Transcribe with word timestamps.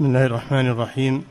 بسم 0.00 0.08
الله 0.08 0.26
الرحمن 0.26 0.66
الرحيم. 0.66 1.24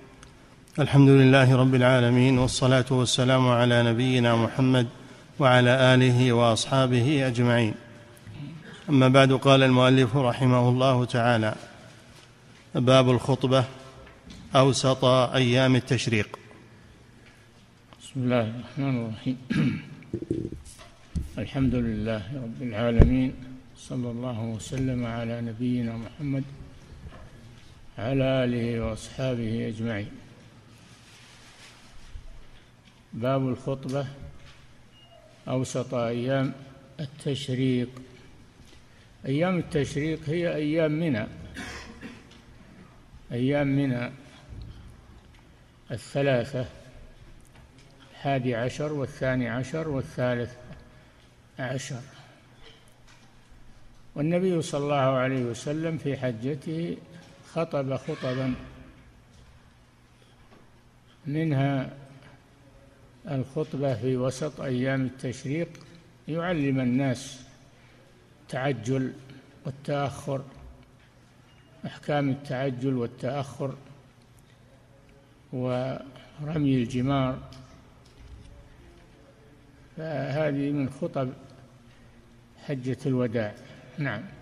الحمد 0.80 1.10
لله 1.10 1.56
رب 1.56 1.76
العالمين 1.76 2.38
والصلاة 2.38 2.86
والسلام 2.92 3.48
على 3.48 3.84
نبينا 3.84 4.36
محمد 4.36 4.88
وعلى 5.40 5.94
آله 5.94 6.34
وأصحابه 6.34 7.28
أجمعين. 7.28 7.74
أما 8.90 9.08
بعد 9.08 9.34
قال 9.34 9.64
المؤلف 9.64 10.16
رحمه 10.16 10.70
الله 10.70 11.06
تعالى 11.06 11.56
باب 12.76 13.10
الخطبة 13.10 13.66
أوسط 14.56 15.06
أيام 15.34 15.76
التشريق. 15.76 16.40
بسم 18.02 18.22
الله 18.22 18.54
الرحمن 18.54 18.96
الرحيم. 19.06 19.38
الحمد 21.44 21.76
لله 21.76 22.22
رب 22.36 22.62
العالمين 22.62 23.34
صلى 23.78 24.12
الله 24.12 24.40
وسلم 24.42 25.06
على 25.06 25.42
نبينا 25.42 25.98
محمد 25.98 26.44
على 28.00 28.44
آله 28.44 28.82
وأصحابه 28.82 29.68
أجمعين. 29.68 30.12
باب 33.14 33.48
الخطبة 33.48 34.08
أوسط 35.48 35.94
أيام 35.94 36.54
التشريق. 37.00 37.90
أيام 39.26 39.58
التشريق 39.58 40.20
هي 40.30 40.56
أيام 40.56 40.92
منى. 40.92 41.28
أيام 43.32 43.68
منى 43.68 44.12
الثلاثة 45.92 46.66
الحادي 48.12 48.56
عشر 48.56 48.94
والثاني 48.94 49.50
عشر 49.50 49.90
والثالث 49.90 50.54
عشر. 51.60 52.02
والنبي 54.16 54.62
صلى 54.62 54.84
الله 54.84 54.96
عليه 54.96 55.44
وسلم 55.44 55.98
في 55.98 56.18
حجته 56.18 56.98
خطب 57.54 57.96
خطبا. 57.96 58.54
منها 61.26 61.94
الخطبة 63.28 63.94
في 63.96 64.18
وسط 64.18 64.62
أيام 64.62 65.06
التشريق. 65.06 65.70
يعلم 66.28 66.80
الناس 66.80 67.42
التعجل 68.42 69.14
والتأخر 69.66 70.44
أحكام 71.86 72.30
التعجل 72.30 72.94
والتأخر 72.94 73.76
ورمي 75.54 76.76
الجمار. 76.76 77.40
فهذه 79.98 80.72
من 80.72 80.90
خطب 80.90 81.30
حجة 82.66 82.98
الوداع. 83.06 83.56
نعم. 83.98 84.39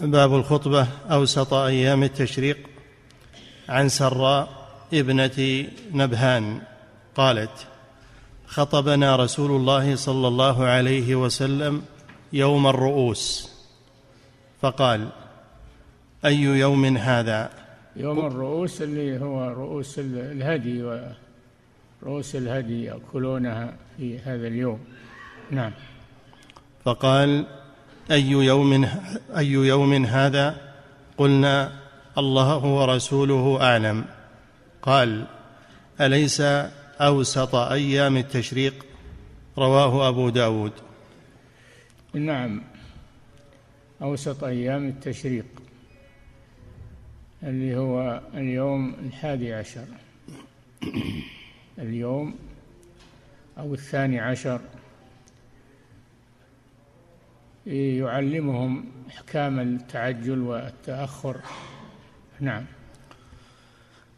باب 0.00 0.34
الخطبة 0.34 0.86
أوسط 1.10 1.54
أيام 1.54 2.02
التشريق 2.02 2.58
عن 3.68 3.88
سراء 3.88 4.48
ابنة 4.92 5.66
نبهان 5.92 6.60
قالت 7.14 7.66
خطبنا 8.46 9.16
رسول 9.16 9.50
الله 9.50 9.96
صلى 9.96 10.28
الله 10.28 10.64
عليه 10.64 11.14
وسلم 11.14 11.82
يوم 12.32 12.66
الرؤوس. 12.66 13.52
فقال 14.62 15.08
أي 16.24 16.40
يوم 16.42 16.96
هذا؟ 16.96 17.50
يوم 17.96 18.26
الرؤوس 18.26 18.82
اللي 18.82 19.20
هو 19.20 19.48
رؤوس 19.48 19.98
الهدي 19.98 20.82
ورؤوس 20.82 22.36
الهدي 22.36 22.84
يأكلونها 22.84 23.74
في 23.96 24.18
هذا 24.18 24.46
اليوم. 24.46 24.78
نعم. 25.50 25.72
فقال 26.84 27.46
أي 28.10 28.30
يوم 28.30 28.88
أي 29.36 29.46
يوم 29.46 30.04
هذا؟ 30.04 30.74
قلنا 31.16 31.72
الله 32.18 32.64
ورسوله 32.64 33.62
أعلم. 33.62 34.04
قال 34.82 35.26
أليس 36.00 36.40
أوسط 37.00 37.54
أيام 37.54 38.16
التشريق؟ 38.16 38.86
رواه 39.58 40.08
أبو 40.08 40.28
داود. 40.28 40.72
نعم 42.14 42.62
أوسط 44.02 44.44
أيام 44.44 44.88
التشريق 44.88 45.46
اللي 47.42 47.76
هو 47.76 48.20
اليوم 48.34 48.94
الحادي 49.06 49.54
عشر. 49.54 49.84
اليوم 51.78 52.34
أو 53.58 53.74
الثاني 53.74 54.20
عشر. 54.20 54.60
يعلمهم 57.66 58.84
إحكام 59.08 59.60
التعجل 59.60 60.38
والتأخر. 60.38 61.36
نعم. 62.40 62.64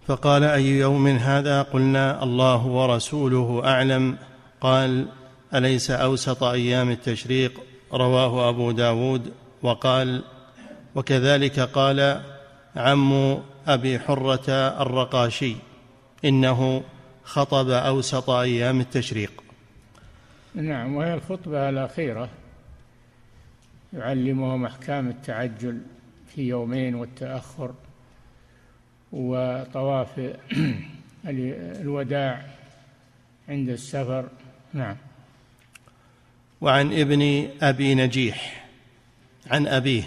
فقال 0.07 0.45
أي 0.45 0.67
يوم 0.67 1.07
هذا؟ 1.07 1.63
قلنا 1.63 2.23
الله 2.23 2.67
ورسوله 2.67 3.63
أعلم. 3.65 4.19
قال 4.61 5.09
أليس 5.55 5.91
أوسط 5.91 6.43
أيام 6.43 6.91
التشريق؟ 6.91 7.61
رواه 7.93 8.49
أبو 8.49 8.71
داود. 8.71 9.33
وقال 9.63 10.25
وكذلك 10.95 11.61
قال 11.61 12.21
عم 12.77 13.39
أبي 13.67 13.99
حرة 13.99 14.51
الرقاشي 14.81 15.57
إنه 16.25 16.83
خطب 17.25 17.71
أوسط 17.71 18.31
أيام 18.31 18.81
التشريق. 18.81 19.33
نعم 20.55 20.95
وهي 20.95 21.15
الخطبة 21.15 21.69
الأخيرة. 21.69 22.29
يعلمهم 23.95 24.65
أحكام 24.65 25.09
التعجل 25.09 25.81
في 26.35 26.49
يومين 26.49 26.95
والتأخر 26.95 27.75
وطواف 29.13 30.37
الوداع 31.81 32.45
عند 33.49 33.69
السفر. 33.69 34.29
نعم. 34.73 34.97
وعن 36.61 36.93
ابن 36.93 37.49
أبي 37.63 37.95
نجيح 37.95 38.67
عن 39.51 39.67
أبيه 39.67 40.03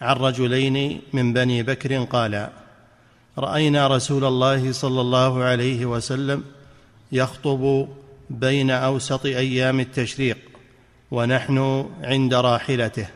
عن 0.00 0.16
رجلين 0.16 1.00
من 1.12 1.32
بني 1.32 1.62
بكر 1.62 2.04
قال 2.04 2.48
رأينا 3.38 3.86
رسول 3.86 4.24
الله 4.24 4.72
صلى 4.72 5.00
الله 5.00 5.42
عليه 5.42 5.86
وسلم 5.86 6.44
يخطب 7.12 7.88
بين 8.30 8.70
أوسط 8.70 9.26
أيام 9.26 9.80
التشريق 9.80 10.38
ونحن 11.14 11.88
عند 12.02 12.34
راحلته 12.34 13.08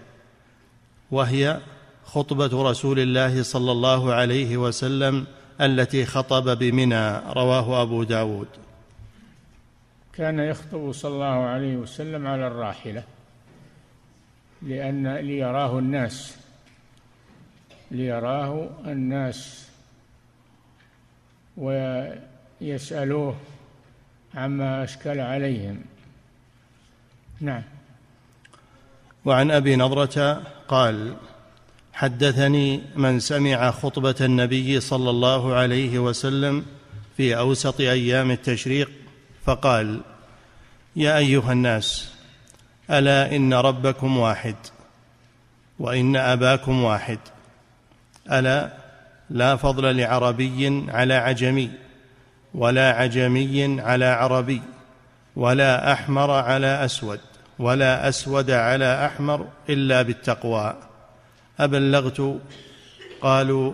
وهي 1.10 1.60
خطبة 2.04 2.70
رسول 2.70 2.98
الله 2.98 3.42
صلى 3.42 3.72
الله 3.72 4.12
عليه 4.14 4.56
وسلم 4.56 5.26
التي 5.60 6.06
خطب 6.06 6.58
بمنى 6.58 7.18
رواه 7.18 7.82
أبو 7.82 8.02
داود. 8.02 8.48
كان 10.12 10.38
يخطب 10.38 10.92
صلى 10.92 11.14
الله 11.14 11.26
عليه 11.26 11.76
وسلم 11.76 12.26
على 12.26 12.46
الراحلة 12.46 13.02
لأن 14.62 15.16
ليراه 15.16 15.78
الناس 15.78 16.36
ليراه 17.90 18.70
الناس 18.86 19.68
ويسألوه 21.56 23.36
عما 24.34 24.84
أشكل 24.84 25.20
عليهم. 25.20 25.80
نعم. 27.40 27.62
وعن 29.28 29.50
أبي 29.50 29.76
نضرة 29.76 30.42
قال 30.68 31.14
حدثني 31.92 32.82
من 32.96 33.20
سمع 33.20 33.70
خطبة 33.70 34.14
النبي 34.20 34.80
صلى 34.80 35.10
الله 35.10 35.54
عليه 35.54 35.98
وسلم 35.98 36.64
في 37.16 37.38
أوسط 37.38 37.80
أيام 37.80 38.30
التشريق 38.30 38.90
فقال 39.44 40.00
يا 40.96 41.18
أيها 41.18 41.52
الناس 41.52 42.12
ألا 42.90 43.36
إن 43.36 43.54
ربكم 43.54 44.18
واحد 44.18 44.56
وإن 45.78 46.16
أباكم 46.16 46.84
واحد. 46.84 47.18
ألا 48.32 48.72
لا 49.30 49.56
فضل 49.56 49.96
لعربي 49.96 50.86
على 50.88 51.14
عجمي 51.14 51.70
ولا 52.54 52.92
عجمي 52.92 53.80
على 53.80 54.04
عربي 54.04 54.62
ولا 55.36 55.92
أحمر 55.92 56.30
على 56.30 56.84
أسود. 56.84 57.20
ولا 57.58 58.08
أسود 58.08 58.50
على 58.50 59.06
أحمر 59.06 59.46
إلا 59.68 60.02
بالتقوى. 60.02 60.76
أبلغت 61.60 62.40
قالوا 63.20 63.72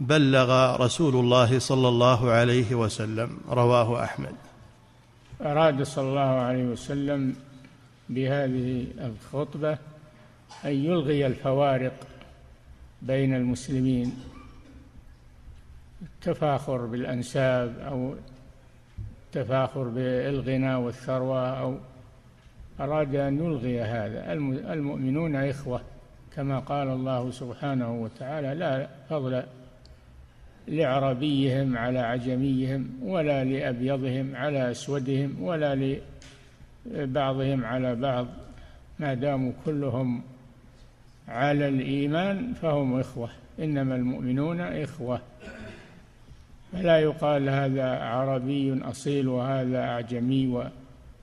بلغ 0.00 0.76
رسول 0.76 1.14
الله 1.14 1.58
صلى 1.58 1.88
الله 1.88 2.30
عليه 2.30 2.74
وسلم 2.74 3.40
رواه 3.48 4.04
أحمد. 4.04 4.34
أراد 5.40 5.82
صلى 5.82 6.08
الله 6.08 6.20
عليه 6.20 6.64
وسلم 6.64 7.36
بهذه 8.08 8.86
الخطبة 8.98 9.72
أن 10.64 10.70
يلغي 10.70 11.26
الفوارق 11.26 11.92
بين 13.02 13.34
المسلمين. 13.34 14.16
التفاخر 16.02 16.76
بالأنساب 16.76 17.78
أو 17.78 18.14
التفاخر 19.26 19.82
بالغنى 19.82 20.74
والثروة 20.74 21.48
أو 21.60 21.78
أراد 22.82 23.14
أن 23.14 23.38
يلغي 23.38 23.80
هذا. 23.80 24.32
المؤمنون 24.72 25.36
إخوة 25.36 25.80
كما 26.36 26.58
قال 26.58 26.88
الله 26.88 27.30
سبحانه 27.30 28.02
وتعالى 28.02 28.54
لا 28.54 28.88
فضل 29.10 29.42
لعربيهم 30.68 31.78
على 31.78 31.98
عجميهم 31.98 32.90
ولا 33.02 33.44
لأبيضهم 33.44 34.36
على 34.36 34.70
أسودهم 34.70 35.42
ولا 35.42 35.96
لبعضهم 36.86 37.64
على 37.64 37.94
بعض. 37.94 38.26
ما 38.98 39.14
داموا 39.14 39.52
كلهم 39.66 40.22
على 41.28 41.68
الإيمان 41.68 42.52
فهم 42.52 43.00
إخوة. 43.00 43.28
إنما 43.58 43.96
المؤمنون 43.96 44.60
إخوة. 44.60 45.20
فلا 46.72 46.98
يقال 46.98 47.48
هذا 47.48 47.84
عربي 47.84 48.80
أصيل 48.82 49.28
وهذا 49.28 49.78
أعجمي 49.78 50.70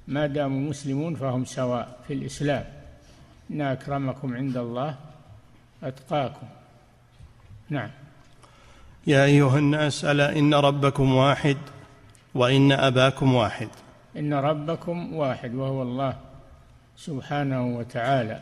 ما 0.09 0.27
داموا 0.27 0.69
مسلمون 0.69 1.15
فهم 1.15 1.45
سواء 1.45 1.99
في 2.07 2.13
الإسلام. 2.13 2.65
إن 3.51 3.61
أكرمكم 3.61 4.35
عند 4.35 4.57
الله 4.57 4.95
أتقاكم. 5.83 6.47
نعم. 7.69 7.89
يا 9.07 9.23
أيها 9.23 9.57
الناس 9.57 10.05
ألا 10.05 10.39
إن 10.39 10.53
ربكم 10.53 11.15
واحد 11.15 11.57
وإن 12.35 12.71
أباكم 12.71 13.35
واحد؟ 13.35 13.67
إن 14.17 14.33
ربكم 14.33 15.13
واحد 15.13 15.55
وهو 15.55 15.81
الله 15.81 16.17
سبحانه 16.97 17.77
وتعالى. 17.77 18.41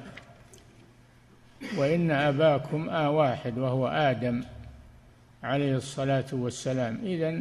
وإن 1.77 2.11
أباكم 2.11 2.89
آ 2.89 3.07
واحد 3.07 3.57
وهو 3.57 3.87
آدم 3.87 4.43
عليه 5.43 5.75
الصلاة 5.75 6.25
والسلام. 6.31 6.99
إذا 7.03 7.39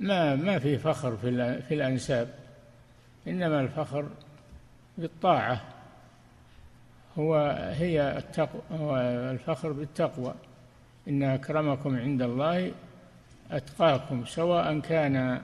ما 0.00 0.36
ما 0.36 0.58
في 0.58 0.78
فخر 0.78 1.16
في 1.16 1.62
في 1.62 1.74
الأنساب. 1.74 2.45
إنما 3.28 3.60
الفخر 3.60 4.08
بالطاعة. 4.98 5.60
هو 7.18 7.36
هي 7.72 8.18
التقوى 8.18 8.60
هو 8.72 8.96
الفخر 9.30 9.72
بالتقوى. 9.72 10.34
إن 11.08 11.22
أكرمكم 11.22 11.96
عند 11.96 12.22
الله 12.22 12.72
أتقاكم 13.50 14.24
سواء 14.24 14.78
كان 14.80 15.40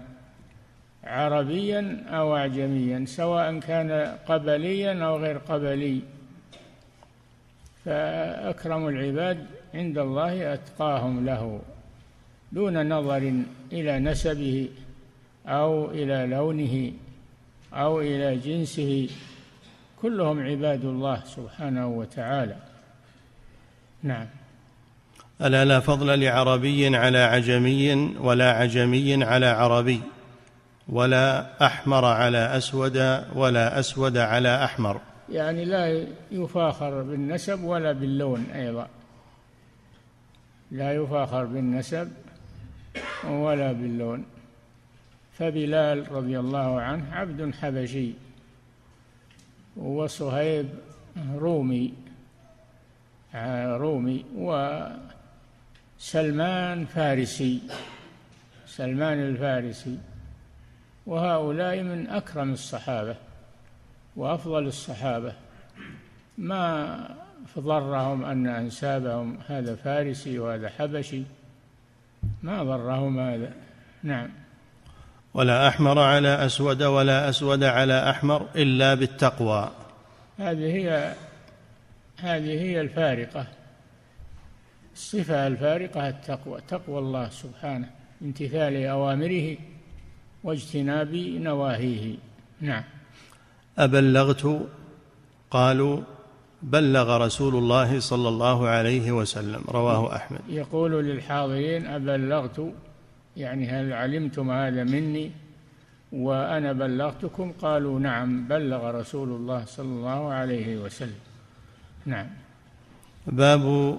عربيا 1.05 2.05
أو 2.08 2.37
أعجميا 2.37 3.05
سواء 3.06 3.58
كان 3.58 4.17
قبليا 4.26 5.05
أو 5.05 5.17
غير 5.17 5.38
قبلي. 5.38 6.00
فأكرم 7.84 8.88
العباد 8.88 9.46
عند 9.75 9.99
الله 9.99 10.55
أتقاهم 10.55 11.26
له 11.26 11.61
دون 12.52 12.88
نظر 12.88 13.43
إلى 13.73 13.99
نسبه 13.99 14.69
أو 15.46 15.90
إلى 15.90 16.26
لونه. 16.26 16.93
أو 17.74 18.00
إلى 18.00 18.36
جنسه 18.36 19.08
كلهم 20.02 20.42
عباد 20.42 20.84
الله 20.84 21.22
سبحانه 21.26 21.86
وتعالى. 21.86 22.56
نعم. 24.02 24.26
ألا 25.42 25.64
لا 25.64 25.80
فضل 25.80 26.20
لعربي 26.20 26.96
على 26.96 27.19
عجمي 27.19 27.94
ولا 28.20 28.52
عجمي 28.52 29.24
على 29.24 29.46
عربي 29.46 30.00
ولا 30.88 31.46
أحمر 31.66 32.04
على 32.04 32.56
أسود 32.56 32.96
ولا 33.34 33.78
أسود 33.78 34.16
على 34.16 34.64
أحمر. 34.64 35.00
يعني 35.30 35.64
لا 35.64 36.06
يفاخر 36.30 37.02
بالنسب 37.02 37.62
ولا 37.64 37.92
باللون 37.92 38.46
أيضا. 38.54 38.88
لا 40.70 40.92
يفاخر 40.92 41.44
بالنسب 41.44 42.12
ولا 43.24 43.72
باللون. 43.72 44.24
فبلال 45.38 46.12
رضي 46.12 46.38
الله 46.38 46.81
عنه 46.81 47.14
عبد 47.14 47.55
حبشي 47.55 48.12
وصهيب 49.76 50.69
رومي 51.34 51.94
رومي 53.79 54.25
وسلمان 55.99 56.84
فارسي 56.84 57.62
سلمان 58.76 59.20
الفارسي. 59.20 59.99
وهؤلاء 61.06 61.82
من 61.82 62.06
أكرم 62.06 62.52
الصحابة 62.52 63.17
وأفضل 64.17 64.67
الصحابة. 64.67 65.32
ما 66.38 67.17
فضرهم 67.46 68.25
أن 68.25 68.46
أنسابهم 68.46 69.38
هذا 69.49 69.75
فارسي 69.75 70.38
وهذا 70.38 70.69
حبشي؟ 70.69 71.23
ما 72.43 72.62
ضرهم 72.62 73.20
هذا. 73.20 73.52
نعم. 74.02 74.31
ولا 75.34 75.69
أحمر 75.69 75.99
على 75.99 76.46
أسود 76.46 76.82
ولا 76.82 77.29
أسود 77.29 77.64
على 77.64 78.11
أحمر 78.11 78.46
إلا 78.56 78.94
بالتقوى. 78.94 79.70
هذه 80.38 80.75
هي 80.76 81.14
هذه 82.17 82.61
هي 82.61 82.81
الفارقة. 82.81 83.46
الصفة 84.94 85.46
الفارقة 85.46 86.08
التقوى. 86.08 86.61
تقوى 86.69 86.99
الله 86.99 87.29
سبحانه 87.29 87.90
امتثال 88.23 88.87
أوامره 88.87 89.56
واجتناب 90.44 91.14
نواهيه. 91.14 92.14
نعم. 92.61 92.84
أبلغت 93.79 94.69
قالوا 95.50 96.00
بلغ 96.62 97.17
رسول 97.17 97.55
الله 97.55 98.00
صلى 98.00 98.29
الله 98.29 98.69
عليه 98.69 99.12
وسلم 99.12 99.64
رواه 99.69 100.17
أحمد. 100.17 100.40
يقول 100.49 101.05
للحاضرين 101.05 101.87
أبلغت 101.87 102.73
يعني 103.37 103.69
هل 103.69 103.93
علمتم 103.93 104.50
هذا 104.50 104.84
مني 104.84 105.31
وأنا 106.12 106.73
بلغتكم؟ 106.73 107.52
قالوا 107.52 108.00
نعم 108.00 108.49
بلغ 108.49 108.90
رسول 108.90 109.29
الله 109.29 109.64
صلى 109.64 109.87
الله 109.87 110.32
عليه 110.32 110.76
وسلم. 110.76 111.20
نعم. 112.06 112.26
باب 113.26 113.99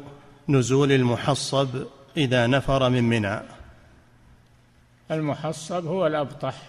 نزول 0.49 0.91
المحصب 0.91 1.85
إذا 2.17 2.47
نفر 2.47 2.89
من 2.89 3.03
منى. 3.03 3.39
المحصب 5.11 5.85
هو 5.85 6.07
الأبطح 6.07 6.61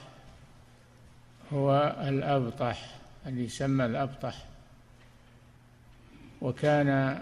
هو 1.53 1.97
الأبطح 2.09 2.95
اللي 3.27 3.45
يسمى 3.45 3.85
الأبطح. 3.85 4.45
وكان 6.41 7.21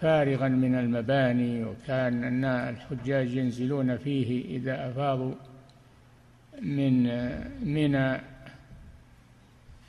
فارغا 0.00 0.48
من 0.48 0.74
المباني 0.74 1.64
وكان 1.64 2.44
الحجاج 2.44 3.34
ينزلون 3.34 3.96
فيه 3.96 4.56
إذا 4.56 4.90
أفاضوا 4.90 5.34
من 6.62 7.02
منى 7.64 8.20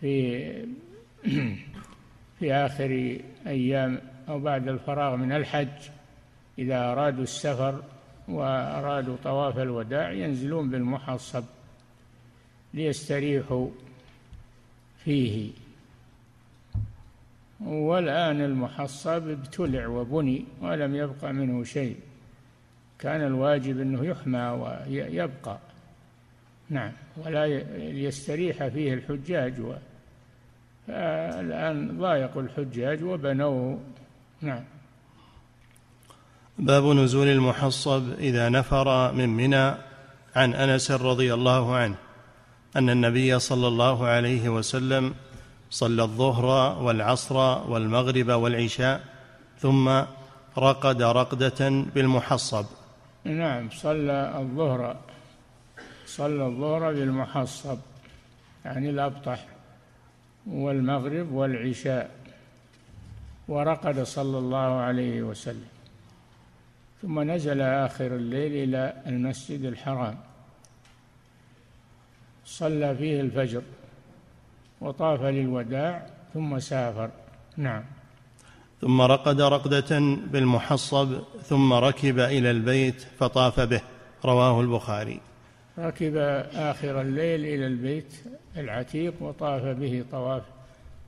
في 0.02 0.48
في 2.40 2.54
آخر 2.54 3.20
أيام 3.48 4.00
أو 4.30 4.40
بعد 4.40 4.68
الفراغ 4.68 5.16
من 5.16 5.32
الحج 5.32 5.90
إذا 6.60 6.92
أرادوا 6.92 7.24
السفر 7.24 7.84
وأرادوا 8.28 9.18
طواف 9.24 9.58
الوداع 9.60 10.12
ينزلون 10.12 10.70
بالمحصب 10.70 11.44
ليستريحوا 12.74 13.70
فيه. 15.04 15.52
والآن 17.66 18.42
المحصب 18.42 19.30
ابتلع 19.30 19.88
وبني 19.88 20.46
ولم 20.62 20.96
يبقى 20.96 21.34
منه 21.34 21.64
شيء. 21.64 21.98
كان 23.00 23.22
الواجب 23.22 23.82
أنه 23.82 24.06
يحمى 24.06 24.40
ويبقى. 24.40 25.58
نعم 26.70 26.92
ولا 27.18 27.46
يستريح 27.78 28.68
فيه 28.68 28.94
الحجاج 28.94 29.54
الآن 30.90 31.98
ضايقوا 32.00 32.42
الحجاج 32.42 33.04
وبنوه. 33.04 33.80
نعم. 34.42 34.64
باب 36.60 36.84
نزول 36.84 37.28
المحصب 37.28 38.14
إذا 38.20 38.50
نفر 38.50 39.14
من 39.14 39.30
منى 39.30 39.76
عن 40.36 40.54
أنس 40.54 40.92
رضي 40.92 41.34
الله 41.34 41.76
عنه 41.76 41.96
أن 42.76 42.90
النبي 42.90 43.40
صلى 43.40 43.68
الله 43.68 44.06
عليه 44.06 44.50
وسلم 44.50 45.14
صلى 45.70 46.04
الظهر 46.04 46.46
والعصر 46.84 47.36
والمغرب 47.70 48.28
والعشاء 48.28 49.04
ثم 49.60 49.90
رقد 50.58 51.02
رقدة 51.02 51.70
بالمحصب. 51.96 52.66
نعم 53.24 53.70
صلى 53.70 54.34
الظهر 54.40 54.98
صلى 56.06 56.46
الظهر 56.46 56.94
بالمحصب 56.94 57.78
يعني 58.66 58.90
الأبطح 58.90 59.46
والمغرب 60.48 61.32
والعشاء 61.32 62.12
ورقد 63.48 64.04
صلى 64.04 64.38
الله 64.38 64.58
عليه 64.58 65.22
وسلم. 65.22 65.68
ثم 67.02 67.32
نزل 67.32 67.62
آخر 67.62 68.06
الليل 68.06 68.70
إلى 68.70 68.94
المسجد 69.08 69.66
الحرام. 69.66 70.18
صلى 72.46 72.96
فيه 72.96 73.22
الفجر. 73.22 73.62
وطاف 74.82 75.22
للوداع 75.22 76.06
ثم 76.34 76.60
سافر. 76.60 77.10
نعم. 77.58 77.84
ثم 78.82 79.02
رقد 79.02 79.42
رقدة 79.42 80.00
بالمحصب 80.32 81.10
ثم 81.44 81.74
ركب 81.74 82.20
إلى 82.20 82.52
البيت 82.52 83.06
فطاف 83.20 83.60
به. 83.60 83.82
رواه 84.26 84.62
البخاري. 84.62 85.20
ركب 85.80 86.18
آخر 86.54 87.02
الليل 87.02 87.46
إلى 87.46 87.68
البيت 87.68 88.14
العتيق 88.58 89.14
وطاف 89.22 89.64
به 89.64 90.04
طواف 90.12 90.44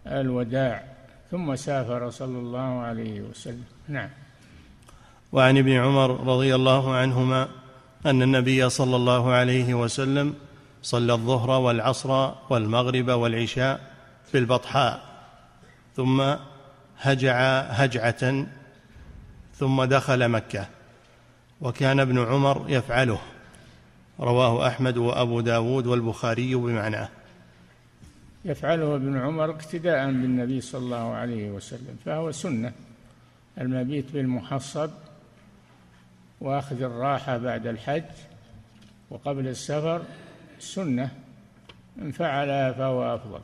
الوداع 0.08 0.84
ثم 1.32 1.56
سافر 1.56 2.10
صلى 2.10 2.38
الله 2.38 2.80
عليه 2.82 3.22
وسلم. 3.22 3.64
نعم. 3.88 4.10
وعن 5.32 5.58
ابن 5.58 5.72
عمر 5.72 6.10
رضي 6.28 6.56
الله 6.56 6.96
عنهما 6.96 7.48
أن 8.06 8.22
النبي 8.22 8.70
صلى 8.70 8.96
الله 8.96 9.32
عليه 9.32 9.74
وسلم 9.74 10.34
صلى 10.82 11.14
الظهر 11.14 11.50
والعصر 11.50 12.32
والمغرب 12.50 13.10
والعشاء 13.10 13.82
في 14.32 14.38
البطحاء 14.38 15.02
ثم 15.96 16.36
هجع 17.00 17.60
هجعة 17.62 18.46
ثم 19.56 19.84
دخل 19.84 20.30
مكة 20.30 20.68
وكان 21.62 22.00
ابن 22.00 22.20
عمر 22.20 22.66
يفعله 22.68 23.20
رواه 24.20 24.68
أحمد 24.68 24.98
وأبو 24.98 25.42
داود 25.42 25.88
والبخاري 25.88 26.56
بمعناه. 26.56 27.10
يفعله 28.46 28.96
ابن 28.96 29.18
عمر 29.18 29.50
اقتداء 29.50 30.06
بالنبي 30.06 30.62
صلى 30.62 30.80
الله 30.80 31.14
عليه 31.14 31.52
وسلم 31.52 31.98
فهو 32.06 32.32
سنة 32.32 32.72
المبيت 33.62 34.12
بالمحصب 34.12 34.90
وأخذ 36.42 36.82
الراحة 36.82 37.38
بعد 37.38 37.68
الحج 37.68 38.04
وقبل 39.10 39.48
السفر 39.48 40.02
سنة 40.60 41.12
من 41.98 42.12
فعلها 42.12 42.72
فهو 42.72 43.16
أفضل. 43.16 43.42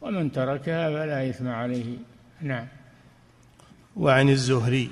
ومن 0.00 0.32
تركها 0.32 0.90
فلا 0.90 1.30
إثم 1.30 1.48
عليه. 1.48 1.96
نعم. 2.40 2.66
وعن 3.96 4.28
الزهري 4.28 4.90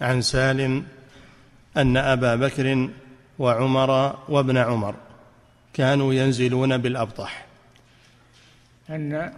عن 0.00 0.22
سالم 0.22 0.84
أن 1.76 1.96
أبا 1.96 2.36
بكر 2.36 2.88
وعمر 3.38 4.18
وابن 4.28 4.56
عمر 4.56 4.94
كانوا 5.72 6.14
ينزلون 6.14 6.78
بالأبطح. 6.78 7.46
أن؟ 8.90 9.32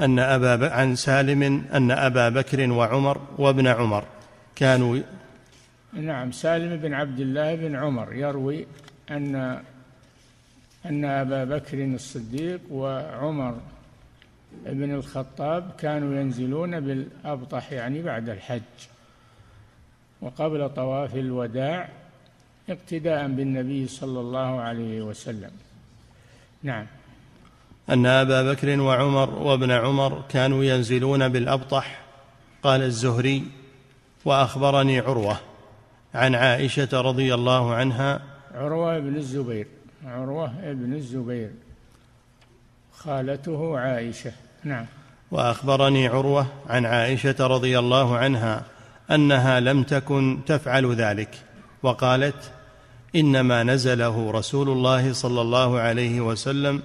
أن 0.00 0.18
أبا 0.18 0.56
ب... 0.56 0.64
عن 0.64 0.96
سالم 0.96 1.42
أن 1.74 1.90
أبا 1.90 2.28
بكر 2.28 2.70
وعمر 2.70 3.20
وابن 3.38 3.66
عمر 3.66 4.04
كانوا 4.56 4.98
نعم 5.92 6.32
سالم 6.32 6.76
بن 6.76 6.94
عبد 6.94 7.20
الله 7.20 7.54
بن 7.54 7.76
عمر 7.76 8.14
يروي 8.14 8.66
أن 9.10 9.62
أن 10.86 11.04
أبا 11.04 11.44
بكر 11.44 11.84
الصديق 11.84 12.60
وعمر 12.70 13.56
بن 14.66 14.94
الخطاب 14.94 15.70
كانوا 15.78 16.20
ينزلون 16.20 16.80
بالأبطح 16.80 17.72
يعني 17.72 18.02
بعد 18.02 18.28
الحج 18.28 18.62
وقبل 20.20 20.70
طواف 20.70 21.14
الوداع 21.14 21.88
اقتداء 22.68 23.28
بالنبي 23.28 23.88
صلى 23.88 24.20
الله 24.20 24.60
عليه 24.60 25.02
وسلم. 25.02 25.50
نعم. 26.62 26.86
أن 27.90 28.06
أبا 28.06 28.52
بكر 28.52 28.80
وعمر 28.80 29.30
وابن 29.30 29.70
عمر 29.70 30.22
كانوا 30.28 30.64
ينزلون 30.64 31.28
بالأبطح 31.28 32.00
قال 32.62 32.82
الزهري 32.82 33.44
وأخبرني 34.24 34.98
عروة 34.98 35.40
عن 36.14 36.34
عائشة 36.34 37.00
رضي 37.00 37.34
الله 37.34 37.74
عنها. 37.74 38.20
عروة 38.54 38.98
بن 38.98 39.16
الزبير. 39.16 39.66
عروة 40.08 40.72
بن 40.72 40.94
الزبير 40.94 41.50
خالته 42.92 43.78
عائشة. 43.78 44.32
نعم. 44.64 44.86
وأخبرني 45.30 46.06
عروة 46.08 46.46
عن 46.68 46.86
عائشة 46.86 47.46
رضي 47.46 47.78
الله 47.78 48.16
عنها 48.16 48.64
أنها 49.10 49.60
لم 49.60 49.82
تكن 49.82 50.38
تفعل 50.46 50.94
ذلك 50.94 51.30
وقالت 51.82 52.52
إنما 53.16 53.62
نزله 53.62 54.30
رسول 54.30 54.68
الله 54.68 55.12
صلى 55.12 55.40
الله 55.40 55.78
عليه 55.78 56.20
وسلم 56.20 56.82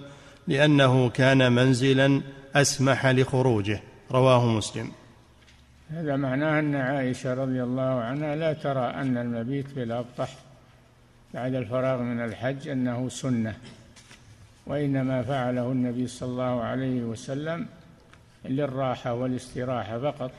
لأنه 0.48 1.10
كان 1.10 1.52
منزلا 1.52 2.22
أسمح 2.56 3.06
لخروجه. 3.06 3.82
رواه 4.12 4.46
مسلم. 4.46 4.92
هذا 5.90 6.16
معناه 6.16 6.60
أن 6.60 6.76
عائشة 6.76 7.34
رضي 7.34 7.64
الله 7.64 8.02
عنها 8.02 8.36
لا 8.36 8.54
ترى 8.54 8.86
أن 8.86 9.18
المبيت 9.18 9.74
بالابطح 9.74 10.30
بعد 11.34 11.56
الفراغ 11.56 12.02
من 12.02 12.26
الحج 12.26 12.68
أنه 12.68 13.10
سنة 13.10 13.58
وإنما 14.68 15.24
فعله 15.24 15.72
النبي 15.72 16.08
صلى 16.08 16.30
الله 16.30 16.62
عليه 16.64 17.02
وسلم 17.02 17.68
للراحة 18.46 19.14
والاستراحة 19.14 20.00
فقط 20.00 20.32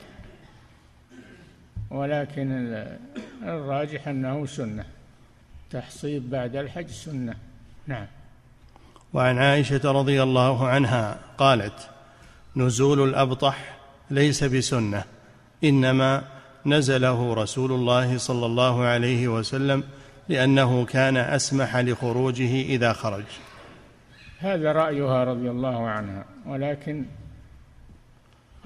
ولكن 1.91 2.75
الراجح 3.43 4.09
أنه 4.09 4.47
سنة 4.47 4.85
تحصيب 5.71 6.31
بعد 6.31 6.57
الحج 6.57 6.87
سنة. 6.91 7.35
نعم. 7.87 8.07
وعن 9.13 9.39
عائشة 9.39 9.93
رضي 9.93 10.23
الله 10.23 10.69
عنها 10.69 11.19
قالت 11.39 11.91
نزول 12.57 13.09
الأبطح 13.09 13.77
ليس 14.11 14.45
بسنة 14.45 15.05
إنما 15.65 16.25
نزله 16.67 17.35
رسول 17.35 17.73
الله 17.73 18.19
صلى 18.19 18.47
الله 18.47 18.85
عليه 18.85 19.29
وسلم 19.29 19.85
لأنه 20.29 20.85
كان 20.85 21.17
أسمح 21.17 21.77
لخروجه 21.77 22.61
إذا 22.61 22.93
خرج. 22.93 23.25
هذا 24.39 24.73
رأيها 24.73 25.25
رضي 25.25 25.51
الله 25.51 25.89
عنها 25.89 26.25
ولكن 26.47 27.05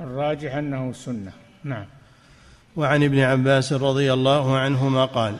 الراجح 0.00 0.54
أنه 0.54 0.92
سنة. 0.92 1.32
نعم. 1.64 1.86
وعن 2.76 3.02
ابن 3.02 3.18
عباس 3.18 3.72
رضي 3.72 4.12
الله 4.12 4.58
عنهما 4.58 5.04
قال 5.04 5.36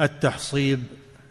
التحصيب 0.00 0.82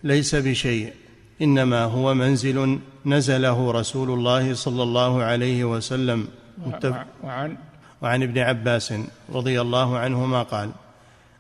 ليس 0.03 0.35
بشيء 0.35 0.93
إنما 1.41 1.83
هو 1.83 2.13
منزل 2.13 2.79
نزله 3.05 3.71
رسول 3.71 4.09
الله 4.09 4.53
صلى 4.53 4.83
الله 4.83 5.23
عليه 5.23 5.63
وسلم. 5.63 6.27
وعن؟ 7.23 7.57
وعن 8.01 8.23
ابن 8.23 8.39
عباس 8.39 8.93
رضي 9.29 9.61
الله 9.61 9.97
عنهما 9.97 10.43
قال 10.43 10.71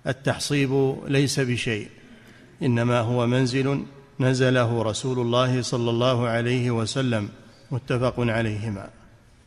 التحصيب 0.07 0.95
ليس 1.07 1.39
بشيء 1.39 1.89
إنما 2.63 2.99
هو 2.99 3.27
منزل 3.27 3.85
نزله 4.19 4.83
رسول 4.83 5.19
الله 5.19 5.61
صلى 5.61 5.89
الله 5.89 6.27
عليه 6.27 6.71
وسلم 6.71 7.29
متفق 7.71 8.13
عليهما. 8.19 8.89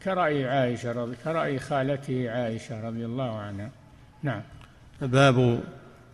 كرأي 0.05 0.49
عائشة 0.49 0.93
رضي 0.93 1.17
كرأي 1.25 1.59
خالته 1.59 2.31
عائشة 2.31 2.89
رضي 2.89 3.05
الله 3.05 3.39
عنها. 3.39 3.71
نعم. 4.23 4.43
باب 5.01 5.61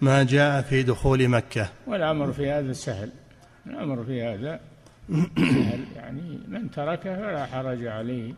ما 0.00 0.22
جاء 0.22 0.62
في 0.62 0.82
دخول 0.82 1.28
مكة. 1.28 1.68
والأمر 1.86 2.32
في 2.32 2.50
هذا 2.50 2.72
سهل. 2.72 3.10
الأمر 3.66 4.04
في 4.04 4.22
هذا 4.22 4.60
سهل. 5.08 5.84
يعني 5.96 6.38
من 6.48 6.70
تركه 6.70 7.16
فلا 7.16 7.46
حرج 7.46 7.86
عليه 7.86 8.32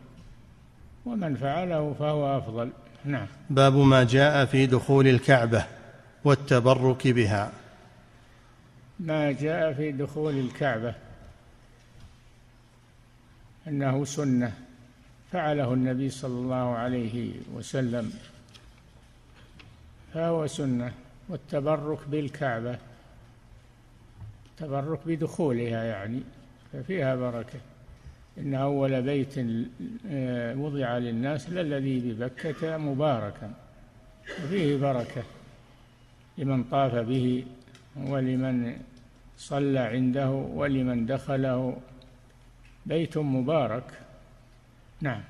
ومن 1.05 1.35
فعله 1.35 1.95
فهو 1.99 2.37
أفضل. 2.37 2.69
نعم. 3.05 3.27
باب 3.49 3.75
ما 3.75 4.03
جاء 4.03 4.45
في 4.45 4.65
دخول 4.65 5.07
الكعبة 5.07 5.63
والتبرك 6.23 7.07
بها. 7.07 7.51
ما 8.99 9.31
جاء 9.31 9.73
في 9.73 9.91
دخول 9.91 10.39
الكعبة. 10.39 10.95
أنه 13.67 14.05
سنة. 14.05 14.53
فعله 15.31 15.73
النبي 15.73 16.09
صلى 16.09 16.39
الله 16.39 16.75
عليه 16.75 17.33
وسلم. 17.53 18.13
فهو 20.13 20.47
سنة. 20.47 20.93
والتبرك 21.29 22.07
بالكعبة. 22.07 22.77
التبرك 24.45 24.99
بدخولها 25.05 25.83
يعني. 25.83 26.21
ففيها 26.73 27.15
بركة. 27.15 27.59
إن 28.37 28.55
أول 28.55 29.01
بيت 29.01 29.37
آه، 30.09 30.55
وضع 30.55 30.97
للناس 30.97 31.49
للذي 31.49 31.99
ببكة 31.99 32.77
مباركا. 32.77 33.53
وفيه 34.43 34.77
بركة. 34.77 35.23
لمن 36.37 36.63
طاف 36.63 36.95
به 36.95 37.45
ولمن 38.05 38.77
صلى 39.37 39.79
عنده 39.79 40.29
ولمن 40.29 41.05
دخله. 41.05 41.77
بيت 42.85 43.17
مبارك. 43.17 43.83
نعم. 45.01 45.21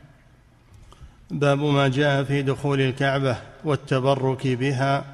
باب 1.31 1.59
ما 1.59 1.87
جاء 1.87 2.23
في 2.23 2.41
دخول 2.41 2.81
الكعبة 2.81 3.37
والتبرك 3.63 4.47
بها. 4.47 5.05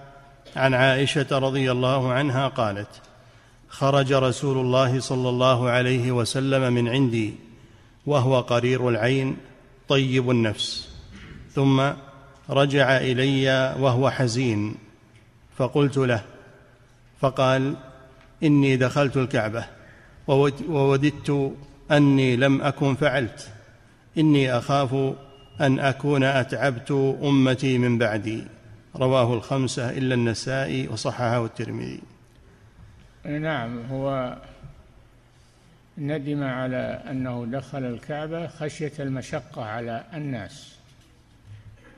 عن 0.55 0.73
عائشة 0.73 1.27
رضي 1.31 1.71
الله 1.71 2.11
عنها 2.11 2.47
قالت 2.47 3.01
خرج 3.69 4.13
رسول 4.13 4.57
الله 4.57 4.99
صلى 4.99 5.29
الله 5.29 5.69
عليه 5.69 6.11
وسلم 6.11 6.73
من 6.73 6.87
عندي 6.87 7.33
وهو 8.05 8.39
قرير 8.39 8.89
العين 8.89 9.37
طيب 9.87 10.29
النفس. 10.29 10.89
ثم 11.51 11.81
رجع 12.49 12.97
إلي 12.97 13.75
وهو 13.79 14.09
حزين 14.09 14.75
فقلت 15.57 15.97
له 15.97 16.32
فقال 17.23 17.75
إني 18.43 18.77
دخلت 18.77 19.17
الكعبة 19.17 19.65
ووددت 20.27 21.53
أني 21.91 22.35
لم 22.35 22.61
أكن 22.61 22.95
فعلت. 22.95 23.49
إني 24.17 24.57
أخاف 24.57 25.15
أن 25.61 25.79
أكون 25.79 26.23
أتعبت 26.23 26.91
أمتي 27.23 27.77
من 27.77 27.97
بعدي. 27.97 28.43
رواه 28.95 29.33
الخمسة 29.33 29.89
إلا 29.89 30.15
النسائي 30.15 30.87
وصححه 30.87 31.45
الترمذي. 31.45 32.01
نعم 33.25 33.85
هو 33.91 34.37
ندم 35.97 36.43
على 36.43 37.03
أنه 37.09 37.45
دخل 37.45 37.83
الكعبة 37.83 38.47
خشية 38.47 38.93
المشقة 38.99 39.65
على 39.65 40.03
الناس 40.13 40.75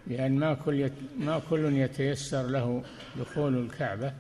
لأن 0.08 0.40
ما 0.40 0.54
كل. 0.54 0.92
ما 1.20 1.42
كل 1.50 1.74
يتيسر 1.74 2.44
له 2.48 2.84
دخول 3.20 3.58
الكعبة. 3.58 4.14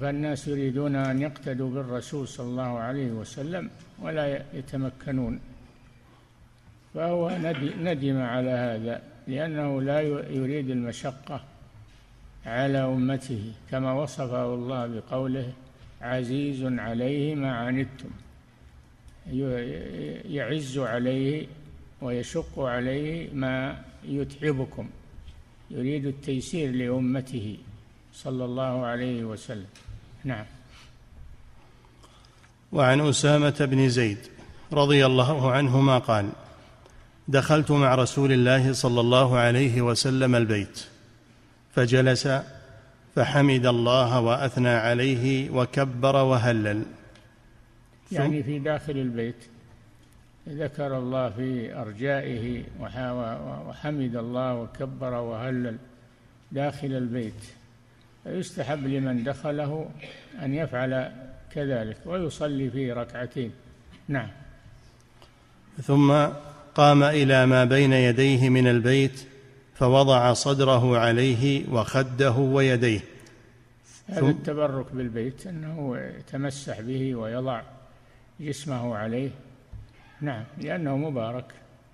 فالناس 0.00 0.48
يريدون 0.48 0.96
أن 0.96 1.22
يقتدوا 1.22 1.70
بالرسول 1.70 2.28
صلى 2.28 2.46
الله 2.46 2.78
عليه 2.78 3.10
وسلم 3.10 3.70
ولا 4.02 4.44
يتمكنون. 4.54 5.40
فهو 6.94 7.30
ندم 7.82 8.20
على 8.20 8.50
هذا 8.50 9.02
لأنه 9.26 9.82
لا 9.82 10.00
يريد 10.30 10.70
المشقة 10.70 11.44
على 12.46 12.78
أمته 12.78 13.52
كما 13.70 13.92
وصفه 13.92 14.54
الله 14.54 14.86
بقوله 14.86 15.52
عزيز 16.00 16.64
عليه 16.64 17.34
ما 17.34 17.52
عنتم. 17.56 18.10
يعز 20.30 20.78
عليه 20.78 21.46
ويشق 22.02 22.58
عليه 22.58 23.32
ما 23.32 23.82
يتعبكم. 24.04 24.88
يريد 25.70 26.06
التيسير 26.06 26.70
لأمته. 26.70 27.58
صلى 28.18 28.44
الله 28.44 28.86
عليه 28.86 29.24
وسلم. 29.24 29.66
نعم. 30.24 30.44
وعن 32.72 33.00
أسامة 33.00 33.54
بن 33.60 33.88
زيد 33.88 34.18
رضي 34.72 35.06
الله 35.06 35.52
عنهما 35.52 35.98
قال 35.98 36.30
دخلت 37.28 37.70
مع 37.70 37.94
رسول 37.94 38.32
الله 38.32 38.72
صلى 38.72 39.00
الله 39.00 39.36
عليه 39.36 39.82
وسلم 39.82 40.34
البيت 40.34 40.84
فجلس 41.74 42.28
فحمد 43.14 43.66
الله 43.66 44.20
وأثنى 44.20 44.68
عليه 44.68 45.50
وكبر 45.50 46.16
وهلل. 46.16 46.82
يعني 48.12 48.42
في 48.42 48.58
داخل 48.58 48.92
البيت 48.92 49.44
ذكر 50.48 50.98
الله 50.98 51.30
في 51.30 51.74
أرجائه 51.74 52.64
وحمد 53.68 54.16
الله 54.16 54.54
وكبر 54.54 55.12
وهلل 55.14 55.78
داخل 56.52 56.92
البيت. 56.92 57.57
فيستحب 58.28 58.86
لمن 58.86 59.24
دخله 59.24 59.90
أن 60.42 60.54
يفعل 60.54 61.12
كذلك 61.54 61.96
ويصلي 62.06 62.70
فيه 62.70 62.94
ركعتين. 62.94 63.52
نعم. 64.08 64.28
ثم 65.82 66.26
قام 66.74 67.02
إلى 67.02 67.46
ما 67.46 67.64
بين 67.64 67.92
يديه 67.92 68.48
من 68.48 68.66
البيت 68.66 69.26
فوضع 69.74 70.32
صدره 70.32 70.98
عليه 70.98 71.68
وخده 71.70 72.30
ويديه. 72.32 73.00
هذا 74.08 74.28
التبرك 74.28 74.92
بالبيت 74.92 75.46
أنه 75.46 75.98
يتمسح 76.18 76.80
به 76.80 77.14
ويضع 77.14 77.62
جسمه 78.40 78.96
عليه. 78.96 79.30
نعم 80.20 80.44
لأنه 80.58 80.96
مبارك. 80.96 81.44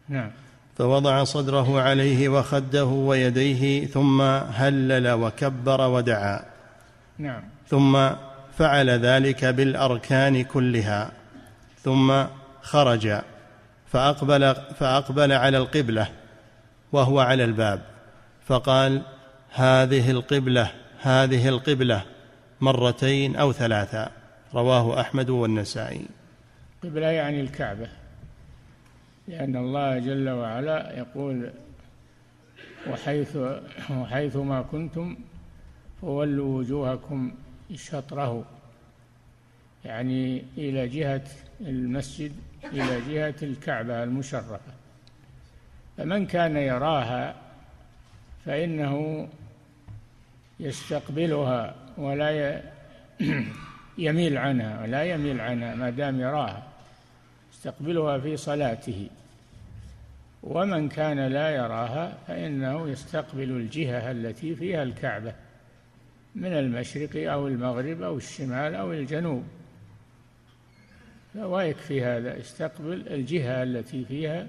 نعم. 0.09 0.31
فوضع 0.77 1.25
صدره 1.25 1.81
عليه 1.81 2.29
وخده 2.29 2.85
ويديه 2.85 3.87
ثم 3.87 4.21
هلل 4.23 5.11
وكبر 5.11 5.81
ودعا. 5.81 6.45
نعم. 7.19 7.43
ثم 7.69 8.11
فعل 8.59 8.91
ذلك 8.91 9.45
بالأركان 9.45 10.45
كلها. 10.45 11.11
ثم 11.83 12.25
خرج. 12.63 13.21
فأقبل, 13.93 14.55
فأقبل 14.55 15.33
على 15.33 15.59
القبلة 15.59 16.09
وهو 16.93 17.21
على 17.21 17.45
الباب. 17.45 17.81
فقال 18.47 19.03
هذه 19.51 20.11
القبلة 20.11 20.71
هذه 21.01 21.49
القبلة 21.49 22.03
مرتين 22.61 23.37
أو 23.37 23.53
ثلاثا 23.53 24.11
رواه 24.55 25.01
أحمد 25.01 25.31
والنسائي. 25.31 26.07
قبلة 26.85 27.07
يعني 27.07 27.41
الكعبة. 27.41 28.04
لأن 29.29 29.57
الله 29.57 29.99
جل 29.99 30.29
وعلا 30.29 30.99
يقول 30.99 31.51
وحيث 32.91 33.39
وحيث 33.91 34.37
ما 34.37 34.63
كنتم 34.63 35.17
فولوا 36.01 36.59
وجوهكم 36.59 37.33
شطره. 37.75 38.45
يعني 39.85 40.45
إلى 40.59 40.89
جهة 40.89 41.25
المسجد 41.61 42.33
إلى 42.65 43.01
جهة 43.09 43.35
الكعبة 43.43 44.03
المشرفة. 44.03 44.61
فمن 45.97 46.27
كان 46.27 46.57
يراها 46.57 47.35
فإنه 48.45 49.29
يستقبلها 50.61 51.75
ولا 51.99 52.61
يميل 53.99 54.39
عنها 54.39 54.83
ولا 54.83 55.05
يميل 55.05 55.41
عنها 55.41 55.75
ما 55.75 55.91
دام 55.91 56.21
يراها. 56.21 56.74
يستقبلها 57.65 58.19
في 58.19 58.37
صلاته. 58.37 59.09
ومن 60.43 60.89
كان 60.89 61.27
لا 61.27 61.51
يراها 61.51 62.19
فإنه 62.27 62.89
يستقبل 62.89 63.51
الجهة 63.51 64.11
التي 64.11 64.57
فيها 64.57 64.83
الكعبة 64.83 65.35
من 66.35 66.53
المشرق 66.53 67.33
أو 67.33 67.49
المغرب 67.49 68.03
أو 68.03 68.17
الشمال 68.17 68.75
أو 68.75 68.93
الجنوب. 68.93 69.45
ويكفي 71.35 72.05
هذا 72.05 72.41
استقبل 72.41 73.09
الجهة 73.09 73.63
التي 73.63 74.05
فيها 74.05 74.47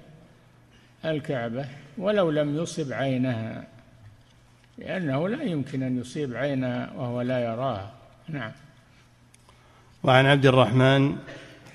الكعبة 1.04 1.66
ولو 1.98 2.30
لم 2.30 2.56
يصب 2.56 2.92
عينها 2.92 3.66
لأنه 4.78 5.28
لا 5.28 5.42
يمكن 5.42 5.82
أن 5.82 6.00
يصيب 6.00 6.36
عينها 6.36 6.92
وهو 6.92 7.20
لا 7.20 7.38
يراها. 7.38 7.92
نعم. 8.28 8.52
وعن 10.02 10.26
عبد 10.26 10.46
الرحمن 10.46 11.16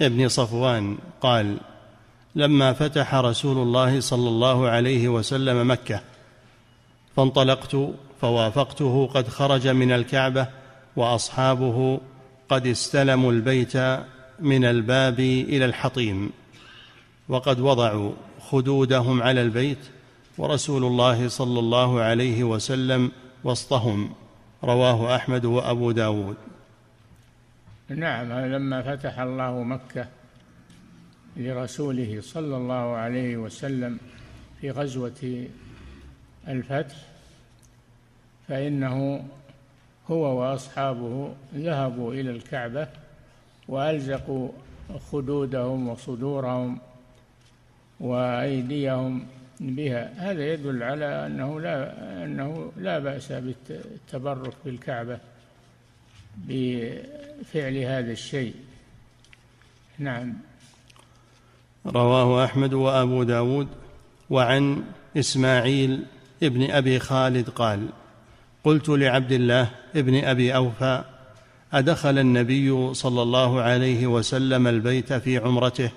بن 0.07 0.27
صفوان 0.27 0.97
قال 1.21 1.57
لما 2.35 2.73
فتح 2.73 3.15
رسول 3.15 3.57
الله 3.57 3.99
صلى 3.99 4.29
الله 4.29 4.69
عليه 4.69 5.07
وسلم 5.07 5.71
مكة 5.71 6.01
فانطلقت 7.15 7.77
فوافقته 8.21 9.09
قد 9.13 9.27
خرج 9.27 9.67
من 9.67 9.91
الكعبة 9.91 10.47
وأصحابه 10.95 11.99
قد 12.49 12.67
استلموا 12.67 13.31
البيت 13.31 13.77
من 14.39 14.65
الباب 14.65 15.19
إلى 15.19 15.65
الحطيم 15.65 16.31
وقد 17.29 17.59
وضعوا 17.59 18.11
خدودهم 18.39 19.21
على 19.21 19.41
البيت 19.41 19.77
ورسول 20.37 20.83
الله 20.83 21.27
صلى 21.27 21.59
الله 21.59 21.99
عليه 21.99 22.43
وسلم 22.43 23.11
وسطهم 23.43 24.09
رواه 24.63 25.15
أحمد 25.15 25.45
وأبو 25.45 25.91
داود. 25.91 26.35
نعم 27.95 28.31
لما 28.31 28.81
فتح 28.81 29.19
الله 29.19 29.63
مكة 29.63 30.07
لرسوله 31.37 32.21
صلى 32.21 32.57
الله 32.57 32.95
عليه 32.95 33.37
وسلم 33.37 33.99
في 34.61 34.71
غزوة 34.71 35.47
الفتح 36.47 36.95
فإنه 38.47 39.25
هو 40.11 40.41
وأصحابه 40.41 41.33
ذهبوا 41.55 42.13
إلى 42.13 42.31
الكعبة 42.31 42.87
وألزقوا 43.67 44.49
خدودهم 45.11 45.87
وصدورهم 45.89 46.79
وأيديهم 47.99 49.25
بها. 49.59 50.13
هذا 50.17 50.53
يدل 50.53 50.83
على 50.83 51.25
أنه 51.25 51.59
لا 51.59 51.93
أنه 52.23 52.71
لا 52.77 52.99
بأس 52.99 53.31
بالتبرك 53.31 54.53
بالكعبة. 54.65 55.19
بفعل 56.37 57.77
هذا 57.77 58.11
الشيء. 58.11 58.55
نعم. 59.99 60.33
رواه 61.85 62.45
أحمد 62.45 62.73
وأبو 62.73 63.23
داود 63.23 63.67
وعن 64.29 64.83
إسماعيل 65.17 66.05
ابن 66.43 66.71
أبي 66.71 66.99
خالد 66.99 67.49
قال 67.49 67.89
قلت 68.63 68.89
لعبد 68.89 69.31
الله 69.31 69.71
ابن 69.95 70.23
أبي 70.23 70.55
أوفى 70.55 71.03
أدخل 71.73 72.17
النبي 72.17 72.93
صلى 72.93 73.21
الله 73.21 73.61
عليه 73.61 74.07
وسلم 74.07 74.67
البيت 74.67 75.13
في 75.13 75.37
عمرته؟ 75.37 75.91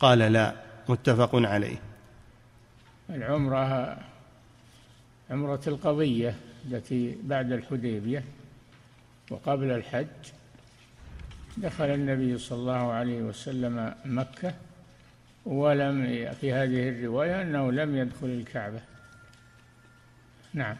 قال 0.00 0.18
لا 0.18 0.54
متفق 0.88 1.30
عليه. 1.34 1.76
العمرة 3.10 3.96
عمرة 5.30 5.60
القضية 5.66 6.36
التي 6.66 7.16
بعد 7.22 7.52
الحديبية. 7.52 8.24
وقبل 9.30 9.70
الحج 9.70 10.06
دخل 11.56 11.84
النبي 11.84 12.38
صلى 12.38 12.58
الله 12.58 12.92
عليه 12.92 13.22
وسلم 13.22 13.94
مكة 14.04 14.54
ولم 15.46 16.28
في 16.40 16.52
هذه 16.52 16.88
الرواية 16.88 17.42
أنه 17.42 17.72
لم 17.72 17.96
يدخل 17.96 18.26
الكعبة. 18.26 18.80
نعم. 20.54 20.76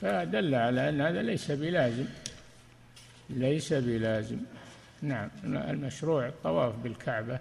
فدل 0.00 0.54
على 0.54 0.88
أن 0.88 1.00
هذا 1.00 1.22
ليس 1.22 1.50
بلازم. 1.50 2.06
ليس 3.30 3.72
بلازم. 3.72 4.38
نعم. 5.02 5.28
المشروع 5.44 6.26
الطواف 6.26 6.76
بالكعبة 6.76 7.38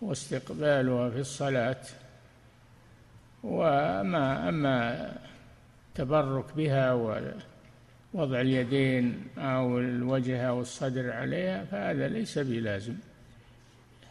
واستقبالها 0.00 1.10
في 1.10 1.20
الصلاة 1.20 1.82
وأما 3.42 4.48
أما 4.48 5.12
تبرك 5.94 6.54
بها 6.56 6.92
ووضع 8.14 8.40
اليدين 8.40 9.22
أو 9.38 9.78
الوجه 9.78 10.48
أو 10.48 10.60
الصدر 10.60 11.10
عليها 11.10 11.64
فهذا 11.64 12.08
ليس 12.08 12.38
بلازم. 12.38 12.94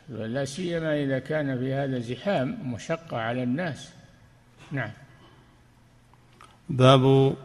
لا 0.10 0.46
سيما 0.46 1.04
إذا 1.04 1.20
كان 1.20 1.60
في 1.60 1.74
هذا 1.74 2.00
زحام 2.00 2.74
مشقة 2.74 3.18
على 3.18 3.44
الناس. 3.44 3.94
نعم. 4.72 4.92
باب 6.70 7.36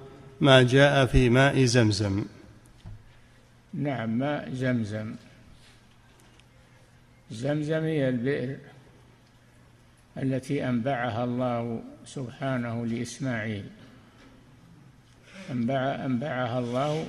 ما 0.41 0.63
جاء 0.63 1.07
في 1.07 1.31
ماء 1.31 1.65
زمزم. 1.65 2.25
نعم 3.75 4.19
ماء 4.19 4.51
زمزم. 4.51 5.15
زمزم 7.31 7.83
هي 7.85 8.09
البئر 8.09 8.57
التي 10.17 10.69
أنبعها 10.69 11.25
الله 11.25 11.83
سبحانه 12.05 12.87
لإسماعيل. 12.87 13.65
أنبع 15.51 16.05
أنبعها 16.05 16.59
الله 16.59 17.07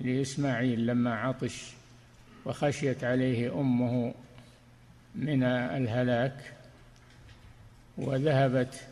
لإسماعيل 0.00 0.86
لما 0.86 1.14
عطش 1.14 1.72
وخشيت 2.44 3.04
عليه 3.04 3.60
أمه 3.60 4.14
من 5.14 5.42
الهلاك 5.42 6.52
وذهبت 7.98 8.86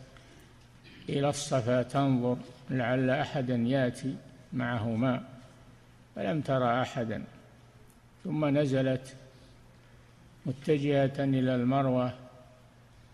إلى 1.09 1.29
الصفا 1.29 1.83
تنظر 1.83 2.37
لعل 2.71 3.11
أحدا 3.11 3.55
يأتي 3.55 4.17
معه 4.53 4.89
ماء 4.89 5.23
فلم 6.17 6.41
ترى 6.41 6.83
أحدا. 6.83 7.25
ثم 8.25 8.59
نزلت 8.59 9.17
متجهة 10.47 11.13
إلى 11.19 11.55
المروة 11.55 12.15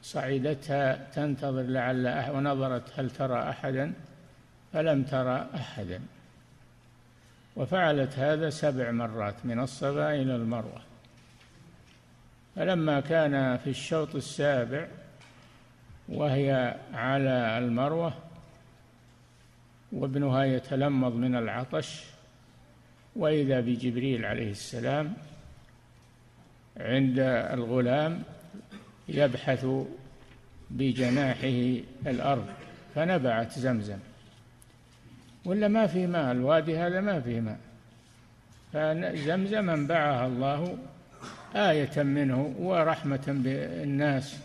صعدتها 0.03 1.09
تنتظر 1.15 1.63
لعل 1.63 2.07
أحد 2.07 2.35
ونظرت 2.35 2.83
هل 2.97 3.11
ترى 3.11 3.51
أحدا. 3.51 3.93
فلم 4.73 5.03
ترى 5.03 5.47
أحدا. 5.55 6.01
وفعلت 7.57 8.19
هذا 8.19 8.51
سبع 8.51 8.91
مرات 8.91 9.35
من 9.45 9.61
الصفا 9.61 10.15
إلى 10.15 10.37
المروة. 10.37 10.83
فلما 12.57 13.01
كان 13.01 13.57
في 13.57 13.71
الشوط 13.71 14.15
السابع 14.15 14.89
وهي 16.09 16.77
على 16.95 17.59
المروة 17.59 18.15
وابنها 19.93 20.45
يتلمض 20.45 21.15
من 21.15 21.35
العطش 21.35 22.05
وإذا 23.17 23.61
بجبريل 23.61 24.25
عليه 24.25 24.51
السلام 24.51 25.15
عند 26.77 27.19
الغلام 27.53 28.23
يبحث 29.09 29.67
بجناحه 30.71 31.83
الأرض 32.07 32.47
فنبعت 32.95 33.59
زمزم. 33.59 33.99
ولا 35.49 35.69
ما 35.69 35.87
في 35.87 36.07
ماء؟ 36.07 36.33
الوادي 36.33 36.79
هذا 36.79 37.01
ما 37.01 37.21
فيه 37.21 37.41
ماء. 37.41 37.59
فزمزم 38.73 39.71
انبعها 39.71 40.27
الله 40.27 40.79
آية 41.55 42.03
منه 42.03 42.55
ورحمة 42.59 43.25
بالناس 43.27 44.37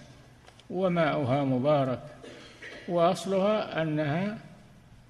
وماؤها 0.69 1.43
مبارك. 1.43 1.99
وأصلها 2.87 3.81
أنها 3.81 4.37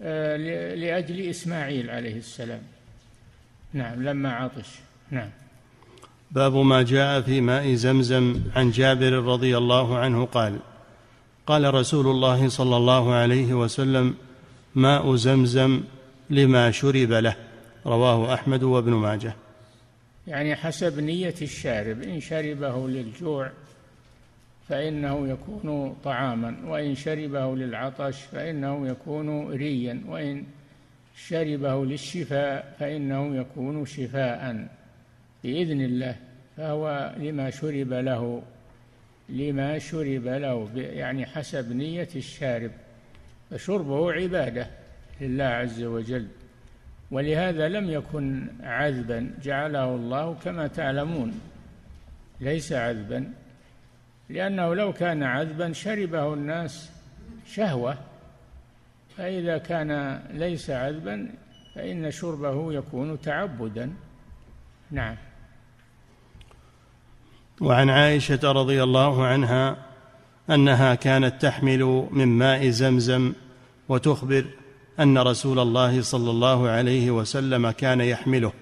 آه، 0.02 0.38
لأجل 0.76 1.30
إسماعيل 1.30 1.90
عليه 1.90 2.18
السلام. 2.18 2.62
نعم 3.74 4.04
لما 4.04 4.34
عطش. 4.34 4.70
نعم. 5.12 5.30
باب 6.32 6.56
ما 6.56 6.82
جاء 6.82 7.22
في 7.22 7.42
ماء 7.42 7.74
زمزم 7.74 8.42
عن 8.56 8.72
جابر 8.72 9.14
رضي 9.14 9.58
الله 9.58 9.98
عنه 9.98 10.26
قال 10.26 10.60
قال 11.48 11.74
رسول 11.74 12.08
الله 12.08 12.50
صلى 12.50 12.78
الله 12.78 13.14
عليه 13.14 13.54
وسلم 13.54 14.16
ماء 14.76 15.16
زمزم 15.16 15.84
لما 16.30 16.72
شرب 16.72 17.12
له. 17.12 17.36
رواه 17.86 18.34
أحمد 18.34 18.64
وابن 18.64 18.92
ماجه. 18.92 19.36
يعني 20.28 20.56
حسب 20.56 21.00
نية 21.00 21.36
الشارب 21.42 22.02
إن 22.02 22.20
شربه 22.20 22.88
للجوع 22.88 23.52
فإنه 24.70 25.28
يكون 25.28 25.96
طعاما 26.04 26.56
وإن 26.66 26.96
شربه 26.96 27.56
للعطش 27.56 28.22
فإنه 28.22 28.88
يكون 28.88 29.50
ريا 29.52 30.02
وإن 30.08 30.44
شربه 31.16 31.86
للشفاء 31.86 32.76
فإنه 32.80 33.36
يكون 33.36 33.86
شفاء 33.86 34.68
بإذن 35.44 35.82
الله. 35.82 36.16
فهو 36.58 37.16
لما 37.18 37.50
شرب 37.50 37.94
له 37.94 38.44
لما 39.30 39.80
شرب 39.80 40.28
له 40.28 40.70
يعني 40.76 41.26
حسب 41.26 41.72
نية 41.72 42.10
الشارب. 42.16 42.72
فشربه 43.50 44.14
عبادة 44.14 44.68
لله 45.22 45.44
عز 45.44 45.84
وجل. 45.84 46.28
ولهذا 47.12 47.70
لم 47.70 47.90
يكن 47.90 48.48
عذبا 48.64 49.32
جعله 49.44 49.96
الله 49.96 50.34
كما 50.34 50.68
تعلمون. 50.68 51.42
ليس 52.42 52.74
عذبا 52.74 53.34
لأنه 54.30 54.76
لو 54.76 54.94
كان 54.94 55.24
عذبا 55.24 55.74
شربه 55.74 56.34
الناس 56.34 56.92
شهوة 57.48 57.98
فإذا 59.18 59.58
كان 59.58 60.22
ليس 60.34 60.70
عذبا 60.70 61.30
فإن 61.76 62.12
شربه 62.12 62.74
يكون 62.74 63.22
تعبدا. 63.22 63.94
نعم. 64.92 65.16
وعن 67.62 67.90
عائشة 67.90 68.52
رضي 68.52 68.84
الله 68.84 69.26
عنها 69.26 69.83
أنها 70.50 70.96
كانت 70.96 71.42
تحمل 71.42 72.08
من 72.12 72.28
ماء 72.28 72.70
زمزم 72.70 73.34
وتخبر 73.90 74.46
أن 75.00 75.18
رسول 75.18 75.60
الله 75.60 76.02
صلى 76.02 76.32
الله 76.32 76.70
عليه 76.70 77.12
وسلم 77.12 77.72
كان 77.72 78.02
يحمله. 78.02 78.54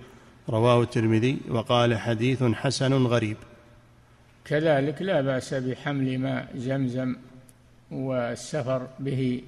رواه 0.50 0.82
الترمذي 0.82 1.38
وقال 1.50 1.98
حديث 1.98 2.44
حسن 2.44 2.94
غريب. 2.94 3.38
كذلك 4.46 5.02
لا 5.02 5.22
بأس 5.22 5.54
بحمل 5.54 6.18
ماء 6.18 6.52
زمزم 6.56 7.16
والسفر 7.92 8.88
به 9.00 9.42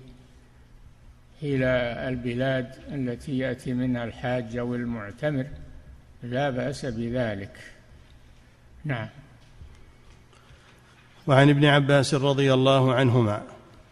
إلى 1.44 2.06
البلاد 2.10 2.76
التي 2.92 3.38
يأتي 3.38 3.74
منها 3.74 4.04
الحاج 4.04 4.58
أو 4.58 4.76
المعتمر. 4.76 5.46
لا 6.24 6.50
بأس 6.50 6.86
بذلك. 6.86 7.58
نعم. 8.86 9.08
وعن 11.28 11.50
ابن 11.50 11.66
عباس 11.66 12.14
رضي 12.14 12.54
الله 12.54 12.94
عنهما 12.94 13.42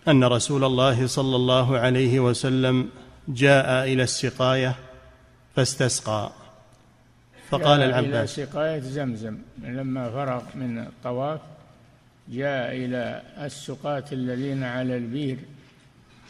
أن 0.08 0.24
رسول 0.24 0.64
الله 0.64 1.08
صلى 1.08 1.36
الله 1.36 1.78
عليه 1.78 2.20
وسلم 2.20 2.90
جاء 3.28 3.84
إلى 3.94 4.04
السقاية 4.04 4.76
فاستسقى. 5.56 6.32
فقال 7.50 7.82
العباس 7.82 8.40
إلى 8.40 8.46
سقاية 8.48 8.80
زمزم 8.80 9.38
لما 9.64 10.10
فرغ 10.10 10.42
من 10.56 10.80
الطواف 10.80 11.40
جاء 12.30 12.76
إلى 12.76 13.22
السقاة 13.42 14.04
الذين 14.12 14.64
على 14.64 14.98
البير 14.98 15.38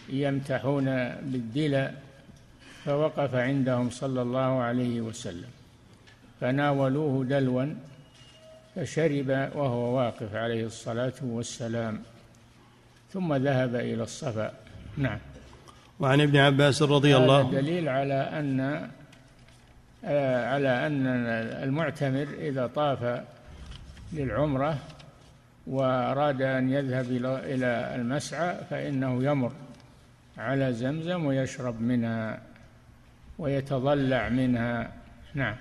يمتحون 0.10 0.86
بالدلى 1.22 1.92
فوقف 2.86 3.36
عندهم 3.36 3.90
صلى 3.90 4.22
الله 4.22 4.62
عليه 4.62 5.02
وسلم. 5.02 5.50
فناولوه 6.42 7.26
دلوا 7.26 7.66
فشرب 8.76 9.30
وهو 9.56 9.98
واقف 9.98 10.36
عليه 10.36 10.66
الصلاة 10.66 11.14
والسلام 11.24 12.04
ثم 13.14 13.34
ذهب 13.34 13.76
إلى 13.76 14.04
الصفا. 14.04 14.54
نعم. 14.98 15.20
وعن 16.00 16.22
ابن 16.22 16.38
عباس 16.38 16.82
رضي 16.82 17.18
الله 17.18 17.42
هذا 17.42 17.62
دليل 17.62 17.90
على 17.90 18.14
أن 18.14 18.90
آه، 20.06 20.54
على 20.54 20.88
أن 20.88 21.08
المعتمر 21.64 22.28
إذا 22.40 22.68
طاف 22.68 23.24
للعمرة 24.14 24.78
وأراد 25.68 26.42
أن 26.42 26.72
يذهب 26.72 27.06
إلى 27.46 27.96
المسعى 27.96 28.58
فإنه 28.70 29.24
يمر 29.24 29.52
على 30.38 30.74
زمزم 30.74 31.26
ويشرب 31.26 31.82
منها 31.82 32.42
ويتضلع 33.40 34.30
منها. 34.30 34.92
نعم. 35.34 35.56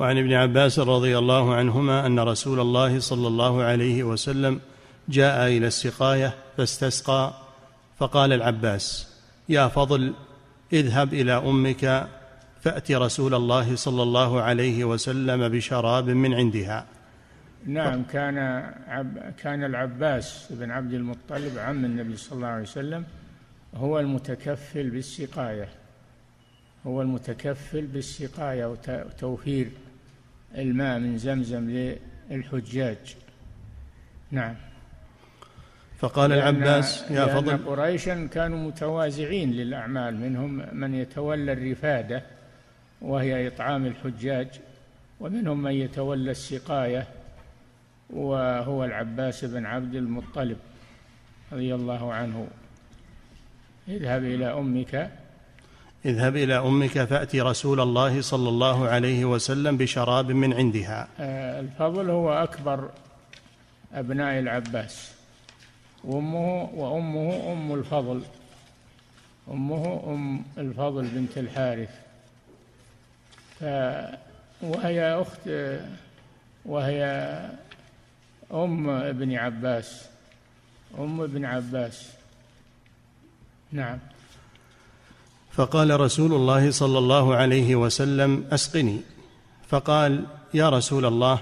وعن 0.00 0.18
ابن 0.18 0.32
عباس 0.32 0.78
رضي 0.78 1.18
الله 1.18 1.54
عنهما 1.54 2.06
أن 2.06 2.20
رسول 2.20 2.60
الله 2.60 3.00
صلى 3.00 3.28
الله 3.28 3.62
عليه 3.62 4.04
وسلم 4.04 4.60
جاء 5.08 5.46
إلى 5.46 5.66
السقاية 5.66 6.34
فاستسقى 6.56 7.32
فقال 7.98 8.32
العباس 8.32 9.14
يا 9.48 9.68
فضل 9.68 10.14
اذهب 10.72 11.14
إلى 11.14 11.32
أمك 11.32 12.08
فأت 12.60 12.92
رسول 12.92 13.34
الله 13.34 13.76
صلى 13.76 14.02
الله 14.02 14.40
عليه 14.40 14.84
وسلم 14.84 15.48
بشراب 15.48 16.10
من 16.10 16.34
عندها. 16.34 16.86
نعم 17.66 18.02
كان 18.02 18.38
عب 18.88 19.34
كان 19.42 19.64
العباس 19.64 20.46
بن 20.50 20.70
عبد 20.70 20.92
المطلب 20.92 21.58
عم 21.58 21.84
النبي 21.84 22.16
صلى 22.16 22.36
الله 22.36 22.48
عليه 22.48 22.62
وسلم 22.62 23.04
هو 23.74 24.00
المتكفل 24.00 24.90
بالسقاية 24.90 25.68
هو 26.86 27.02
المتكفل 27.02 27.86
بالسقاية 27.86 28.66
وتوفير 28.66 29.70
الماء 30.54 30.98
من 30.98 31.18
زمزم 31.18 31.94
للحجاج. 32.30 33.16
نعم. 34.30 34.54
فقال 35.98 36.32
العباس 36.32 37.10
يا 37.10 37.26
فضل 37.26 37.58
قريشا 37.58 38.26
كانوا 38.26 38.58
متوازعين 38.58 39.52
للأعمال 39.52 40.16
منهم 40.16 40.66
من 40.72 40.94
يتولى 40.94 41.52
الرفادة 41.52 42.22
وهي 43.00 43.46
إطعام 43.46 43.86
الحجاج 43.86 44.48
ومنهم 45.20 45.62
من 45.62 45.72
يتولى 45.72 46.30
السقاية 46.30 47.06
وهو 48.10 48.84
العباس 48.84 49.44
بن 49.44 49.66
عبد 49.66 49.94
المطلب 49.94 50.56
رضي 51.52 51.74
الله 51.74 52.14
عنه. 52.14 52.48
اذهب 53.88 54.24
إلى 54.24 54.46
أمك 54.46 55.10
اذهب 56.04 56.36
إلى 56.36 56.58
أمك 56.58 57.04
فأت 57.04 57.36
رسول 57.36 57.80
الله 57.80 58.20
صلى 58.20 58.48
الله 58.48 58.88
عليه 58.88 59.24
وسلم 59.24 59.76
بشراب 59.76 60.30
من 60.30 60.52
عندها. 60.52 61.08
آه، 61.20 61.60
الفضل 61.60 62.10
هو 62.10 62.32
أكبر 62.32 62.90
أبناء 63.94 64.38
العباس. 64.38 65.12
وأمه 66.04 66.70
وأمه 66.74 67.52
أم 67.52 67.74
الفضل. 67.74 68.22
أمه 69.50 70.02
أم 70.06 70.44
الفضل 70.58 71.08
بنت 71.08 71.38
الحارث. 71.38 71.90
ف 73.60 73.64
وهي 74.62 75.22
أخت 75.22 75.50
وهي 76.64 77.04
أم 78.52 78.90
ابن 78.90 79.34
عباس. 79.34 80.08
أم 80.98 81.20
ابن 81.20 81.44
عباس. 81.44 82.12
نعم. 83.72 83.98
فقال 85.50 86.00
رسول 86.00 86.32
الله 86.32 86.70
صلى 86.70 86.98
الله 86.98 87.34
عليه 87.34 87.76
وسلم 87.76 88.44
أسقني. 88.52 89.00
فقال 89.68 90.26
يا 90.54 90.68
رسول 90.68 91.06
الله 91.06 91.40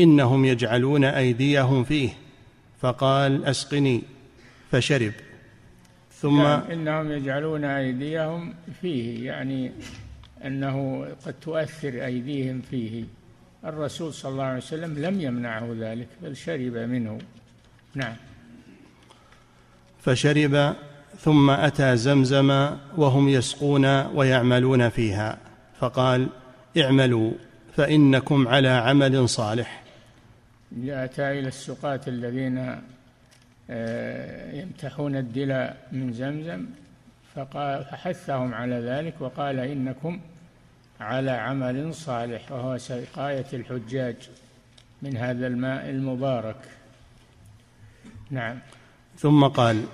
إنهم 0.00 0.44
يجعلون 0.44 1.04
أيديهم 1.04 1.84
فيه. 1.84 2.10
فقال 2.80 3.44
أسقني. 3.44 4.02
فشرب. 4.70 5.12
ثم 6.20 6.40
يعني 6.40 6.74
إنهم 6.74 7.10
يجعلون 7.12 7.64
أيديهم 7.64 8.54
فيه 8.80 9.26
يعني 9.26 9.72
أنه 10.44 11.06
قد 11.26 11.34
تؤثر 11.40 12.04
أيديهم 12.04 12.60
فيه. 12.70 13.04
الرسول 13.64 14.14
صلى 14.14 14.32
الله 14.32 14.44
عليه 14.44 14.56
وسلم 14.56 14.98
لم 14.98 15.20
يمنعه 15.20 15.76
ذلك 15.78 16.08
بل 16.22 16.36
شرب 16.36 16.76
منه. 16.76 17.18
نعم. 17.94 18.16
فشرب 20.02 20.74
ثم 21.18 21.50
أتى 21.50 21.96
زمزم 21.96 22.70
وهم 22.96 23.28
يسقون 23.28 23.86
ويعملون 24.06 24.88
فيها 24.88 25.38
فقال 25.80 26.28
اعملوا 26.78 27.32
فإنكم 27.76 28.48
على 28.48 28.68
عمل 28.68 29.28
صالح. 29.28 29.82
اتى 30.86 31.38
إلى 31.38 31.48
السقاة 31.48 32.00
الذين 32.06 32.78
آه، 33.70 34.52
يمتحون 34.52 35.16
الدلاء 35.16 35.88
من 35.92 36.12
زمزم 36.12 36.66
فقال 37.34 37.84
فحثهم 37.84 38.54
على 38.54 38.74
ذلك 38.74 39.14
وقال 39.20 39.58
إنكم 39.58 40.20
على 41.00 41.30
عمل 41.30 41.94
صالح 41.94 42.52
وهو 42.52 42.78
سقاية 42.78 43.46
الحجاج 43.52 44.16
من 45.02 45.16
هذا 45.16 45.46
الماء 45.46 45.90
المبارك. 45.90 46.56
نعم. 48.30 48.58
ثم 49.18 49.44
قال 49.44 49.84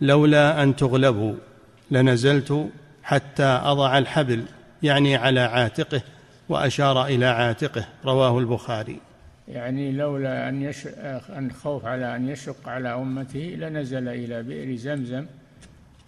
لولا 0.00 0.62
أن 0.62 0.76
تغلبوا 0.76 1.34
لنزلت 1.90 2.68
حتى 3.02 3.44
أضع 3.44 3.98
الحبل 3.98 4.44
يعني 4.82 5.16
على 5.16 5.40
عاتقه 5.40 6.02
وأشار 6.48 7.06
إلى 7.06 7.26
عاتقه 7.26 7.84
رواه 8.04 8.38
البخاري. 8.38 9.00
يعني 9.48 9.92
لولا 9.92 10.48
أن 10.48 10.62
يش... 10.62 10.86
أن 11.36 11.50
خوف 11.62 11.84
على 11.84 12.16
أن 12.16 12.28
يشق 12.28 12.68
على 12.68 12.94
أمته 12.94 13.56
لنزل 13.58 14.08
إلى 14.08 14.42
بئر 14.42 14.76
زمزم 14.76 15.26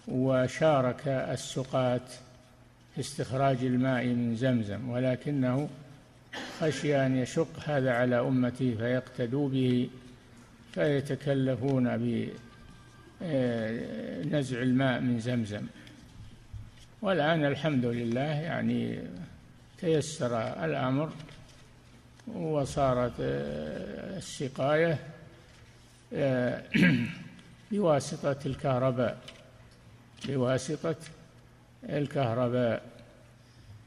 وشارك 0.07 1.07
السقاة 1.07 2.01
في 2.95 3.01
استخراج 3.01 3.57
الماء 3.61 4.05
من 4.05 4.35
زمزم 4.35 4.89
ولكنه 4.89 5.69
خشي 6.59 7.05
أن 7.05 7.17
يشق 7.17 7.47
هذا 7.65 7.91
على 7.91 8.19
أمته 8.19 8.75
فيقتدوا 8.79 9.49
به 9.49 9.89
فيتكلفون 10.73 11.97
نزع 14.31 14.61
الماء 14.61 14.99
من 14.99 15.19
زمزم. 15.19 15.65
والآن 17.01 17.45
الحمد 17.45 17.85
لله 17.85 18.21
يعني 18.21 18.99
تيسر 19.77 20.63
الأمر 20.65 21.13
وصارت 22.27 23.13
آه، 23.19 24.17
السقاية 24.17 24.99
آه، 26.13 26.63
بواسطة 27.71 28.37
الكهرباء. 28.45 29.17
بواسطة 30.27 30.95
الكهرباء. 31.83 32.83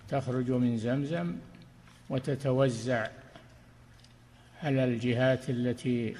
تخرج 0.08 0.50
من 0.50 0.78
زمزم 0.78 1.36
وتتوزع 2.10 3.08
على 4.62 4.84
الجهات 4.84 5.50
التي 5.50 6.16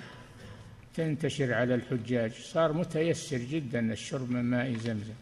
تنتشر 0.94 1.54
على 1.54 1.74
الحجاج. 1.74 2.32
صار 2.32 2.72
متيسر 2.72 3.38
جدا 3.38 3.92
الشرب 3.92 4.30
من 4.30 4.44
ماء 4.44 4.72
زمزم. 4.72 5.14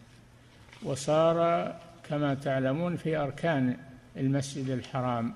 وصار 0.83 1.69
كما 2.09 2.33
تعلمون 2.33 2.95
في 2.95 3.17
أركان 3.17 3.77
المسجد 4.17 4.69
الحرام 4.69 5.33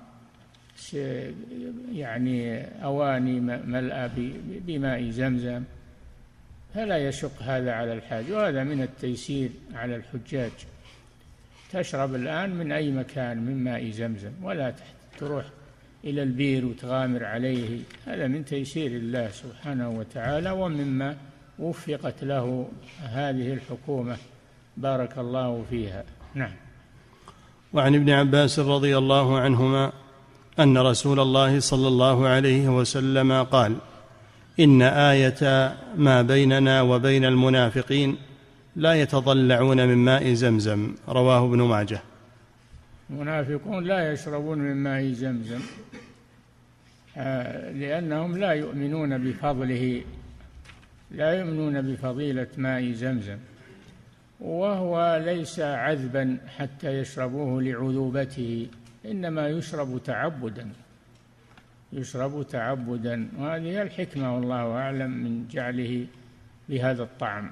يعني 1.92 2.64
أواني 2.84 3.40
ملأى 3.40 4.10
بماء 4.66 5.10
زمزم. 5.10 5.62
فلا 6.74 7.08
يشق 7.08 7.42
هذا 7.42 7.72
على 7.72 7.92
الحاج 7.92 8.30
وهذا 8.30 8.64
من 8.64 8.82
التيسير 8.82 9.50
على 9.74 9.96
الحجاج. 9.96 10.52
تشرب 11.72 12.14
الآن 12.14 12.50
من 12.50 12.72
أي 12.72 12.90
مكان 12.90 13.38
من 13.38 13.64
ماء 13.64 13.90
زمزم 13.90 14.32
ولا 14.42 14.74
تروح 15.18 15.44
إلى 16.04 16.22
البير 16.22 16.66
وتغامر 16.66 17.24
عليه. 17.24 17.78
هذا 18.06 18.26
من 18.26 18.44
تيسير 18.44 18.90
الله 18.90 19.28
سبحانه 19.28 19.90
وتعالى 19.90 20.50
ومما 20.50 21.16
وفقت 21.58 22.24
له 22.24 22.68
هذه 23.02 23.52
الحكومة. 23.52 24.16
بارك 24.76 25.18
الله 25.18 25.64
فيها. 25.70 26.04
نعم. 26.34 26.52
وعن 27.72 27.94
ابن 27.94 28.10
عباس 28.10 28.58
رضي 28.58 28.98
الله 28.98 29.38
عنهما 29.38 29.92
أن 30.58 30.78
رسول 30.78 31.20
الله 31.20 31.60
صلى 31.60 31.88
الله 31.88 32.26
عليه 32.26 32.68
وسلم 32.68 33.42
قال 33.42 33.76
إن 34.60 34.82
آية 34.82 35.74
ما 35.96 36.22
بيننا 36.22 36.82
وبين 36.82 37.24
المنافقين 37.24 38.16
لا 38.76 38.94
يتضلعون 38.94 39.88
من 39.88 39.96
ماء 39.96 40.32
زمزم. 40.32 40.94
رواه 41.08 41.44
ابن 41.44 41.62
ماجه. 41.62 42.02
المنافقون 43.10 43.84
لا 43.84 44.12
يشربون 44.12 44.58
من 44.58 44.76
ماء 44.76 45.12
زمزم 45.12 45.60
آه، 47.16 47.72
لأنهم 47.72 48.38
لا 48.38 48.52
يؤمنون 48.52 49.18
بفضله 49.18 50.02
لا 51.10 51.32
يؤمنون 51.32 51.82
بفضيلة 51.82 52.48
ماء 52.56 52.92
زمزم 52.92 53.38
وهو 54.40 55.22
ليس 55.24 55.60
عذبا 55.60 56.38
حتى 56.58 56.98
يشربوه 56.98 57.62
لعذوبته 57.62 58.68
إنما 59.04 59.48
يشرب 59.48 60.02
تعبدا 60.02 60.68
يشرب 61.92 62.46
تعبدا 62.46 63.28
وهذه 63.38 63.82
الحكمة 63.82 64.36
والله 64.36 64.72
أعلم 64.72 65.10
من 65.10 65.48
جعله 65.48 66.06
بهذا 66.68 67.02
الطعم 67.02 67.50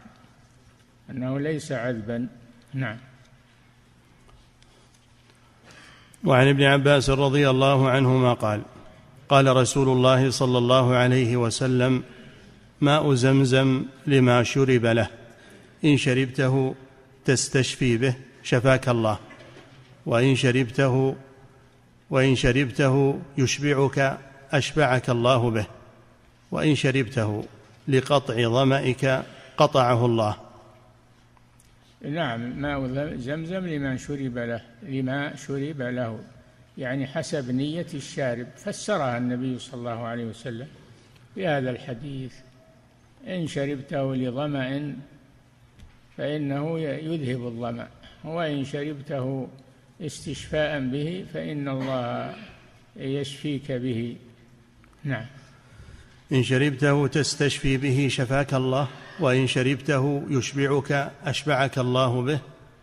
أنه 1.11 1.41
ليس 1.41 1.73
عذبا. 1.73 2.29
نعم. 2.75 2.99
وعن 6.25 6.49
ابن 6.49 6.63
عباس 6.63 7.11
رضي 7.11 7.51
الله 7.51 7.91
عنهما 7.91 8.33
قال 8.33 8.63
قال 9.29 9.57
رسول 9.57 9.89
الله 9.89 10.31
صلى 10.31 10.59
الله 10.59 10.95
عليه 10.95 11.37
وسلم 11.37 12.03
ماء 12.81 13.15
زمزم 13.15 13.85
لما 14.07 14.43
شرب 14.43 14.87
له 14.87 15.09
إن 15.85 15.97
شربته 15.97 16.75
تستشفي 17.25 17.97
به 17.97 18.15
شفاك 18.43 18.89
الله. 18.89 19.19
وإن 20.07 20.37
شربته 20.37 21.17
وإن 22.11 22.37
شربته 22.37 23.19
يشبعك 23.39 24.19
أشبعك 24.53 25.11
الله 25.11 25.51
به. 25.51 25.67
وإن 26.51 26.75
شربته 26.75 27.45
لقطع 27.89 28.49
ظمئك 28.49 29.23
قطعه 29.57 30.07
الله. 30.07 30.46
نعم 32.07 32.61
ماء 32.63 33.17
زمزم 33.17 33.67
لمن 33.67 33.99
شرب 33.99 34.39
له 34.39 34.61
لما 34.83 35.37
شرب 35.37 35.83
له. 35.83 36.21
يعني 36.79 37.07
حسب 37.07 37.51
نية 37.51 37.87
الشارب. 37.95 38.47
فسرها 38.57 39.19
النبي 39.19 39.59
صلى 39.59 39.79
الله 39.79 40.07
عليه 40.07 40.25
وسلم 40.25 40.69
بهذا 41.37 41.71
الحديث. 41.71 42.35
إن 43.27 43.47
شربته 43.47 44.17
لظمأ 44.17 44.97
فإنه 46.17 46.81
يذهب 46.81 47.47
الظمأ. 47.47 47.89
وإن 48.25 48.65
شربته 48.65 49.49
استشفاء 50.01 50.81
به 50.81 51.27
فإن 51.33 51.69
الله 51.69 52.35
يشفيك 52.97 53.73
به. 53.73 54.17
نعم. 55.05 55.27
إن 56.33 56.43
شربته 56.43 57.07
تستشفي 57.07 57.77
به 57.77 58.09
شفاك 58.11 58.55
الله 58.55 58.89
وإن 59.21 59.47
شربته 59.47 60.23
يشبعك 60.31 61.13
أشبعك 61.25 61.79
الله 61.79 62.23
به 62.23 62.41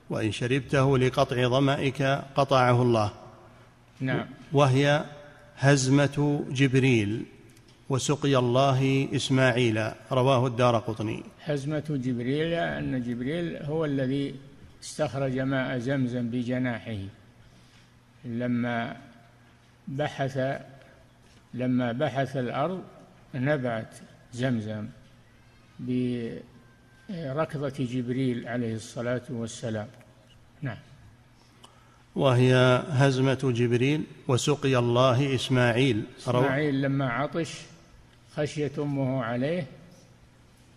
وإن 0.10 0.32
شربته 0.32 0.98
لقطع 0.98 1.48
ظمئك 1.48 2.02
قطعه 2.36 2.82
الله. 2.82 3.12
نعم. 4.02 4.26
وهي 4.54 5.06
هزمة 5.58 6.46
جبريل 6.52 7.26
وسقي 7.90 8.36
الله 8.36 9.08
إسماعيل 9.16 9.92
رواه 10.12 10.48
الدار 10.48 10.78
قطني. 10.78 11.24
حزمة 11.40 11.84
جبريل 11.90 12.54
أن 12.54 13.02
جبريل 13.04 13.58
هو 13.58 13.86
الذي 13.86 14.36
استخرج 14.84 15.40
ماء 15.40 15.78
زمزم 15.78 16.30
بجناحه. 16.30 17.00
لما 18.26 18.96
بحث 19.88 20.40
لما 21.54 21.92
بحث 21.92 22.38
الأرض 22.38 22.84
نبعت 23.34 23.96
زمزم 24.34 24.88
بركضة 27.10 27.74
جبريل 27.80 28.48
عليه 28.48 28.76
الصلاة 28.76 29.22
والسلام. 29.30 29.88
نعم. 30.62 30.78
وهي 32.16 32.84
هزمة 32.90 33.40
جبريل 33.44 34.04
وسقي 34.28 34.78
الله 34.78 35.36
إسماعيل. 35.36 36.04
إسماعيل 36.20 36.82
لما 36.82 37.10
عطش 37.10 37.62
خشيت 38.36 38.80
أمه 38.80 39.24
عليه 39.24 39.68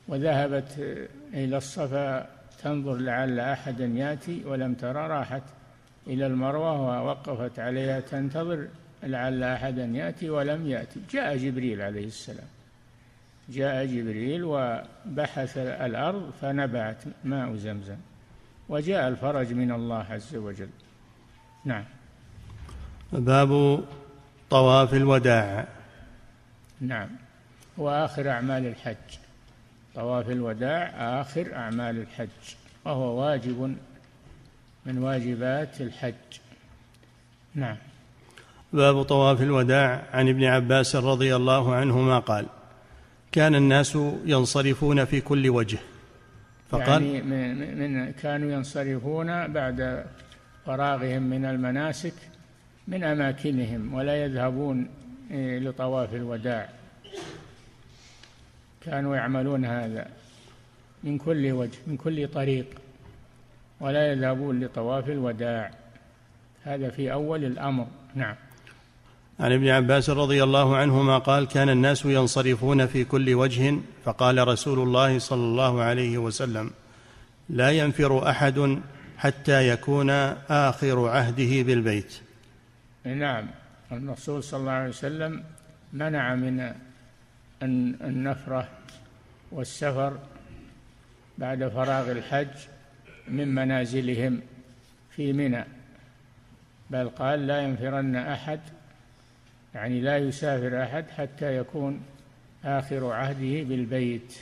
وذهبت 0.09 0.99
إلى 1.35 1.57
الصفا 1.57 2.29
تنظر 2.63 2.97
لعل 2.97 3.41
أحدا 3.41 3.87
يأتي 3.87 4.45
ولم 4.45 4.75
ترى 4.75 5.09
راحت 5.09 5.43
إلى 6.07 6.27
المروة 6.27 6.81
ووقفت 6.81 7.59
عليها 7.59 8.01
تنتظر 8.01 8.69
لعل 9.03 9.43
أحدا 9.43 9.85
يأتي 9.85 10.31
ولم 10.31 10.67
يأتي. 10.67 11.01
جاء 11.11 11.37
جبريل 11.37 11.83
عليه 11.83 12.07
السلام. 12.07 12.47
جاء 13.49 13.87
جبريل 13.87 14.45
وبحث 14.45 15.59
الأرض 15.59 16.33
فنبعت 16.41 17.05
ماء 17.25 17.57
زمزم. 17.57 17.97
وجاء 18.69 19.09
الفرج 19.09 19.53
من 19.53 19.73
الله 19.73 20.07
عز 20.11 20.37
وجل. 20.37 20.69
نعم. 21.65 21.85
باب 23.13 23.81
طواف 24.51 24.95
الوداع. 24.95 25.67
نعم. 26.81 27.09
وآخر 27.77 28.31
أعمال 28.31 28.67
الحج. 28.67 29.19
طواف 29.95 30.31
الوداع 30.31 30.83
آخر 31.21 31.55
أعمال 31.55 31.99
الحج. 31.99 32.55
وهو 32.85 33.21
واجب 33.21 33.77
من 34.87 34.99
واجبات 34.99 35.81
الحج. 35.81 36.41
نعم. 37.55 37.77
باب 38.73 39.03
طواف 39.03 39.43
الوداع 39.43 40.03
عن 40.13 40.29
ابن 40.29 40.45
عباس 40.45 40.97
رضي 40.97 41.37
الله 41.37 41.75
عنهما 41.75 42.19
قال 42.19 42.47
كان 43.33 43.55
الناس 43.55 43.99
ينصرفون 44.25 45.05
في 45.05 45.21
كل 45.21 45.49
وجه. 45.49 45.79
فقال 46.71 47.03
يعني 47.03 47.23
من, 47.23 47.79
من 47.79 48.13
كانوا 48.13 48.53
ينصرفون 48.53 49.53
بعد 49.53 50.05
فراغهم 50.67 51.23
من 51.23 51.45
المناسك 51.45 52.15
من 52.89 53.05
أماكنهم 53.05 53.95
ولا 53.95 54.25
يذهبون 54.25 54.89
إيه، 55.31 55.59
لطواف 55.59 56.15
الوداع. 56.15 56.69
كانوا 58.81 59.17
يعملون 59.17 59.65
هذا 59.65 60.07
من 61.05 61.19
كل 61.19 61.53
وجه 61.53 61.79
من 61.87 61.97
كل 61.97 62.29
طريق 62.29 62.67
ولا 63.81 64.13
يذهبون 64.13 64.65
لطواف 64.65 65.09
الوداع. 65.09 65.71
هذا 66.63 66.91
في 66.91 67.13
أول 67.13 67.45
الأمر. 67.45 67.87
نعم. 68.15 68.35
عن 69.41 69.53
ابن 69.53 69.69
عباس 69.69 70.11
رضي 70.11 70.43
الله 70.43 70.77
عنهما 70.77 71.19
قال 71.19 71.47
كان 71.47 71.69
الناس 71.69 72.05
ينصرفون 72.05 72.87
في 72.87 73.05
كل 73.05 73.35
وجه 73.35 73.79
فقال 74.05 74.49
رسول 74.49 74.79
الله 74.79 75.19
صلى 75.19 75.45
الله 75.45 75.83
عليه 75.83 76.19
وسلم 76.19 76.71
لا 77.49 77.71
ينفر 77.71 78.31
أحد 78.31 78.81
حتى 79.19 79.69
يكون 79.69 80.11
آخر 80.51 81.09
عهده 81.09 81.63
بالبيت. 81.63 82.15
نعم 83.05 83.47
الرسول 83.93 84.43
صلى 84.43 84.61
الله 84.61 84.73
عليه 84.73 84.89
وسلم 84.89 85.45
منع 85.93 86.35
من 86.35 86.73
النفره 88.03 88.69
والسفر 89.53 90.19
بعد 91.39 91.69
فراغ 91.69 92.11
الحج 92.11 92.49
من 93.29 93.55
منازلهم 93.55 94.41
في 95.11 95.33
منى 95.33 95.65
بل 96.91 97.09
قال 97.09 97.47
لا 97.47 97.61
ينفرن 97.61 98.17
أحد 98.17 98.61
يعني 99.77 100.01
لا 100.01 100.19
يسافر 100.19 100.83
أحد 100.83 101.05
حتى 101.11 101.57
يكون 101.57 102.01
آخر 102.65 103.13
عهده 103.13 103.63
بالبيت. 103.63 104.39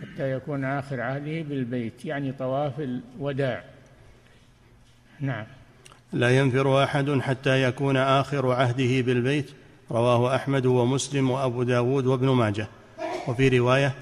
حتى 0.00 0.32
يكون 0.32 0.64
آخر 0.64 1.00
عهده 1.00 1.42
بالبيت 1.42 2.04
يعني 2.04 2.32
طواف 2.32 2.80
الوداع. 2.80 3.64
نعم. 5.20 5.46
لا 6.12 6.38
ينفر 6.38 6.84
أحد 6.84 7.20
حتى 7.20 7.62
يكون 7.62 7.96
آخر 7.96 8.52
عهده 8.52 9.00
بالبيت. 9.00 9.50
رواه 9.90 10.36
أحمد 10.36 10.66
ومسلم 10.66 11.30
وأبو 11.30 11.62
داود 11.62 12.06
وابن 12.06 12.28
ماجه. 12.28 12.66
وفي 13.28 13.58
رواية 13.58 13.94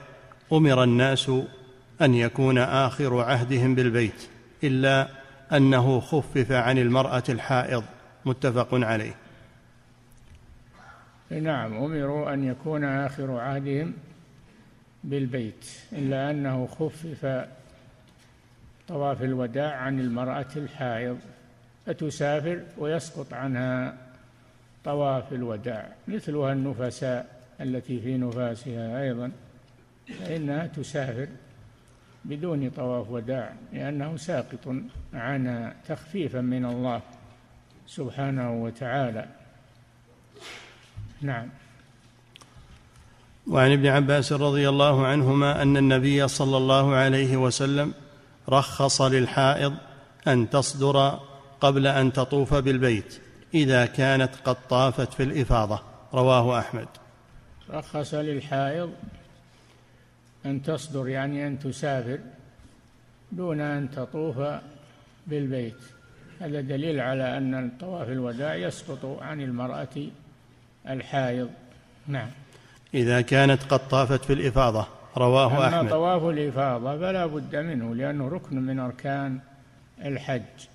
أمر 0.53 0.83
الناس 0.83 1.31
أن 2.03 2.15
يكون 2.15 2.59
آخر 2.59 3.21
عهدهم 3.21 3.75
بالبيت 3.75 4.29
إلا 4.65 5.09
أنه 5.53 6.01
خفف 6.01 6.53
عن 6.53 6.79
المرأة 6.79 7.25
الحائض. 7.29 7.85
متفق 8.25 8.69
عليه. 8.73 9.15
نعم 11.31 11.75
أمروا 11.75 12.35
أن 12.35 12.45
يكون 12.45 12.85
آخر 12.85 13.39
عهدهم 13.39 13.95
بالبيت 15.05 15.67
إلا 15.93 16.31
أنه 16.31 16.67
خفف 16.67 17.47
طواف 18.89 19.23
الوداع 19.23 19.77
عن 19.77 20.01
المرأة 20.01 20.47
الحائض. 20.57 21.19
فتسافر 21.87 22.61
ويسقط 22.79 23.35
عنها 23.35 23.97
طواف 24.85 25.33
الوداع 25.33 25.89
مثلها 26.09 26.53
النفساء 26.53 27.43
التي 27.61 28.01
في 28.01 28.19
نفاسها 28.19 29.03
أيضا. 29.03 29.33
فإنها 30.19 30.67
تسافر 30.67 31.29
بدون 32.25 32.71
طواف 32.71 33.11
وداع 33.11 33.53
لأنه 33.73 34.17
ساقط 34.17 34.75
عنها 35.15 35.75
تخفيفا 35.89 36.41
من 36.41 36.65
الله. 36.65 37.01
سبحانه 37.97 38.63
وتعالى. 38.63 39.27
نعم. 41.21 41.49
وعن 43.47 43.73
ابن 43.73 43.87
عباس 43.87 44.33
رضي 44.33 44.69
الله 44.69 45.07
عنهما 45.07 45.63
أن 45.63 45.77
النبي 45.77 46.29
صلى 46.29 46.57
الله 46.57 46.95
عليه 46.95 47.37
وسلم 47.37 47.95
رخص 48.49 49.01
للحائض 49.01 49.75
أن 50.29 50.51
تصدر 50.51 51.21
قبل 51.61 51.87
أن 51.87 52.13
تطوف 52.13 52.55
بالبيت 52.55 53.21
إذا 53.55 53.87
كانت 53.87 54.31
قد 54.45 54.57
طافت 54.69 55.15
في 55.15 55.23
الإفاضة. 55.23 55.83
رواه 56.15 56.59
أحمد. 56.59 56.89
رخص 57.71 58.15
للحائض 58.15 58.93
أن 60.47 60.63
تصدر 60.63 61.09
يعني 61.09 61.47
أن 61.47 61.59
تسافر 61.59 62.19
دون 63.33 63.61
أن 63.61 63.91
تطوف 63.91 64.39
بالبيت. 65.27 65.92
هذا 66.43 66.61
دليل 66.61 67.01
على 67.01 67.39
أن 67.39 67.71
طواف 67.81 68.09
الوداع 68.09 68.55
يسقط 68.55 69.19
عن 69.23 69.41
المرأة 69.41 69.89
الحائض. 70.89 71.51
نعم. 72.07 72.29
إذا 72.95 73.21
كانت 73.21 73.63
قد 73.63 73.89
طافت 73.89 74.25
في 74.25 74.33
الإفاضة 74.33 74.87
رواه 75.17 75.57
أما 75.57 75.69
أحمد. 75.69 75.91
طواف 75.91 76.25
الإفاضة 76.25 76.99
فلا 76.99 77.27
بد 77.27 77.57
منه 77.57 77.95
لأنه 77.95 78.29
ركن 78.29 78.57
من 78.57 78.79
أركان 78.79 79.39
الحج. 80.05 80.67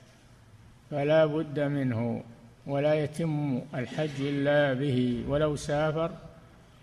فلا 0.91 1.25
بد 1.25 1.59
منه 1.59 2.23
ولا 2.67 2.93
يتم 2.93 3.61
الحج 3.75 4.19
إلا 4.19 4.73
به. 4.73 5.23
ولو 5.27 5.55
سافر 5.55 6.11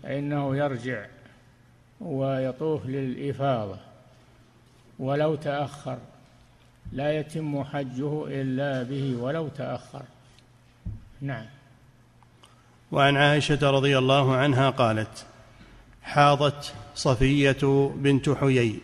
فإنه 0.03 0.57
يرجع 0.57 1.05
ويطوف 2.01 2.85
للإفاضة. 2.85 3.77
ولو 4.99 5.35
تأخر. 5.35 5.97
لا 6.91 7.19
يتم 7.19 7.63
حجه 7.63 8.25
إلا 8.27 8.83
به 8.83 9.15
ولو 9.19 9.47
تأخر. 9.47 10.01
نعم. 11.21 11.45
وعن 12.91 13.17
عائشة 13.17 13.71
رضي 13.71 13.97
الله 13.97 14.35
عنها 14.35 14.69
قالت 14.69 15.25
حاضت 16.03 16.73
صفية 16.95 17.91
بنت 17.95 18.29
حيي 18.29 18.79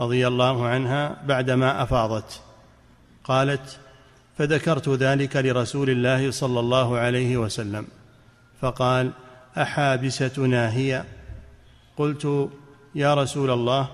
رضي 0.00 0.26
الله 0.26 0.66
عنها 0.66 1.16
بعدما 1.26 1.82
أفاضت. 1.82 2.40
قالت 3.24 3.78
فذكرت 4.38 4.88
ذلك 4.88 5.36
لرسول 5.36 5.90
الله 5.90 6.30
صلى 6.30 6.60
الله 6.60 6.98
عليه 6.98 7.36
وسلم. 7.36 7.86
فقال 8.60 9.10
أحابستنا 9.58 10.72
هي؟ 10.72 11.04
قلت 11.96 12.50
يا 12.94 13.14
رسول 13.14 13.50
الله 13.50 13.88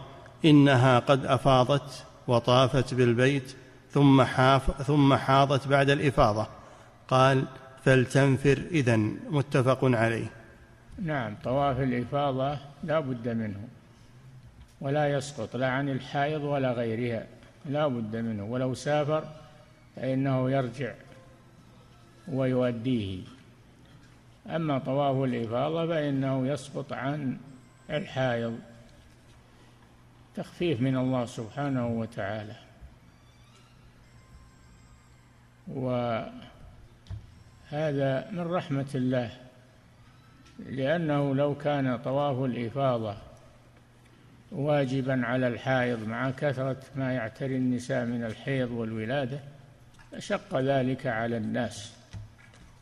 إنها 0.44 0.98
قد 0.98 1.26
أفاضت 1.26 2.04
وطافت 2.28 2.94
بالبيت 2.94 3.56
ثم 3.90 4.22
حاف 4.22 4.82
ثم 4.82 5.14
حاضت 5.14 5.68
بعد 5.68 5.90
الإفاضة. 5.90 6.46
قال 7.08 7.44
فلتنفر 7.84 8.62
إذن 8.70 9.18
متفق 9.30 9.78
عليه. 9.82 10.26
نعم 11.02 11.34
طواف 11.44 11.80
الإفاضة 11.80 12.58
لا 12.84 13.00
بد 13.00 13.28
منه 13.28 13.68
ولا 14.80 15.08
يسقط 15.08 15.56
لا 15.56 15.70
عن 15.70 15.88
الحائض 15.88 16.42
ولا 16.42 16.72
غيرها 16.72 17.26
لا 17.66 17.86
بد 17.86 18.16
منه. 18.16 18.44
ولو 18.44 18.74
سافر 18.74 19.24
فإنه 19.96 20.50
يرجع 20.50 20.92
ويؤديه. 22.28 23.18
أما 24.46 24.78
طواف 24.78 25.24
الإفاضة 25.24 25.86
فإنه 25.86 26.46
يسقط 26.46 26.92
عن 26.92 27.38
الحائض. 27.90 28.58
تخفيف 30.36 30.80
من 30.80 30.96
الله 30.96 31.26
سبحانه 31.26 31.86
وتعالى. 31.86 32.69
وهذا 35.68 36.30
من 38.30 38.40
رحمة 38.40 38.88
الله 38.94 39.30
لأنه 40.58 41.34
لو 41.34 41.54
كان 41.54 41.98
طواف 41.98 42.44
الإفاضة 42.44 43.16
واجبا 44.52 45.26
على 45.26 45.48
الحائض 45.48 46.08
مع 46.08 46.30
كثرة 46.30 46.82
ما 46.96 47.12
يعتري 47.12 47.56
النساء 47.56 48.04
من 48.04 48.24
الحيض 48.24 48.70
والولادة 48.70 49.40
فشق 50.12 50.60
ذلك 50.60 51.06
على 51.06 51.36
الناس. 51.36 51.92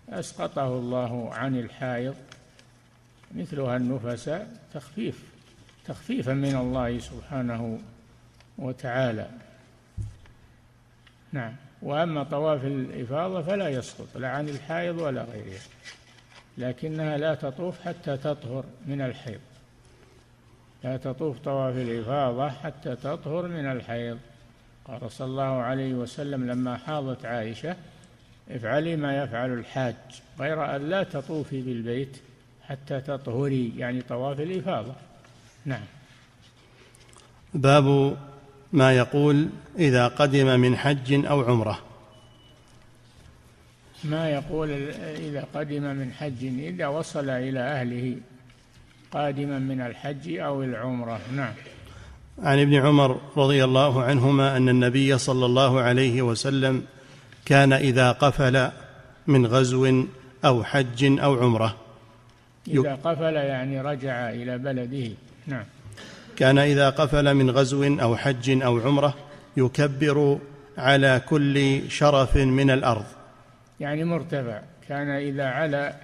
أسقطه 0.08 0.78
الله 0.78 1.34
عن 1.34 1.56
الحائض 1.56 2.14
مثلها 3.34 3.76
النفساء 3.76 4.48
تخفيف 4.74 5.22
تخفيفا 5.84 6.32
من 6.32 6.56
الله 6.56 6.98
سبحانه 6.98 7.78
وتعالى. 8.58 9.28
نعم. 11.32 11.54
وأما 11.82 12.22
طواف 12.22 12.64
الإفاضة 12.64 13.42
فلا 13.42 13.68
يسقط 13.68 14.16
لا 14.16 14.28
عن 14.28 14.48
الحائض 14.48 14.98
ولا 14.98 15.22
غيرها 15.22 15.60
لكنها 16.58 17.16
لا 17.16 17.34
تطوف 17.34 17.80
حتى 17.80 18.16
تطهر 18.16 18.64
من 18.86 19.00
الحيض 19.00 19.40
لا 20.84 20.96
تطوف 20.96 21.38
طواف 21.38 21.76
الإفاضة 21.76 22.48
حتى 22.48 22.96
تطهر 22.96 23.48
من 23.48 23.72
الحيض. 23.72 24.18
قال 24.84 25.10
صلى 25.10 25.26
الله 25.26 25.42
عليه 25.42 25.94
وسلم 25.94 26.50
لما 26.50 26.76
حاضت 26.76 27.24
عائشة 27.24 27.76
افعلي 28.50 28.96
ما 28.96 29.22
يفعل 29.22 29.52
الحاج 29.52 29.94
غير 30.40 30.76
أن 30.76 30.88
لا 30.88 31.02
تطوفي 31.02 31.62
بالبيت 31.62 32.16
حتى 32.62 33.00
تطهري 33.00 33.72
يعني 33.78 34.02
طواف 34.02 34.40
الإفاضة. 34.40 34.94
نعم. 35.64 35.84
باب 37.54 38.16
ما 38.72 38.92
يقول 38.92 39.48
إذا 39.78 40.08
قدم 40.08 40.60
من 40.60 40.76
حج 40.76 41.26
أو 41.26 41.42
عمرة. 41.42 41.78
ما 44.04 44.30
يقول 44.30 44.70
إذا 45.00 45.44
قدم 45.54 45.82
من 45.82 46.12
حج 46.12 46.44
إذا 46.44 46.86
وصل 46.86 47.30
إلى 47.30 47.60
أهله 47.60 48.16
قادما 49.12 49.58
من 49.58 49.80
الحج 49.80 50.38
أو 50.38 50.62
العمرة. 50.62 51.20
نعم. 51.36 51.52
عن 52.38 52.58
ابن 52.58 52.74
عمر 52.74 53.20
رضي 53.36 53.64
الله 53.64 54.02
عنهما 54.02 54.56
أن 54.56 54.68
النبي 54.68 55.18
صلى 55.18 55.46
الله 55.46 55.80
عليه 55.80 56.22
وسلم 56.22 56.82
كان 57.44 57.72
إذا 57.72 58.12
قفل 58.12 58.70
من 59.26 59.46
غزو 59.46 60.04
أو 60.44 60.64
حج 60.64 61.18
أو 61.20 61.34
عمرة. 61.34 61.76
إذا 62.68 62.94
قفل 62.94 63.34
يعني 63.34 63.80
رجع 63.80 64.30
إلى 64.30 64.58
بلده. 64.58 65.10
نعم. 65.46 65.64
كان 66.38 66.58
إذا 66.58 66.90
قفل 66.90 67.34
من 67.34 67.50
غزو 67.50 67.84
أو 67.84 68.16
حج 68.16 68.62
أو 68.62 68.80
عمرة 68.80 69.14
يكبر 69.56 70.38
على 70.78 71.22
كل 71.28 71.82
شرف 71.90 72.36
من 72.36 72.70
الأرض. 72.70 73.04
يعني 73.80 74.04
مرتفع. 74.04 74.60
كان 74.88 75.08
إذا 75.10 75.46
علا 75.46 75.94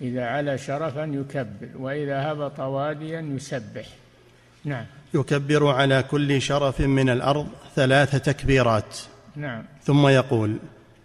إذا 0.00 0.24
علا 0.26 0.56
شرفا 0.56 1.04
يكبر 1.04 1.68
وإذا 1.78 2.32
هبط 2.32 2.60
واديا 2.60 3.20
يسبح. 3.20 3.86
نعم. 4.64 4.84
يكبر 5.14 5.66
على 5.66 6.02
كل 6.02 6.42
شرف 6.42 6.80
من 6.80 7.10
الأرض 7.10 7.46
ثلاث 7.76 8.16
تكبيرات. 8.16 8.98
نعم. 9.36 9.62
ثم 9.82 10.08
يقول 10.08 10.56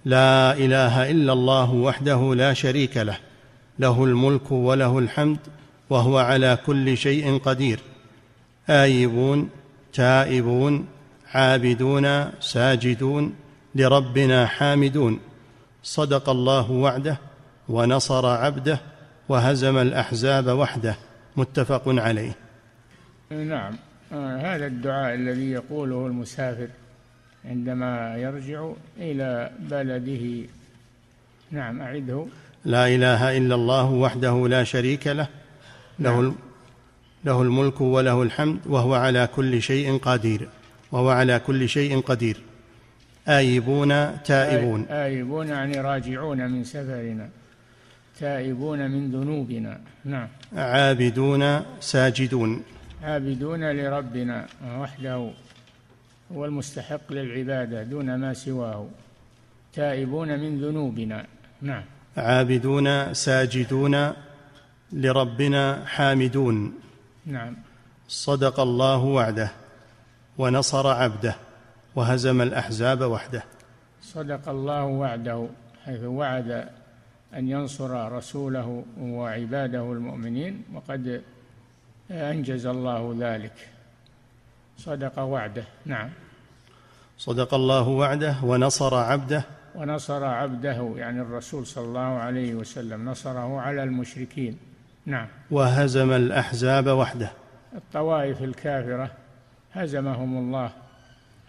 لا 0.05 0.53
إله 0.53 1.11
إلا 1.11 1.33
الله 1.33 1.71
وحده 1.73 2.35
لا 2.35 2.53
شريك 2.53 2.97
له 2.97 3.17
له 3.79 4.03
الملك 4.03 4.51
وله 4.51 4.99
الحمد 4.99 5.39
وهو 5.89 6.17
على 6.17 6.57
كل 6.65 6.97
شيء 6.97 7.37
قدير. 7.37 7.79
آيبون 8.69 9.49
تائبون 9.93 10.87
عابدون 11.33 12.31
ساجدون 12.39 13.33
لربنا 13.75 14.45
حامدون. 14.45 15.19
صدق 15.83 16.29
الله 16.29 16.71
وعده 16.71 17.17
ونصر 17.69 18.25
عبده 18.25 18.79
وهزم 19.29 19.77
الأحزاب 19.77 20.47
وحده. 20.47 20.95
متفق 21.37 21.83
عليه. 21.87 22.35
نعم. 23.31 23.75
آه 24.13 24.37
هذا 24.37 24.67
الدعاء 24.67 25.15
الذي 25.15 25.51
يقوله 25.51 26.07
المسافر 26.07 26.67
عندما 27.45 28.17
يرجع 28.17 28.71
إلى 28.97 29.51
بلده. 29.59 30.49
نعم 31.51 31.81
أعده. 31.81 32.25
لا 32.65 32.87
إله 32.87 33.37
إلا 33.37 33.55
الله 33.55 33.91
وحده 33.91 34.47
لا 34.47 34.63
شريك 34.63 35.07
له. 35.07 35.27
له 35.99 36.21
نعم. 36.21 36.35
له 37.25 37.41
الملك 37.41 37.81
وله 37.81 38.23
الحمد 38.23 38.59
وهو 38.65 38.93
على 38.95 39.29
كل 39.35 39.61
شيء 39.61 39.97
قدير 39.97 40.49
وهو 40.91 41.09
على 41.09 41.39
كل 41.39 41.69
شيء 41.69 42.01
قدير. 42.01 42.37
آيبون 43.27 44.23
تائبون. 44.23 44.85
آيبون 44.89 45.47
يعني 45.47 45.81
راجعون 45.81 46.51
من 46.51 46.63
سفرنا 46.63 47.29
تائبون 48.19 48.91
من 48.91 49.11
ذنوبنا. 49.11 49.79
نعم. 50.05 50.27
عابدون 50.55 51.61
ساجدون. 51.79 52.63
عابدون 53.03 53.71
لربنا 53.71 54.47
وحده 54.79 55.31
هو 56.31 56.45
المستحق 56.45 57.11
للعبادة 57.11 57.83
دون 57.83 58.15
ما 58.15 58.33
سواه. 58.33 58.87
تائبون 59.73 60.39
من 60.39 60.61
ذنوبنا. 60.61 61.25
نعم. 61.61 61.83
عابدون 62.17 63.13
ساجدون 63.13 64.13
لربنا 64.93 65.85
حامدون. 65.85 66.73
نعم. 67.25 67.55
صدق 68.07 68.59
الله 68.59 68.97
وعده 68.97 69.51
ونصر 70.37 70.87
عبده 70.87 71.35
وهزم 71.95 72.41
الأحزاب 72.41 73.01
وحده. 73.01 73.43
صدق 74.01 74.49
الله 74.49 74.83
وعده 74.83 75.47
حيث 75.85 76.03
وعد 76.03 76.69
أن 77.33 77.49
ينصر 77.49 78.11
رسوله 78.11 78.83
وعباده 78.99 79.91
المؤمنين 79.91 80.63
وقد 80.73 81.21
أنجز 82.11 82.65
الله 82.65 83.15
ذلك. 83.19 83.53
صدق 84.77 85.19
وعده. 85.19 85.63
نعم. 85.85 86.09
صدق 87.17 87.53
الله 87.53 87.87
وعده 87.87 88.35
ونصر 88.43 88.95
عبده. 88.95 89.43
ونصر 89.75 90.23
عبده 90.23 90.93
يعني 90.95 91.21
الرسول 91.21 91.67
صلى 91.67 91.85
الله 91.85 91.99
عليه 91.99 92.55
وسلم 92.55 93.09
نصره 93.09 93.61
على 93.61 93.83
المشركين. 93.83 94.72
نعم. 95.05 95.27
وهزم 95.51 96.11
الأحزاب 96.11 96.87
وحده. 96.87 97.31
الطوائف 97.75 98.43
الكافرة 98.43 99.11
هزمهم 99.73 100.37
الله 100.37 100.71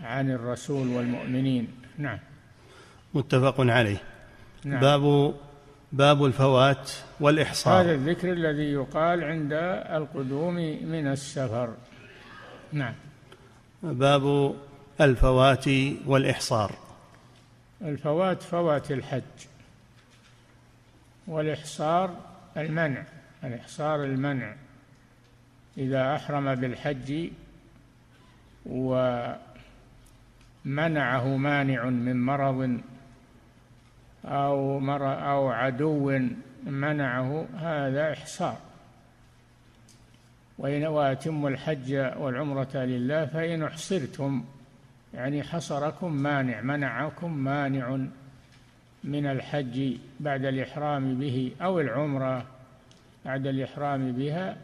عن 0.01 0.31
الرسول 0.31 0.89
والمؤمنين. 0.89 1.69
نعم. 1.99 2.19
متفق 3.15 3.55
عليه. 3.61 4.03
نعم. 4.65 4.81
باب 4.81 5.35
باب 5.93 6.25
الفوات 6.25 6.91
والإحصار. 7.21 7.81
هذا 7.81 7.93
الذكر 7.93 8.33
الذي 8.33 8.73
يقال 8.73 9.25
عند 9.25 9.53
القدوم 9.91 10.55
من 10.83 11.07
السفر. 11.07 11.75
نعم. 12.73 12.95
باب 13.83 14.55
الفوات 15.01 15.65
والإحصار. 16.07 16.73
الفوات 17.83 18.43
فوات 18.43 18.91
الحج. 18.91 19.23
والإحصار 21.27 22.11
المنع. 22.57 23.05
الإحصار 23.45 24.05
المنع 24.05 24.55
إذا 25.79 26.17
أحرم 26.17 26.55
بالحج 26.55 27.31
ومنعه 28.67 29.37
مانع 31.37 31.85
من 31.85 32.25
مرض 32.25 32.81
أو 34.25 34.79
مر 34.79 35.31
أو 35.31 35.49
عدو 35.49 36.19
منعه 36.67 37.47
هذا 37.57 38.13
إحصار. 38.13 38.57
وإن 40.59 40.87
وأتم 40.87 41.47
الحج 41.47 41.95
والعمرة 41.95 42.77
لله 42.77 43.27
فإن 43.27 43.63
أحصرتم 43.63 44.45
يعني 45.15 45.43
حصركم 45.43 46.13
مانع 46.13 46.61
منعكم 46.61 47.33
مانع 47.33 47.99
من 49.05 49.27
الحج 49.27 49.97
بعد 50.21 50.45
الإحرام 50.45 51.19
به 51.19 51.53
أو 51.63 51.81
العمرة. 51.81 52.47
بعد 53.25 53.47
الإحرام 53.47 54.13
بها 54.13 54.57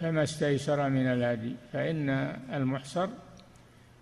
فما 0.00 0.22
استيسر 0.22 0.88
من 0.88 1.06
الهدي 1.06 1.56
فإن 1.72 2.08
المحصر 2.52 3.08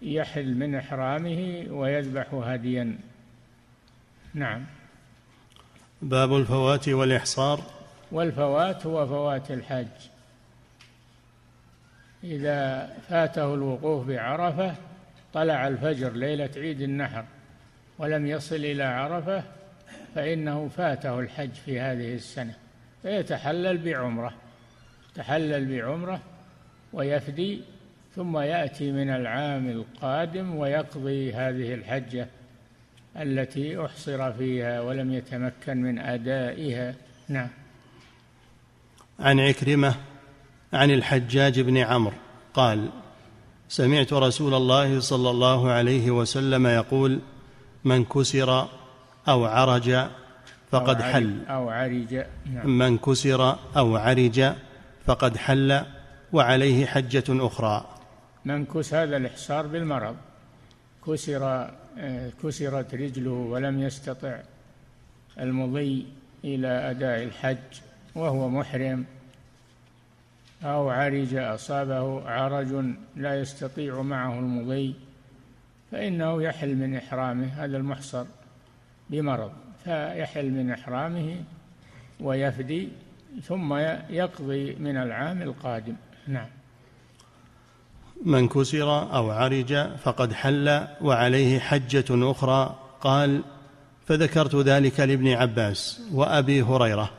يحل 0.03 0.55
من 0.55 0.75
إحرامه 0.75 1.67
ويذبح 1.71 2.35
هديا. 2.35 2.99
نعم. 4.35 4.65
باب 6.03 6.37
الفوات 6.37 6.89
والإحصار. 6.89 7.63
والفوات 8.13 8.87
هو 8.87 9.07
فوات 9.07 9.51
الحج. 9.51 9.87
إذا 12.25 12.87
فاته 13.09 13.55
الوقوف 13.55 14.07
بعرفة 14.07 14.75
طلع 15.35 15.69
الفجر 15.69 16.13
ليلة 16.13 16.51
عيد 16.57 16.81
النحر 16.81 17.25
ولم 17.99 18.27
يصل 18.27 18.57
إلى 18.57 18.85
عرفة 18.85 19.43
فإنه 20.15 20.69
فاته 20.69 21.21
الحج 21.21 21.53
في 21.53 21.81
هذه 21.81 22.15
السنة. 22.15 22.55
فيتحلل 23.03 23.79
بعمرة. 23.79 24.33
تحلل 25.15 25.65
بعمرة 25.67 26.21
ويفدي 26.93 27.61
ثم 28.17 28.39
يأتي 28.39 28.93
من 28.93 29.11
العام 29.11 29.69
القادم 29.69 30.55
ويقضي 30.57 31.33
هذه 31.33 31.75
الحجة 31.75 32.29
التي 33.17 33.85
أحصر 33.85 34.33
فيها 34.33 34.81
ولم 34.81 35.13
يتمكن 35.13 35.83
من 35.83 35.99
أدائها. 35.99 36.95
نعم. 37.29 37.49
عن 39.21 39.41
عكرمة 39.41 39.95
عن 40.73 40.91
الحجاج 40.91 41.61
بن 41.61 41.77
عمرو 41.77 42.17
قال 42.55 42.89
سمعت 43.69 44.13
رسول 44.13 44.55
الله 44.55 45.01
صلى 45.01 45.31
الله 45.31 45.71
عليه 45.71 46.11
وسلم 46.11 46.67
يقول 46.67 47.21
من 47.85 48.05
كسر 48.05 48.69
أو 49.29 49.45
عرج 49.45 50.09
فقد 50.71 50.97
أو 51.01 51.13
حل. 51.13 51.47
أو 51.49 51.71
عرج 51.71 52.25
نعم. 52.55 52.79
من 52.79 52.99
كسر 52.99 53.59
أو 53.77 53.97
عرج 53.97 54.53
فقد 55.07 55.37
حل 55.37 55.83
وعليه 56.33 56.87
حجة 56.87 57.25
أخرى. 57.29 57.87
من 58.45 58.65
كس 58.65 58.95
هذا 58.95 59.17
الإحصار 59.17 59.67
بالمرض 59.67 60.17
كسر 61.07 61.71
آه، 61.99 62.31
كسرت 62.43 62.95
رجله 62.95 63.31
ولم 63.31 63.83
يستطع 63.83 64.41
المضي 65.41 66.07
إلى 66.45 66.69
أداء 66.69 67.23
الحج 67.23 67.81
وهو 68.15 68.49
محرم 68.49 69.05
أو 70.65 70.91
عرج 70.91 71.35
أصابه 71.35 72.31
عرج 72.31 72.85
لا 73.17 73.41
يستطيع 73.41 74.03
معه 74.03 74.39
المضي 74.39 74.95
فإنه 75.93 76.43
يحل 76.43 76.77
من 76.77 76.97
إحرامه 76.97 77.47
هذا 77.47 77.77
المحصر 77.77 78.25
بمرض. 79.11 79.53
فيحل 79.89 80.51
من 80.51 80.71
إحرامه 80.71 81.37
ويفدي 82.21 82.89
ثم 83.45 83.75
يقضي 84.11 84.75
من 84.75 84.97
العام 84.97 85.43
القادم. 85.43 85.95
نعم. 86.27 86.47
من 88.25 88.49
كسر 88.49 89.15
أو 89.15 89.31
عرج 89.31 89.89
فقد 90.05 90.33
حل 90.33 90.87
وعليه 91.01 91.59
حجة 91.59 92.05
أخرى. 92.11 92.79
قال 93.01 93.43
فذكرت 94.07 94.55
ذلك 94.55 95.01
لابن 95.01 95.29
عباس 95.29 96.01
وأبي 96.13 96.63
هريرة 96.63 97.11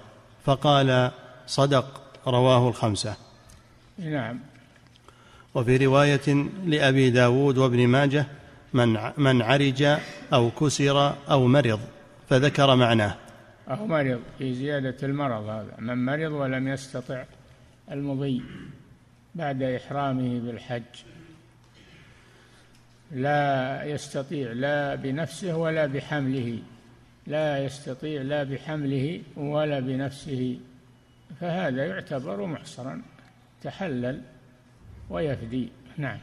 فقال 0.46 1.12
صدق 1.48 2.02
رواه 2.28 2.70
الخمسة. 2.70 3.16
نعم. 3.98 4.40
وفي 5.56 5.78
رواية 5.78 6.50
لأبي 6.66 7.10
داود 7.10 7.58
وابن 7.58 7.88
ماجه 7.88 8.26
من, 8.74 9.00
من 9.18 9.42
عرج 9.42 9.98
أو 10.34 10.52
كسر 10.52 11.14
أو 11.32 11.48
مرض. 11.48 11.80
فذكر 12.30 12.76
معناه. 12.76 13.16
أو 13.70 13.88
مرض 13.88 14.22
في 14.38 14.54
زيادة 14.54 14.96
المرض 15.04 15.44
هذا. 15.44 15.76
من 15.80 16.06
مرض 16.06 16.32
ولم 16.32 16.68
يستطع 16.68 17.24
المضي 17.92 18.44
بعد 19.36 19.64
إحرامه 19.64 20.40
بالحج. 20.40 20.84
لا 23.12 23.84
يستطيع 23.84 24.52
لا 24.52 24.96
بنفسه 24.96 25.58
ولا 25.58 25.86
بحمله. 25.86 26.60
لا 27.28 27.66
يستطيع 27.66 28.22
لا 28.22 28.44
بحمله 28.44 29.22
ولا 29.38 29.80
بنفسه. 29.80 30.60
فهذا 31.42 31.86
يعتبر 31.86 32.46
محصرا. 32.46 33.02
تحلل 33.64 34.22
ويفدي. 35.10 35.70
نعم. 35.98 36.20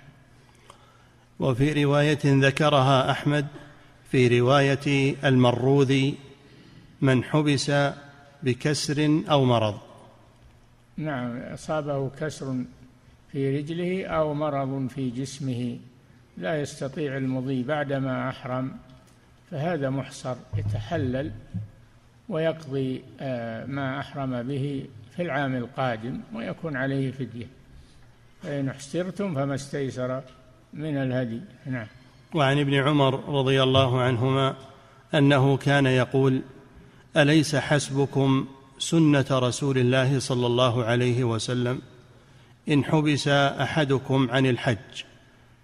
وفي 1.40 1.84
رواية 1.84 2.18
ذكرها 2.24 3.10
أحمد 3.10 3.46
في 4.16 4.40
رواية 4.40 5.16
المروذي 5.24 6.14
من 7.00 7.24
حبس 7.24 7.72
بكسر 8.42 9.22
أو 9.30 9.44
مرض. 9.44 9.78
نعم 10.96 11.38
أصابه 11.38 12.08
كسر 12.08 12.64
في 13.32 13.58
رجله 13.58 14.06
أو 14.06 14.34
مرض 14.34 14.88
في 14.88 15.10
جسمه. 15.10 15.78
لا 16.36 16.60
يستطيع 16.60 17.16
المضي 17.16 17.62
بعدما 17.62 18.28
أحرم 18.28 18.72
فهذا 19.50 19.90
محصر 19.90 20.36
يتحلل 20.56 21.32
ويقضي 22.28 23.02
آه، 23.20 23.66
ما 23.66 24.00
أحرم 24.00 24.42
به 24.42 24.86
في 25.16 25.22
العام 25.22 25.54
القادم 25.56 26.20
ويكون 26.34 26.76
عليه 26.76 27.12
فدية. 27.12 27.46
فإن 28.42 28.68
احسرتم 28.68 29.34
فما 29.34 29.54
استيسر 29.54 30.22
من 30.72 30.96
الهدي. 30.96 31.40
نعم. 31.66 31.86
وعن 32.34 32.58
ابن 32.58 32.74
عمر 32.74 33.28
رضي 33.28 33.62
الله 33.62 34.00
عنهما 34.00 34.56
أنه 35.14 35.56
كان 35.56 35.86
يقول 35.86 36.42
أليس 37.16 37.56
حسبكم 37.56 38.46
سنة 38.78 39.26
رسول 39.30 39.78
الله 39.78 40.18
صلى 40.18 40.46
الله 40.46 40.84
عليه 40.84 41.24
وسلم؟ 41.24 41.80
إن 42.68 42.84
حبس 42.84 43.28
أحدكم 43.28 44.30
عن 44.30 44.46
الحج 44.46 45.04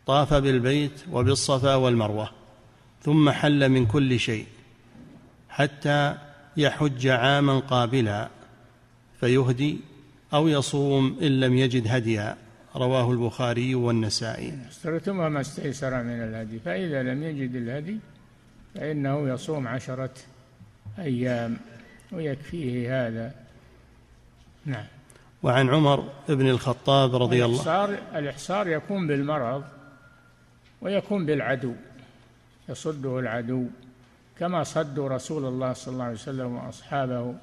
طاف 0.07 0.35
بالبيت 0.35 1.05
وبالصفا 1.13 1.75
والمروة 1.75 2.31
ثم 3.03 3.31
حل 3.31 3.69
من 3.69 3.87
كل 3.87 4.21
شيء 4.21 4.47
حتى 5.49 6.15
يحج 6.57 7.07
عاما 7.07 7.59
قابلا 7.59 8.29
فيهدي 9.21 9.79
أو 10.35 10.49
يصوم 10.49 11.17
إن 11.23 11.41
لم 11.41 11.57
يجد 11.57 11.89
هديا. 11.89 12.37
رواه 12.77 13.11
البخاري 13.11 13.75
والنسائي. 13.75 14.59
اشترتم 14.69 15.33
ما 15.33 15.41
استيسر 15.41 16.03
من 16.03 16.23
الهدي. 16.23 16.59
فإذا 16.59 17.03
لم 17.03 17.23
يجد 17.23 17.55
الهدي 17.55 17.99
فإنه 18.75 19.29
يصوم 19.29 19.69
عشرة 19.69 20.15
أيام 20.99 21.57
ويكفيه 22.13 23.07
هذا. 23.07 23.35
نعم. 24.67 24.85
وعن 25.43 25.71
عمر 25.71 26.09
بن 26.29 26.49
الخطاب 26.49 27.17
رضي 27.17 27.45
الله 27.45 27.55
الإحصار 27.55 27.99
الإحصار 28.15 28.69
يكون 28.69 29.07
بالمرض 29.07 29.65
ويكون 30.81 31.27
بالعدو. 31.27 31.75
يصده 32.69 33.19
العدو 33.19 33.67
كما 34.39 34.63
صدوا 34.63 35.09
رسول 35.09 35.45
الله 35.45 35.73
صلى 35.73 35.93
الله 35.93 36.05
عليه 36.05 36.15
وسلم 36.15 36.57
وأصحابه 36.57 37.35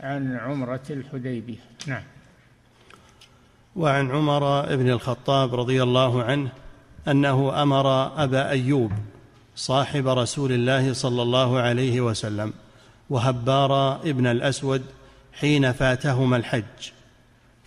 عن 0.00 0.36
عمرة 0.36 0.86
الحديبية. 0.90 1.58
نعم. 1.86 2.02
وعن 3.76 4.10
عمر 4.10 4.76
بن 4.76 4.90
الخطاب 4.90 5.54
رضي 5.54 5.82
الله 5.82 6.22
عنه 6.22 6.48
أنه 7.08 7.62
أمر 7.62 7.86
أبا 8.24 8.50
أيوب 8.50 8.92
صاحب 9.56 10.08
رسول 10.08 10.52
الله 10.52 10.92
صلى 10.92 11.22
الله 11.22 11.60
عليه 11.60 12.00
وسلم 12.00 12.52
وهبار 13.10 13.96
ابن 13.96 14.26
الأسود 14.26 14.84
حين 15.32 15.72
فاتهما 15.72 16.36
الحج 16.36 16.90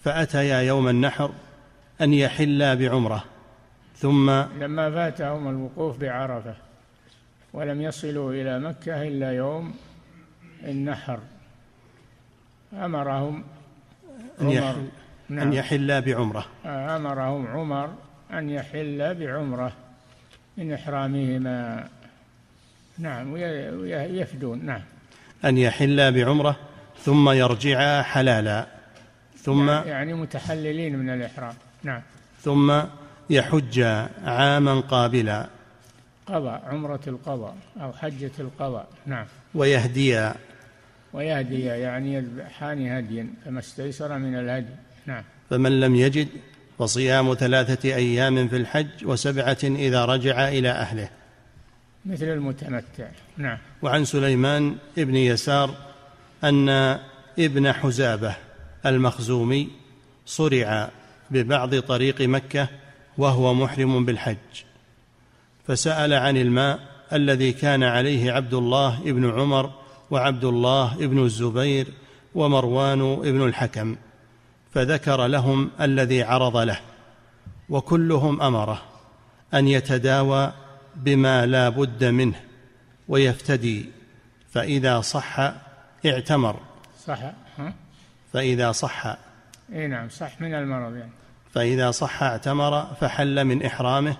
فأتيا 0.03 0.59
يوم 0.59 0.87
النحر 0.87 1.31
أن 2.01 2.13
يحلا 2.13 2.73
بعمرة 2.73 3.23
ثم 3.95 4.29
لما 4.59 4.91
فاتهم 4.91 5.49
الوقوف 5.49 5.97
بعرفة 5.97 6.55
ولم 7.53 7.81
يصلوا 7.81 8.33
إلى 8.33 8.59
مكة 8.59 9.07
إلا 9.07 9.31
يوم 9.31 9.73
النحر 10.63 11.19
أمرهم 12.73 13.43
عمر 14.41 14.75
نعم. 15.29 15.47
أن 15.47 15.53
يحل 15.53 16.01
بعمرة. 16.01 16.45
أمرهم 16.65 17.47
عمر 17.47 17.93
أن 18.33 18.49
يحل 18.49 19.15
بعمرة 19.15 19.71
من 20.57 20.73
إحرامهما. 20.73 21.87
نعم 22.97 23.33
ويفدون 23.33 24.65
نعم. 24.65 24.81
أن 25.45 25.57
يحل 25.57 26.11
بعمرة 26.11 26.55
ثم 27.03 27.29
يرجعا 27.29 28.01
حلالا. 28.01 28.67
ثم 29.37 29.69
يعني 29.69 30.13
متحللين 30.13 30.99
من 30.99 31.09
الإحرام. 31.09 31.53
نعم. 31.83 32.01
ثم 32.41 32.81
يحج 33.29 33.79
عاما 34.25 34.79
قابلا. 34.79 35.47
قضاء 36.25 36.63
عمرة 36.71 36.99
القضاء 37.07 37.55
أو 37.81 37.93
حجة 37.93 38.31
القضاء. 38.39 38.87
نعم. 39.05 39.25
ويهديا. 39.55 40.35
ويهدي 41.13 41.65
يعني 41.65 42.13
يذبحان 42.13 42.87
هديا 42.87 43.27
فما 43.45 43.59
استيسر 43.59 44.17
من 44.17 44.35
الهدي. 44.35 44.73
نعم. 45.05 45.23
فمن 45.49 45.79
لم 45.79 45.95
يجد 45.95 46.27
فصيام 46.79 47.33
ثلاثة 47.33 47.95
أيام 47.95 48.47
في 48.47 48.55
الحج 48.55 48.87
وسبعة 49.03 49.57
إذا 49.63 50.05
رجع 50.05 50.47
إلى 50.47 50.69
أهله. 50.69 51.09
مثل 52.05 52.25
المتمتع. 52.25 53.07
نعم. 53.37 53.57
وعن 53.81 54.05
سليمان 54.05 54.75
ابن 54.97 55.15
يسار 55.15 55.75
أن 56.43 56.69
ابن 57.39 57.73
حزابة 57.73 58.35
المخزومي 58.85 59.69
صرع 60.25 60.89
ببعض 61.31 61.79
طريق 61.79 62.21
مكة 62.21 62.67
وهو 63.17 63.53
محرم 63.53 64.05
بالحج. 64.05 64.63
فسأل 65.67 66.13
عن 66.13 66.37
الماء 66.37 66.79
الذي 67.13 67.53
كان 67.53 67.83
عليه 67.83 68.31
عبد 68.31 68.53
الله 68.53 69.01
ابن 69.01 69.29
عمر 69.29 69.73
وعبد 70.11 70.43
الله 70.43 70.93
ابن 70.93 71.23
الزبير 71.23 71.87
ومروان 72.35 73.01
ابن 73.01 73.45
الحكم. 73.45 73.95
فذكر 74.73 75.27
لهم 75.27 75.71
الذي 75.81 76.23
عرض 76.23 76.57
له 76.57 76.79
وكلهم 77.69 78.41
أمره 78.41 78.81
أن 79.53 79.67
يتداوى 79.67 80.53
بما 80.95 81.45
لا 81.45 81.69
بد 81.69 82.03
منه 82.03 82.41
ويفتدي 83.07 83.85
فإذا 84.51 85.01
صح 85.01 85.53
اعتمر. 86.05 86.59
صح. 87.05 87.19
ها؟ 87.57 87.73
فإذا 88.33 88.71
صح. 88.71 89.17
إي 89.73 89.87
نعم 89.87 90.09
صح 90.09 90.41
من 90.41 90.53
المرض 90.53 90.95
يعني. 90.95 91.11
فإذا 91.53 91.91
صح 91.91 92.23
اعتمر 92.23 92.85
فحل 93.01 93.45
من 93.45 93.65
إحرامه 93.65 94.17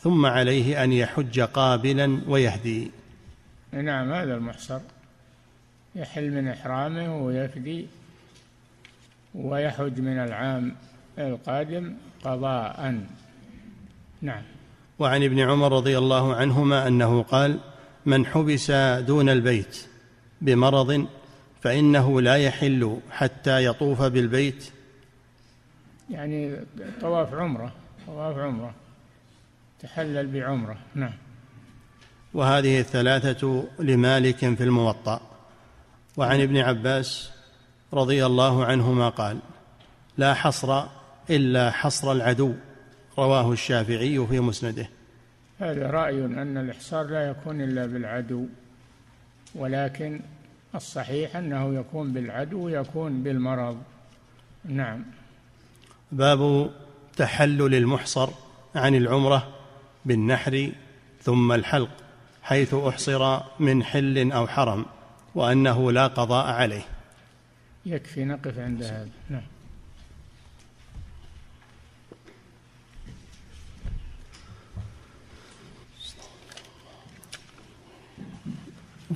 ثم 0.00 0.26
عليه 0.26 0.84
أن 0.84 0.92
يحج 0.92 1.40
قابلا 1.40 2.20
ويهدي. 2.28 2.90
نعم 3.72 4.12
هذا 4.12 4.34
المحصر. 4.34 4.80
يحل 5.94 6.30
من 6.30 6.48
إحرامه 6.48 7.16
ويفدي. 7.16 7.86
ويحج 9.36 10.00
من 10.00 10.18
العام 10.18 10.74
القادم 11.18 11.94
قضاء. 12.24 13.00
نعم. 14.22 14.42
وعن 14.98 15.22
ابن 15.22 15.38
عمر 15.38 15.72
رضي 15.72 15.98
الله 15.98 16.34
عنهما 16.34 16.88
أنه 16.88 17.22
قال 17.22 17.58
من 18.06 18.26
حبس 18.26 18.70
دون 19.00 19.28
البيت 19.28 19.86
بمرض 20.40 21.06
فإنه 21.60 22.20
لا 22.20 22.36
يحل 22.36 23.00
حتى 23.10 23.64
يطوف 23.64 24.02
بالبيت. 24.02 24.70
يعني 26.10 26.56
طواف 27.00 27.34
عمرة 27.34 27.72
طواف 28.06 28.38
عمرة 28.38 28.74
تحلل 29.80 30.26
بعمرة. 30.26 30.78
نعم. 30.94 31.12
وهذه 32.34 32.80
الثلاثة 32.80 33.68
لمالك 33.78 34.36
في 34.36 34.62
الموطأ. 34.62 35.20
وعن 36.16 36.40
ابن 36.40 36.56
عباس 36.56 37.35
رضي 37.94 38.26
الله 38.26 38.64
عنهما 38.64 39.08
قال 39.08 39.38
لا 40.18 40.34
حصر 40.34 40.84
إلا 41.30 41.70
حصر 41.70 42.12
العدو. 42.12 42.54
رواه 43.18 43.52
الشافعي 43.52 44.26
في 44.26 44.40
مسنده. 44.40 44.88
هذا 45.58 45.90
رأي 45.90 46.24
أن 46.24 46.58
الإحصار 46.58 47.06
لا 47.06 47.28
يكون 47.28 47.60
إلا 47.60 47.86
بالعدو 47.86 48.46
ولكن 49.54 50.20
الصحيح 50.74 51.36
أنه 51.36 51.74
يكون 51.74 52.12
بالعدو 52.12 52.64
ويكون 52.64 53.22
بالمرض. 53.22 53.78
نعم. 54.64 55.04
باب 56.12 56.70
تحلل 57.16 57.74
المحصر 57.74 58.28
عن 58.74 58.94
العمرة 58.94 59.48
بالنحر 60.04 60.72
ثم 61.22 61.52
الحلق 61.52 61.90
حيث 62.42 62.74
أحصر 62.74 63.40
من 63.60 63.84
حل 63.84 64.32
أو 64.32 64.46
حرم 64.46 64.86
وأنه 65.34 65.92
لا 65.92 66.06
قضاء 66.06 66.46
عليه. 66.46 66.95
يكفي 67.86 68.24
نقف 68.24 68.58
عند 68.58 68.82
هذا. 68.82 69.08
نعم. 69.30 69.42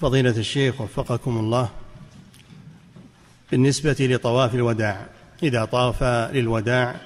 فضيلة 0.00 0.30
الشيخ 0.30 0.80
وفقكم 0.80 1.38
الله. 1.38 1.70
بالنسبة 3.50 3.96
لطواف 4.00 4.54
الوداع 4.54 5.06
إذا 5.42 5.64
طاف 5.64 6.02
للوداع 6.04 6.96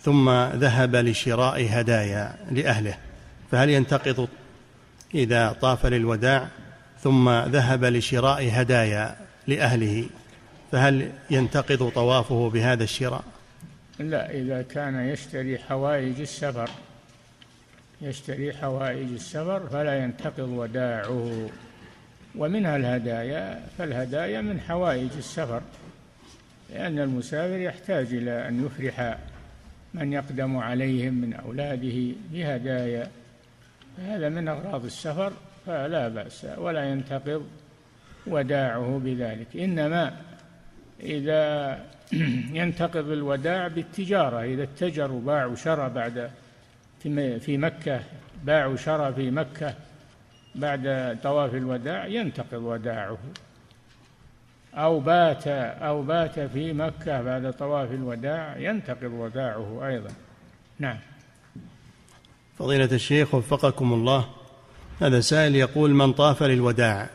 ثم 0.00 0.30
ذهب 0.30 0.96
لشراء 0.96 1.66
هدايا 1.70 2.36
لأهله 2.50 2.98
فهل 3.50 3.70
ينتقض 3.70 4.28
إذا 5.14 5.52
طاف 5.52 5.86
للوداع 5.86 6.48
ثم 7.02 7.30
ذهب 7.30 7.84
لشراء 7.84 8.50
هدايا 8.52 9.16
لأهله؟ 9.46 10.08
فهل 10.72 11.12
ينتقض 11.30 11.88
طوافه 11.88 12.50
بهذا 12.50 12.84
الشراء؟ 12.84 13.24
لا 13.98 14.30
إذا 14.30 14.62
كان 14.62 15.08
يشتري 15.08 15.58
حوائج 15.58 16.20
السفر 16.20 16.70
يشتري 18.02 18.52
حوائج 18.52 19.12
السفر 19.12 19.66
فلا 19.66 20.04
ينتقض 20.04 20.48
وداعه. 20.48 21.48
ومنها 22.34 22.76
الهدايا 22.76 23.62
فالهدايا 23.78 24.40
من 24.40 24.60
حوائج 24.60 25.10
السفر 25.18 25.62
لأن 26.70 26.98
المسافر 26.98 27.58
يحتاج 27.58 28.06
إلى 28.14 28.48
أن 28.48 28.66
يفرح 28.66 29.18
من 29.94 30.12
يقدم 30.12 30.56
عليهم 30.56 31.14
من 31.14 31.34
أولاده 31.34 32.14
بهدايا. 32.32 33.10
هذا 33.98 34.28
من 34.28 34.48
أغراض 34.48 34.84
السفر 34.84 35.32
فلا 35.66 36.08
بأس 36.08 36.46
ولا 36.56 36.90
ينتقض 36.90 37.46
وداعه 38.26 39.00
بذلك. 39.04 39.56
إنما 39.56 40.16
إذا 41.02 41.78
ينتقض 42.60 43.10
الوداع 43.10 43.68
بالتجارة. 43.68 44.42
إذا 44.42 44.62
اتجروا 44.62 45.20
باعوا 45.20 45.56
شرى 45.56 45.88
بعد 45.88 46.30
في 47.40 47.56
مكة 47.56 48.00
باعوا 48.44 48.76
شرى 48.76 49.12
في 49.12 49.30
مكة 49.30 49.74
بعد 50.54 51.16
طواف 51.22 51.54
الوداع 51.54 52.06
ينتقض 52.06 52.62
وداعه. 52.62 53.18
أو 54.74 55.00
بات 55.00 55.46
أو 55.46 56.02
بات 56.02 56.40
في 56.40 56.72
مكة 56.72 57.22
بعد 57.22 57.52
طواف 57.52 57.90
الوداع 57.90 58.56
ينتقض 58.58 59.12
وداعه 59.12 59.86
أيضا. 59.86 60.10
نعم. 60.78 60.98
فضيلة 62.58 62.88
الشيخ 62.92 63.34
وفقكم 63.34 63.92
الله 63.92 64.26
هذا 65.00 65.20
سائل 65.20 65.56
يقول 65.56 65.90
من 65.90 66.12
طاف 66.12 66.42
للوداع 66.42 67.10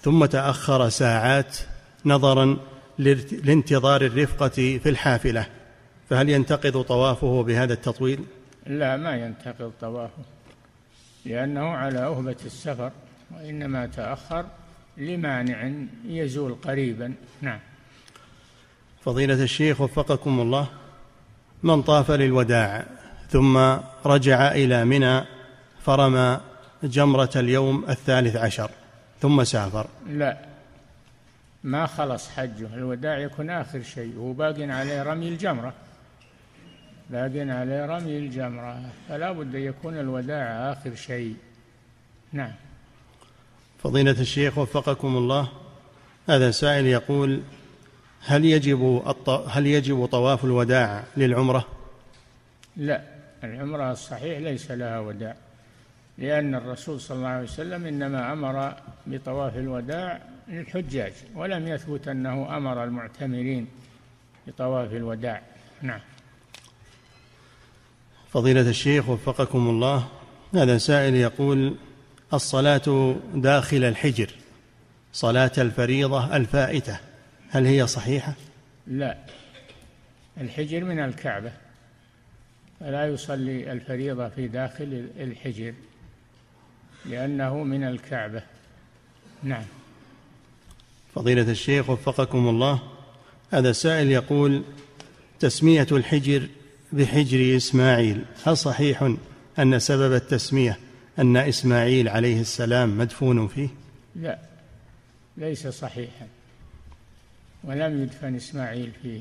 ثم 0.00 0.24
تأخر 0.24 0.88
ساعات 0.88 1.56
نظرا 2.04 2.56
لانتظار 3.44 4.02
الرفقة 4.02 4.48
في 4.48 4.88
الحافلة 4.88 5.46
فهل 6.10 6.28
ينتقض 6.28 6.82
طوافه 6.82 7.42
بهذا 7.42 7.72
التطويل؟ 7.72 8.24
لا 8.66 8.96
ما 8.96 9.16
ينتقض 9.16 9.72
طوافه 9.80 10.22
لأنه 11.24 11.68
على 11.68 11.98
أهبة 11.98 12.36
السفر 12.44 12.90
وإنما 13.30 13.86
تأخر 13.86 14.46
لمانع 14.96 15.72
يزول 16.06 16.54
قريبا. 16.54 17.14
نعم. 17.40 17.58
فضيلة 19.04 19.42
الشيخ 19.42 19.80
وفقكم 19.80 20.40
الله 20.40 20.68
من 21.62 21.82
طاف 21.82 22.10
للوداع 22.10 22.84
ثم 23.30 23.58
رجع 24.06 24.52
إلى 24.52 24.84
منى 24.84 25.24
فرمى 25.82 26.40
جمرة 26.82 27.30
اليوم 27.36 27.84
الثالث 27.88 28.36
عشر 28.36 28.70
ثم 29.20 29.44
سافر. 29.44 29.86
لا. 30.08 30.49
ما 31.64 31.86
خلص 31.86 32.28
حجه. 32.28 32.74
الوداع 32.74 33.18
يكون 33.18 33.50
آخر 33.50 33.82
شيء. 33.82 34.16
هو 34.18 34.32
باق 34.32 34.56
عليه 34.60 35.02
رمي 35.02 35.28
الجمرة. 35.28 35.72
باق 37.10 37.32
عليه 37.56 37.86
رمي 37.86 38.18
الجمرة. 38.18 38.82
فلا 39.08 39.32
بد 39.32 39.54
يكون 39.54 39.98
الوداع 39.98 40.72
آخر 40.72 40.94
شيء. 40.94 41.36
نعم. 42.32 42.52
فضيلة 43.82 44.20
الشيخ 44.20 44.58
وفقكم 44.58 45.16
الله. 45.16 45.48
هذا 46.28 46.50
سائل 46.50 46.86
يقول 46.86 47.40
هل 48.26 48.44
يجب 48.44 49.02
هل 49.48 49.66
يجب 49.66 50.06
طواف 50.06 50.44
الوداع 50.44 51.04
للعمرة؟ 51.16 51.66
لا. 52.76 53.00
العمرة 53.44 53.92
الصحيح 53.92 54.38
ليس 54.38 54.70
لها 54.70 54.98
وداع. 54.98 55.36
لأن 56.18 56.54
الرسول 56.54 57.00
صلى 57.00 57.16
الله 57.16 57.28
عليه 57.28 57.44
وسلم 57.44 57.86
إنما 57.86 58.32
أمر 58.32 58.74
بطواف 59.06 59.56
الوداع 59.56 60.20
للحجاج 60.50 61.12
ولم 61.34 61.68
يثبت 61.68 62.08
أنه 62.08 62.56
أمر 62.56 62.84
المعتمرين 62.84 63.66
بطواف 64.46 64.92
الوداع. 64.92 65.42
نعم. 65.82 66.00
فضيلة 68.32 68.70
الشيخ 68.70 69.08
وفقكم 69.08 69.68
الله 69.68 70.08
هذا 70.54 70.78
سائل 70.78 71.14
يقول 71.14 71.76
الصلاة 72.32 73.16
داخل 73.34 73.84
الحجر 73.84 74.30
صلاة 75.12 75.52
الفريضة 75.58 76.36
الفائتة 76.36 76.98
هل 77.50 77.66
هي 77.66 77.86
صحيحة؟ 77.86 78.34
لا. 78.86 79.16
الحجر 80.40 80.84
من 80.84 80.98
الكعبة. 80.98 81.52
فلا 82.80 83.06
يصلي 83.06 83.72
الفريضة 83.72 84.28
في 84.28 84.48
داخل 84.48 85.10
الحجر 85.20 85.74
لأنه 87.04 87.62
من 87.62 87.84
الكعبة. 87.84 88.42
نعم. 89.42 89.64
فضيلة 91.14 91.50
الشيخ 91.50 91.90
وفقكم 91.90 92.48
الله 92.48 92.82
هذا 93.50 93.72
سائل 93.72 94.10
يقول 94.10 94.62
تسمية 95.40 95.86
الحجر 95.92 96.48
بحجر 96.92 97.56
إسماعيل 97.56 98.24
هل 98.44 98.56
صحيح 98.56 99.14
أن 99.58 99.78
سبب 99.78 100.12
التسمية 100.12 100.78
أن 101.18 101.36
إسماعيل 101.36 102.08
عليه 102.08 102.40
السلام 102.40 102.98
مدفون 102.98 103.48
فيه؟ 103.48 103.68
لا 104.16 104.38
ليس 105.36 105.66
صحيحا 105.66 106.26
ولم 107.64 108.02
يدفن 108.02 108.36
إسماعيل 108.36 108.90
فيه. 109.02 109.20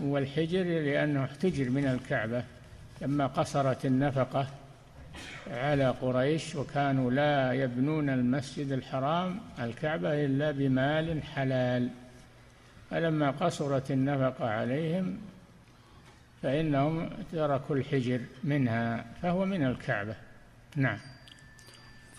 والحجر 0.00 0.62
لأنه 0.62 1.24
احتجر 1.24 1.70
من 1.70 1.86
الكعبة 1.86 2.44
لما 3.02 3.26
قصرت 3.26 3.86
النفقة 3.86 4.48
على 5.50 5.90
قريش 5.90 6.56
وكانوا 6.56 7.10
لا 7.10 7.52
يبنون 7.52 8.10
المسجد 8.10 8.72
الحرام 8.72 9.40
الكعبة 9.58 10.24
إلا 10.24 10.50
بمال 10.50 11.22
حلال. 11.22 11.88
فلما 12.90 13.30
قصرت 13.30 13.90
النفقة 13.90 14.48
عليهم 14.48 15.18
فإنهم 16.42 17.10
تركوا 17.32 17.76
الحجر 17.76 18.20
منها 18.44 19.04
فهو 19.22 19.44
من 19.44 19.66
الكعبة. 19.66 20.14
نعم. 20.76 20.98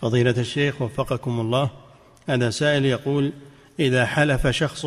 فضيلة 0.00 0.34
الشيخ 0.38 0.82
وفقكم 0.82 1.40
الله 1.40 1.70
هذا 2.28 2.50
سائل 2.50 2.84
يقول 2.84 3.32
إذا 3.78 4.06
حلف 4.06 4.46
شخص 4.46 4.84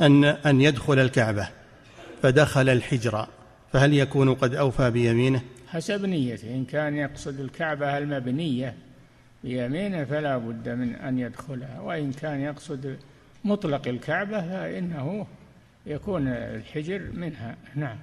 أن 0.00 0.24
أن 0.24 0.60
يدخل 0.60 0.98
الكعبة 0.98 1.48
فدخل 2.22 2.68
الحجر 2.68 3.26
فهل 3.72 3.94
يكون 3.94 4.34
قد 4.34 4.54
أوفى 4.54 4.90
بيمينه؟ 4.90 5.40
حسب 5.72 6.04
نيته. 6.04 6.54
إن 6.54 6.64
كان 6.64 6.96
يقصد 6.96 7.40
الكعبة 7.40 7.98
المبنية 7.98 8.74
بيمينه 9.44 10.04
فلا 10.04 10.38
بد 10.38 10.68
من 10.68 10.94
أن 10.94 11.18
يدخلها. 11.18 11.80
وإن 11.80 12.12
كان 12.12 12.40
يقصد 12.40 12.96
مطلق 13.44 13.88
الكعبة 13.88 14.40
فإنه 14.40 15.26
يكون 15.86 16.28
الحجر 16.28 17.02
منها. 17.14 17.56
نعم. 17.74 17.96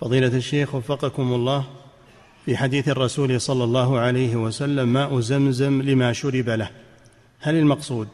فضيلة 0.00 0.36
الشيخ 0.36 0.74
وفقكم 0.74 1.32
الله 1.32 1.66
في 2.44 2.56
حديث 2.56 2.88
الرسول 2.88 3.40
صلى 3.40 3.64
الله 3.64 3.98
عليه 3.98 4.36
وسلم 4.36 4.92
ماء 4.92 5.20
زمزم 5.20 5.82
لما 5.82 6.12
شرب 6.12 6.48
له. 6.48 6.70
هل 7.40 7.54
المقصود 7.54 8.08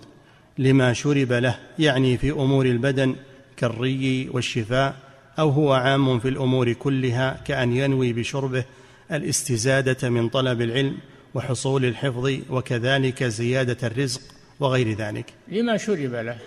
لما 0.58 0.92
شرب 0.92 1.32
له 1.32 1.58
يعني 1.78 2.16
في 2.16 2.30
أمور 2.30 2.66
البدن 2.66 3.16
كالري 3.56 4.28
والشفاء 4.28 4.96
أو 5.40 5.50
هو 5.50 5.72
عام 5.72 6.18
في 6.18 6.28
الأمور 6.28 6.72
كلها 6.72 7.40
كأن 7.44 7.72
ينوي 7.72 8.12
بشربه 8.12 8.64
الاستزادة 9.12 10.10
من 10.10 10.28
طلب 10.28 10.60
العلم 10.60 10.98
وحصول 11.34 11.84
الحفظ 11.84 12.32
وكذلك 12.50 13.24
زيادة 13.24 13.86
الرزق 13.88 14.20
وغير 14.60 14.96
ذلك. 14.96 15.32
لما 15.48 15.76
شرب 15.76 16.14
له؟ 16.14 16.38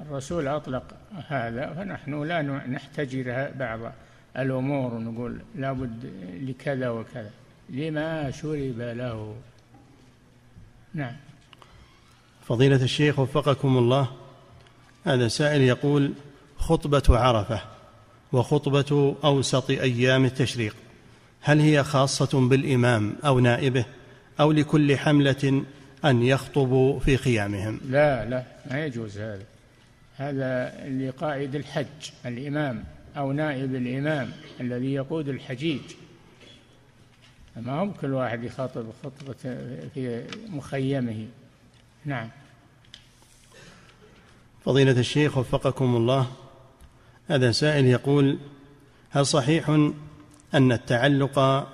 الرسول 0.00 0.48
أطلق 0.48 0.82
هذا 1.28 1.74
فنحن 1.76 2.22
لا 2.22 2.42
نحتجر 2.42 3.50
بعض 3.58 3.80
الأمور 4.36 4.94
ونقول 4.94 5.40
لابد 5.54 6.12
لكذا 6.40 6.88
وكذا. 6.88 7.30
لما 7.70 8.30
شرب 8.30 8.78
له؟ 8.78 9.36
نعم. 10.94 11.16
فضيلة 12.48 12.82
الشيخ 12.82 13.18
وفقكم 13.18 13.78
الله 13.78 14.08
هذا 15.04 15.28
سائل 15.28 15.60
يقول 15.60 16.12
خطبة 16.56 17.02
عرفة. 17.08 17.77
وخطبة 18.32 19.16
أوسط 19.24 19.70
أيام 19.70 20.24
التشريق. 20.24 20.76
هل 21.40 21.60
هي 21.60 21.84
خاصة 21.84 22.48
بالإمام 22.48 23.16
أو 23.24 23.40
نائبه 23.40 23.84
أو 24.40 24.52
لكل 24.52 24.96
حملة 24.96 25.64
أن 26.04 26.22
يخطبوا 26.22 27.00
في 27.00 27.16
خيامهم 27.16 27.80
لا 27.88 28.24
لا 28.24 28.44
ما 28.70 28.84
يجوز 28.84 29.18
هذا. 29.18 29.44
هذا 30.16 30.72
لقائد 30.88 31.54
الحج 31.54 32.10
الإمام 32.26 32.84
أو 33.16 33.32
نائب 33.32 33.74
الإمام 33.74 34.32
الذي 34.60 34.92
يقود 34.92 35.28
الحجيج. 35.28 35.80
ما 37.56 37.82
هم 37.82 37.92
كل 37.92 38.12
واحد 38.12 38.44
يخاطب 38.44 38.86
خطبة 39.04 39.56
في 39.94 40.24
مخيمه. 40.48 41.26
نعم. 42.04 42.28
فضيلة 44.64 45.00
الشيخ 45.00 45.38
وفقكم 45.38 45.96
الله 45.96 46.30
هذا 47.28 47.52
سائل 47.52 47.86
يقول 47.86 48.38
هل 49.10 49.26
صحيح 49.26 49.70
أن 50.54 50.72
التعلق 50.72 51.68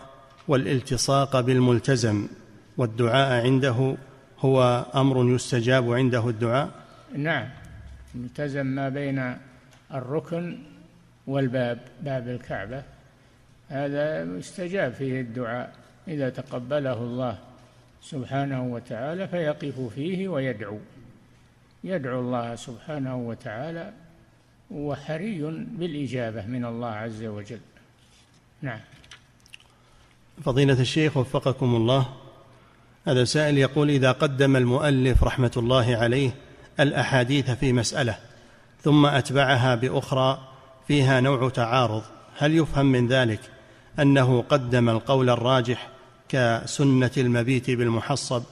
والالتصاق 0.49 1.41
بالملتزم 1.41 2.29
والدعاء 2.77 3.45
عنده 3.45 3.97
هو 4.39 4.87
أمر 4.95 5.35
يستجاب 5.35 5.93
عنده 5.93 6.29
الدعاء؟ 6.29 6.71
نعم. 7.17 7.49
الملتزم 8.15 8.67
ما 8.67 8.89
بين 8.89 9.37
الركن 9.95 10.59
والباب 11.27 11.79
باب 12.03 12.29
الكعبة. 12.29 12.83
هذا 13.69 14.23
يستجاب 14.23 14.93
فيه 14.93 15.21
الدعاء 15.21 15.73
إذا 16.09 16.31
تقبله 16.31 16.93
الله 16.93 17.39
سبحانه 18.03 18.63
وتعالى 18.67 19.29
فيقف 19.29 19.81
فيه 19.95 20.29
ويدعو. 20.29 20.79
يدعو 21.85 22.21
الله 22.21 22.55
سبحانه 22.55 23.17
وتعالى 23.17 23.93
وحري 24.71 25.41
بالإجابة 25.79 26.47
من 26.47 26.65
الله 26.65 26.89
عز 26.89 27.25
وجل. 27.25 27.61
نعم. 28.62 28.81
فضيلة 30.45 30.81
الشيخ 30.81 31.17
وفقكم 31.17 31.77
الله 31.77 32.07
هذا 33.07 33.25
سائل 33.25 33.59
يقول 33.59 33.91
إذا 33.91 34.12
قدم 34.12 34.57
المؤلف 34.57 35.25
رحمة 35.25 35.51
الله 35.57 35.97
عليه 35.97 36.31
الأحاديث 36.81 37.51
في 37.51 37.73
مسألة 37.73 38.19
ثم 38.83 39.07
أتبعها 39.07 39.75
بأخرى 39.75 40.49
فيها 40.89 41.21
نوع 41.21 41.49
تعارض 41.49 42.03
هل 42.39 42.57
يفهم 42.57 42.87
من 42.87 43.09
ذلك 43.09 43.41
أنه 43.99 44.43
قدم 44.43 44.89
القول 44.89 45.31
الراجح 45.31 45.89
كسنة 46.29 47.11
المبيت 47.17 47.71
بالمحصب 47.71 48.43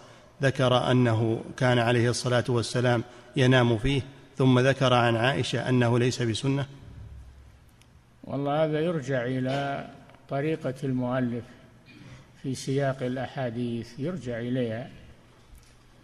ذكر 0.42 0.90
أنه 0.90 1.44
كان 1.56 1.78
عليه 1.78 2.10
الصلاة 2.10 2.44
والسلام 2.48 3.04
ينام 3.36 3.78
فيه 3.78 4.02
ثم 4.36 4.60
ذكر 4.60 4.94
عن 4.94 5.16
عائشة 5.16 5.68
أنه 5.68 5.98
ليس 5.98 6.22
بسنة؟ 6.22 6.66
والله 8.24 8.64
هذا 8.64 8.80
يرجع 8.80 9.24
إلى 9.24 9.88
طريقة 10.28 10.74
المؤلف 10.84 11.44
في 12.42 12.54
سياق 12.54 13.02
الأحاديث 13.02 13.98
يرجع 13.98 14.38
إليها. 14.38 14.88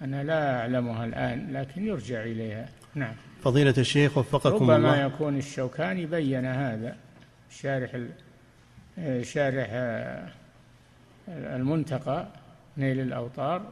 أنا 0.03 0.25
لا 0.25 0.61
أعلمها 0.61 1.05
الآن 1.05 1.53
لكن 1.53 1.87
يرجع 1.87 2.23
إليها. 2.23 2.69
نعم. 2.95 3.15
فضيلة 3.43 3.75
الشيخ 3.79 4.19
وفقكم 4.19 4.55
ربما 4.55 4.77
الله. 4.77 4.93
ربما 4.93 5.07
يكون 5.07 5.37
الشوكاني 5.37 6.07
بين 6.07 6.47
هذا 6.47 6.97
شارح 7.51 8.01
شارح 9.23 9.69
المنتقى 11.29 12.27
نيل 12.77 13.01
الأوطار 13.01 13.63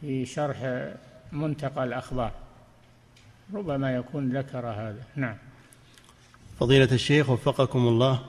في 0.00 0.26
شرح 0.26 0.88
منتقى 1.32 1.84
الأخبار. 1.84 2.32
ربما 3.54 3.96
يكون 3.96 4.38
ذكر 4.38 4.66
هذا. 4.66 5.02
نعم. 5.16 5.36
فضيلة 6.60 6.88
الشيخ 6.92 7.30
وفقكم 7.30 7.88
الله 7.88 8.20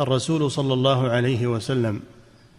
الرسول 0.00 0.50
صلى 0.50 0.74
الله 0.74 1.10
عليه 1.10 1.46
وسلم 1.46 2.02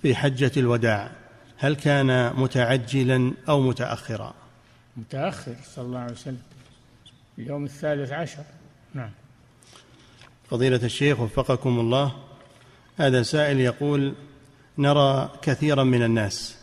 في 0.02 0.16
حجة 0.16 0.52
الوداع 0.58 1.12
هل 1.58 1.76
كان 1.76 2.34
متعجلا 2.36 3.34
أو 3.50 3.62
متأخرا؟ 3.62 4.34
متأخر 4.98 5.56
صلى 5.76 5.86
الله 5.86 6.00
عليه 6.00 6.12
وسلم. 6.12 6.42
اليوم 7.40 7.64
الثالث 7.66 8.12
عشر. 8.12 8.44
نعم. 8.94 9.12
فضيلة 10.50 10.80
الشيخ 10.84 11.20
وفقكم 11.20 11.80
الله 11.80 12.16
هذا 12.98 13.24
سائل 13.24 13.60
يقول 13.60 14.14
نرى 14.78 15.32
كثيرا 15.42 15.84
من 15.84 16.04
الناس 16.04 16.58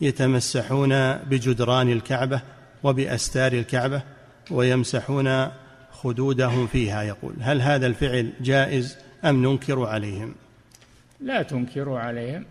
يتمسحون 0.00 1.16
بجدران 1.16 1.92
الكعبة 1.92 2.40
وبأستار 2.82 3.52
الكعبة. 3.52 4.02
ويمسحون 4.50 5.48
خدودهم 5.92 6.66
فيها 6.66 7.02
يقول. 7.02 7.34
هل 7.40 7.62
هذا 7.62 7.86
الفعل 7.86 8.32
جائز 8.40 8.96
أم 9.24 9.42
ننكر 9.46 9.86
عليهم؟ 9.86 10.34
لا 11.20 11.42
تنكروا 11.42 11.98
عليهم 11.98 12.44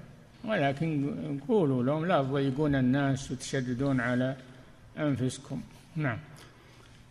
ولكن 0.46 1.14
قولوا 1.48 1.84
لهم 1.84 2.06
لا 2.06 2.22
تضيقون 2.22 2.76
الناس 2.76 3.32
وتشددون 3.32 4.02
على 4.02 4.36
أنفسكم. 5.00 5.62
نعم. 5.96 6.18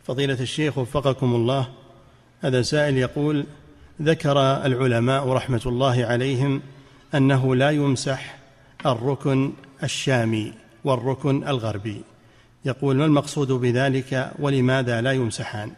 فضيلة 0.05 0.41
الشيخ 0.41 0.78
وفقكم 0.78 1.34
الله 1.34 1.68
هذا 2.41 2.62
سائل 2.62 2.97
يقول 2.97 3.47
ذكر 4.03 4.41
العلماء 4.66 5.28
رحمة 5.28 5.62
الله 5.66 6.05
عليهم 6.05 6.62
أنه 7.14 7.57
لا 7.57 7.70
يمسح 7.70 8.39
الركن 8.86 9.53
الشامي 9.82 10.53
والركن 10.84 11.49
الغربي. 11.49 12.03
يقول 12.69 12.97
ما 12.97 13.05
المقصود 13.05 13.53
بذلك 13.53 14.33
ولماذا 14.39 15.01
لا 15.01 15.12
يمسحان؟ 15.12 15.73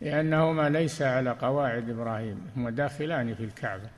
لأنهما 0.00 0.68
ليس 0.68 1.02
على 1.02 1.30
قواعد 1.30 1.90
إبراهيم 1.90 2.40
هما 2.56 2.70
داخلان 2.70 3.34
في 3.34 3.44
الكعبة. 3.44 3.88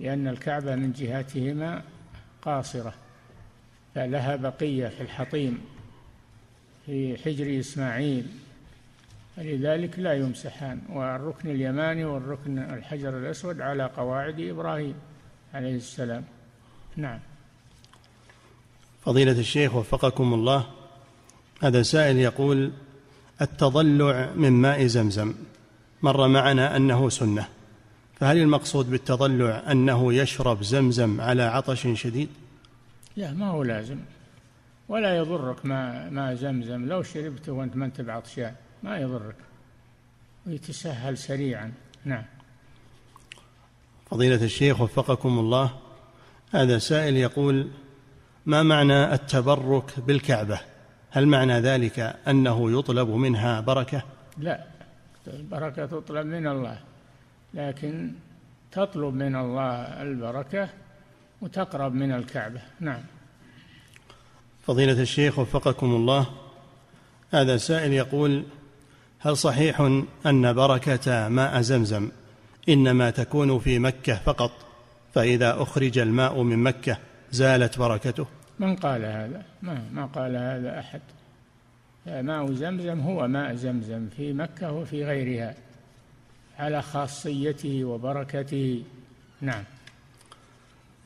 لأن 0.00 0.28
الكعبة 0.28 0.74
من 0.74 0.92
جهتهما 0.92 1.82
قاصرة 2.42 2.94
فلها 3.94 4.36
بقية 4.36 4.88
في 4.88 5.00
الحطيم 5.00 5.60
في 6.86 7.16
حجر 7.24 7.60
إسماعيل. 7.60 8.26
لذلك 9.38 9.98
لا 9.98 10.12
يمسحان. 10.12 10.80
والركن 10.88 11.50
اليماني 11.50 12.04
والركن 12.04 12.58
الحجر 12.58 13.18
الأسود 13.18 13.60
على 13.60 13.84
قواعد 13.96 14.40
إبراهيم 14.40 14.94
عليه 15.54 15.76
السلام. 15.76 16.24
نعم. 16.96 17.18
فضيلة 19.04 19.40
الشيخ 19.40 19.74
وفقكم 19.74 20.34
الله 20.34 20.77
هذا 21.62 21.82
سائل 21.82 22.16
يقول 22.16 22.72
التضلع 23.40 24.30
من 24.34 24.52
ماء 24.52 24.86
زمزم. 24.86 25.34
مر 26.02 26.28
معنا 26.28 26.76
أنه 26.76 27.08
سنة. 27.08 27.48
فهل 28.20 28.38
المقصود 28.38 28.90
بالتضلع 28.90 29.72
أنه 29.72 30.14
يشرب 30.14 30.62
زمزم 30.62 31.20
على 31.20 31.42
عطش 31.42 31.88
شديد؟ 31.94 32.28
لا 33.16 33.32
ما 33.32 33.46
هو 33.46 33.62
لازم. 33.62 33.98
ولا 34.88 35.16
يضرك 35.16 35.66
ما 35.66 36.10
ما 36.10 36.34
زمزم. 36.34 36.88
لو 36.88 37.02
شربته 37.02 37.52
وأنت 37.52 37.76
ما 37.76 37.84
أنت 37.84 38.00
بعطشان 38.00 38.54
ما 38.82 38.98
يضرك. 38.98 39.36
ويتسهل 40.46 41.18
سريعا. 41.18 41.72
نعم. 42.04 42.24
فضيلة 44.10 44.44
الشيخ 44.44 44.80
وفقكم 44.80 45.38
الله 45.38 45.70
هذا 46.50 46.78
سائل 46.78 47.16
يقول 47.16 47.70
ما 48.46 48.62
معنى 48.62 49.14
التبرك 49.14 50.00
بالكعبة؟ 50.00 50.60
هل 51.10 51.28
معنى 51.28 51.60
ذلك 51.60 52.16
أنه 52.28 52.78
يطلب 52.78 53.08
منها 53.08 53.60
بركة؟ 53.60 54.02
لا 54.38 54.64
البركة 55.26 55.86
تطلب 55.86 56.26
من 56.26 56.46
الله 56.46 56.78
لكن 57.54 58.10
تطلب 58.72 59.14
من 59.14 59.36
الله 59.36 60.02
البركة 60.02 60.68
وتقرب 61.40 61.94
من 61.94 62.12
الكعبة. 62.12 62.60
نعم. 62.80 63.00
فضيلة 64.66 65.02
الشيخ 65.02 65.38
وفقكم 65.38 65.86
الله 65.86 66.26
هذا 67.32 67.56
سائل 67.56 67.92
يقول 67.92 68.44
هل 69.18 69.36
صحيح 69.36 69.80
أن 70.26 70.52
بركة 70.52 71.28
ماء 71.28 71.60
زمزم 71.60 72.10
إنما 72.68 73.10
تكون 73.10 73.58
في 73.58 73.78
مكة 73.78 74.14
فقط 74.14 74.50
فإذا 75.14 75.62
أخرج 75.62 75.98
الماء 75.98 76.42
من 76.42 76.58
مكة 76.58 76.98
زالت 77.30 77.78
بركته؟ 77.78 78.26
من 78.58 78.76
قال 78.76 79.04
هذا؟ 79.04 79.42
ما, 79.62 79.82
ما 79.92 80.06
قال 80.06 80.36
هذا 80.36 80.78
أحد. 80.78 81.00
ماء 82.06 82.52
زمزم 82.52 83.00
هو 83.00 83.28
ماء 83.28 83.54
زمزم 83.54 84.08
في 84.16 84.32
مكة 84.32 84.72
وفي 84.72 85.04
غيرها 85.04 85.54
على 86.58 86.82
خاصيته 86.82 87.84
وبركته. 87.84 88.82
نعم. 89.40 89.64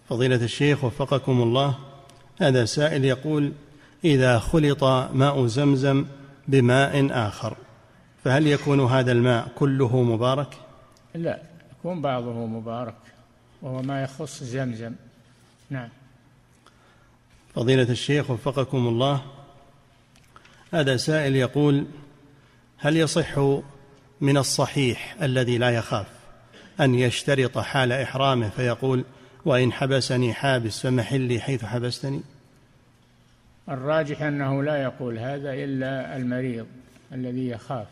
فضيلة 0.08 0.44
الشيخ 0.44 0.84
وفقكم 0.84 1.42
الله 1.42 1.78
هذا 2.40 2.64
سائل 2.64 3.04
يقول 3.04 3.52
إذا 4.04 4.38
خلط 4.38 4.84
ماء 5.14 5.46
زمزم 5.46 6.06
بماء 6.48 7.08
آخر 7.10 7.56
فهل 8.24 8.46
يكون 8.46 8.80
هذا 8.80 9.12
الماء 9.12 9.48
كله 9.54 10.02
مبارك؟ 10.02 10.54
لا 11.14 11.38
يكون 11.72 12.02
بعضه 12.02 12.46
مبارك 12.46 12.94
وهو 13.62 13.82
ما 13.82 14.02
يخص 14.02 14.42
زمزم. 14.42 14.92
نعم. 15.70 15.88
فضيلة 17.54 17.90
الشيخ 17.90 18.30
وفقكم 18.30 18.88
الله. 18.88 19.22
هذا 20.72 20.96
سائل 20.96 21.36
يقول 21.36 21.86
هل 22.78 22.96
يصح 22.96 23.38
من 24.20 24.36
الصحيح 24.36 25.16
الذي 25.22 25.58
لا 25.58 25.70
يخاف 25.70 26.06
أن 26.80 26.94
يشترط 26.94 27.58
حال 27.58 27.92
إحرامه 27.92 28.48
فيقول 28.48 29.04
وإن 29.44 29.72
حبسني 29.72 30.34
حابس 30.34 30.80
فمحلي 30.80 31.40
حيث 31.40 31.64
حبستني؟ 31.64 32.20
الراجح 33.68 34.22
أنه 34.22 34.62
لا 34.62 34.82
يقول 34.82 35.18
هذا 35.18 35.52
إلا 35.52 36.16
المريض 36.16 36.66
الذي 37.12 37.48
يخاف 37.48 37.86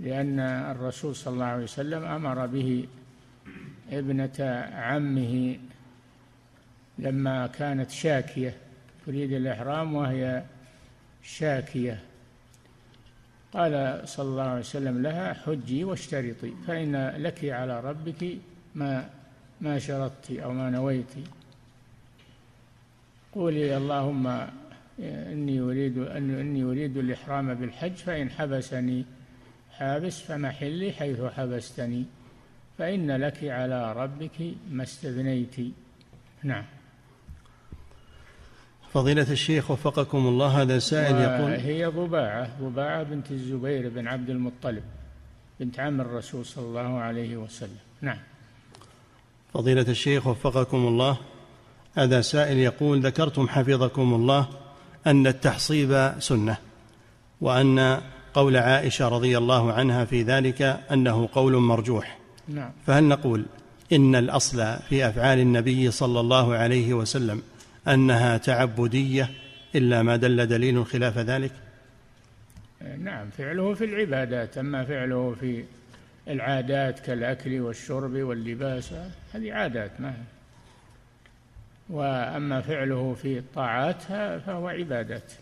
لأن 0.00 0.40
الرسول 0.40 1.16
صلى 1.16 1.34
الله 1.34 1.44
عليه 1.44 1.64
وسلم 1.64 2.04
أمر 2.04 2.46
به 2.46 2.86
ابنة 3.90 4.66
عمه 4.72 5.56
لما 6.98 7.46
كانت 7.46 7.90
شاكية 7.90 8.56
تريد 9.06 9.32
الإحرام 9.32 9.94
وهي 9.94 10.44
شاكية. 11.22 12.00
قال 13.52 14.02
صلى 14.08 14.28
الله 14.28 14.42
عليه 14.42 14.60
وسلم 14.60 15.02
لها 15.02 15.32
حجي 15.32 15.84
واشترطي 15.84 16.52
فإن 16.66 17.08
لك 17.08 17.44
على 17.44 17.80
ربك 17.80 18.38
ما 18.74 19.10
ما 19.60 19.78
شرطت 19.78 20.30
أو 20.30 20.52
ما 20.52 20.70
نويت. 20.70 21.14
قولي 23.32 23.76
اللهم 23.76 24.26
إني 24.98 25.60
أريد 25.60 25.98
أن 25.98 26.38
إني 26.38 26.62
أريد 26.62 26.96
الإحرام 26.96 27.54
بالحج 27.54 27.94
فإن 27.94 28.30
حبسني 28.30 29.04
حابس 29.70 30.20
فمحلي 30.20 30.92
حيث 30.92 31.20
حبستني 31.20 32.04
فإن 32.78 33.10
لك 33.10 33.44
على 33.44 33.92
ربك 33.92 34.54
ما 34.70 34.82
استثنيت. 34.82 35.56
نعم. 36.42 36.64
فضيلة 38.94 39.26
الشيخ 39.30 39.70
وفقكم 39.70 40.18
الله 40.18 40.62
هذا 40.62 40.78
سائل 40.78 41.16
يقول 41.16 41.50
هي 41.50 41.86
ضباعة 41.86 42.48
ضباعة 42.60 43.02
بنت 43.02 43.30
الزبير 43.30 43.88
بن 43.88 44.08
عبد 44.08 44.30
المطلب 44.30 44.82
بنت 45.60 45.80
عم 45.80 46.00
الرسول 46.00 46.46
صلى 46.46 46.64
الله 46.64 46.98
عليه 46.98 47.36
وسلم. 47.36 47.78
نعم. 48.00 48.18
فضيلة 49.54 49.86
الشيخ 49.88 50.26
وفقكم 50.26 50.76
الله 50.76 51.16
هذا 51.94 52.20
سائل 52.20 52.56
يقول 52.56 53.00
ذكرتم 53.00 53.48
حفظكم 53.48 54.14
الله 54.14 54.48
أن 55.06 55.26
التحصيب 55.26 56.14
سنة 56.18 56.56
وأن 57.40 58.00
قول 58.34 58.56
عائشة 58.56 59.08
رضي 59.08 59.38
الله 59.38 59.72
عنها 59.72 60.04
في 60.04 60.22
ذلك 60.22 60.62
أنه 60.92 61.28
قول 61.32 61.56
مرجوح. 61.56 62.18
نعم. 62.48 62.70
فهل 62.86 63.04
نقول 63.04 63.44
إن 63.92 64.14
الأصل 64.14 64.76
في 64.88 65.08
أفعال 65.08 65.38
النبي 65.38 65.90
صلى 65.90 66.20
الله 66.20 66.54
عليه 66.54 66.94
وسلم 66.94 67.42
أنها 67.88 68.36
تعبدية 68.36 69.30
إلا 69.74 70.02
ما 70.02 70.16
دل 70.16 70.46
دليل 70.46 70.86
خلاف 70.86 71.18
ذلك؟ 71.18 71.52
نعم 72.98 73.30
فعله 73.30 73.74
في 73.74 73.84
العبادات 73.84 74.58
أما 74.58 74.84
فعله 74.84 75.36
في 75.40 75.64
العادات 76.28 77.00
كالأكل 77.00 77.60
والشرب 77.60 78.12
واللباس 78.12 78.92
هذه 79.32 79.52
عادات 79.52 80.00
ما 80.00 80.14
وأما 81.88 82.60
فعله 82.60 83.14
في 83.22 83.38
الطاعات 83.38 84.02
فهو 84.46 84.68
عبادات 84.68 85.32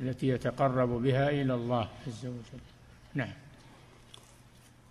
التي 0.00 0.28
يتقرب 0.28 0.88
بها 0.88 1.30
إلى 1.30 1.54
الله 1.54 1.88
عز 2.06 2.26
وجل. 2.26 2.60
نعم. 3.14 3.32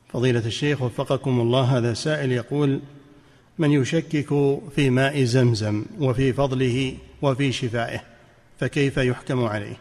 فضيلة 0.10 0.46
الشيخ 0.46 0.82
وفقكم 0.82 1.40
الله 1.40 1.78
هذا 1.78 1.94
سائل 1.94 2.32
يقول 2.32 2.80
من 3.60 3.72
يشكك 3.72 4.28
في 4.76 4.90
ماء 4.90 5.24
زمزم 5.24 5.86
وفي 6.00 6.34
فضله 6.34 6.98
وفي 7.22 7.52
شفائه 7.52 8.02
فكيف 8.60 8.98
يحكم 8.98 9.46
عليه؟ 9.46 9.78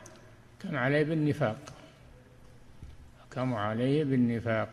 يحكم 0.60 0.76
عليه 0.76 1.04
بالنفاق. 1.04 1.58
يحكم 3.20 3.54
عليه 3.54 4.04
بالنفاق. 4.04 4.68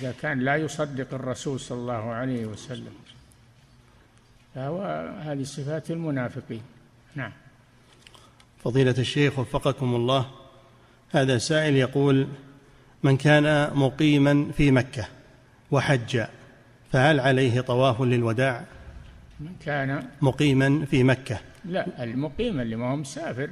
إذا 0.00 0.14
كان 0.22 0.40
لا 0.40 0.56
يصدق 0.56 1.14
الرسول 1.14 1.60
صلى 1.60 1.78
الله 1.78 2.12
عليه 2.12 2.46
وسلم 2.46 2.92
فهو 4.54 4.82
هذه 5.22 5.42
صفات 5.42 5.90
المنافقين. 5.90 6.62
نعم. 7.14 7.32
فضيلة 8.64 8.94
الشيخ 8.98 9.38
وفقكم 9.38 9.94
الله 9.94 10.30
هذا 11.10 11.38
سائل 11.38 11.76
يقول 11.76 12.28
من 13.02 13.16
كان 13.16 13.76
مقيما 13.76 14.50
في 14.56 14.70
مكة 14.70 15.08
وحج 15.70 16.24
فهل 16.92 17.20
عليه 17.20 17.60
طواف 17.60 18.00
للوداع 18.00 18.64
من 19.40 19.52
كان 19.64 20.08
مقيما 20.22 20.84
في 20.84 21.04
مكة؟ 21.04 21.40
لا 21.64 22.04
المقيم 22.04 22.60
اللي 22.60 22.76
ما 22.76 22.90
هو 22.90 22.96
مسافر 22.96 23.50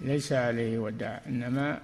ليس 0.00 0.32
عليه 0.32 0.78
وداع 0.78 1.20
إنما 1.26 1.78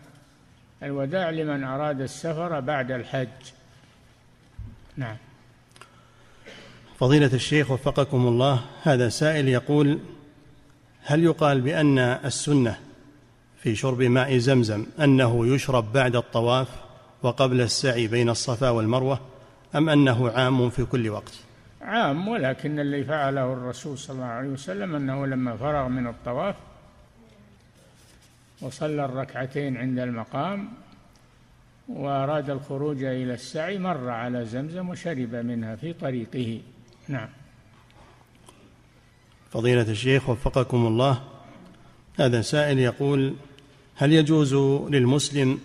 الوداع 0.82 1.30
لمن 1.30 1.64
أراد 1.64 2.00
السفر 2.00 2.60
بعد 2.60 2.90
الحج. 2.90 3.28
نعم. 4.96 5.16
فضيلة 6.98 7.34
الشيخ 7.34 7.70
وفقكم 7.70 8.28
الله 8.28 8.60
هذا 8.82 9.08
سائل 9.08 9.48
يقول 9.48 9.98
هل 11.04 11.24
يقال 11.24 11.60
بأن 11.60 11.98
السنة 11.98 12.78
في 13.62 13.76
شرب 13.76 14.02
ماء 14.02 14.38
زمزم 14.38 14.86
أنه 15.00 15.54
يشرب 15.54 15.92
بعد 15.92 16.16
الطواف 16.16 16.68
وقبل 17.22 17.60
السعي 17.60 18.06
بين 18.06 18.28
الصفا 18.28 18.70
والمروة؟ 18.70 19.20
أم 19.76 19.88
أنه 19.88 20.30
عام 20.30 20.70
في 20.70 20.84
كل 20.84 21.08
وقت؟ 21.08 21.32
عام 21.82 22.28
ولكن 22.28 22.80
الذي 22.80 23.04
فعله 23.04 23.52
الرسول 23.52 23.98
صلى 23.98 24.14
الله 24.14 24.26
عليه 24.26 24.48
وسلم 24.48 24.94
أنه 24.94 25.26
لما 25.26 25.56
فرغ 25.56 25.88
من 25.88 26.06
الطواف 26.06 26.54
وصلى 28.60 29.04
الركعتين 29.04 29.76
عند 29.76 29.98
المقام 29.98 30.68
وأراد 31.88 32.50
الخروج 32.50 33.02
إلى 33.02 33.34
السعي 33.34 33.78
مر 33.78 34.08
على 34.08 34.44
زمزم 34.44 34.88
وشرب 34.88 35.34
منها 35.34 35.76
في 35.76 35.92
طريقه. 35.92 36.60
نعم. 37.08 37.28
فضيلة 39.50 39.90
الشيخ 39.90 40.28
وفقكم 40.28 40.86
الله 40.86 41.22
هذا 42.20 42.40
سائل 42.40 42.78
يقول 42.78 43.34
هل 43.96 44.12
يجوز 44.12 44.54
للمسلم 44.90 45.60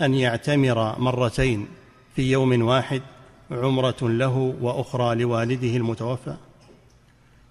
أن 0.00 0.14
يعتمر 0.14 0.98
مرتين 0.98 1.68
في 2.16 2.32
يوم 2.32 2.62
واحد؟ 2.62 3.02
عمرة 3.50 3.96
له 4.02 4.54
وأخرى 4.60 5.14
لوالده 5.14 5.76
المتوفى؟ 5.76 6.36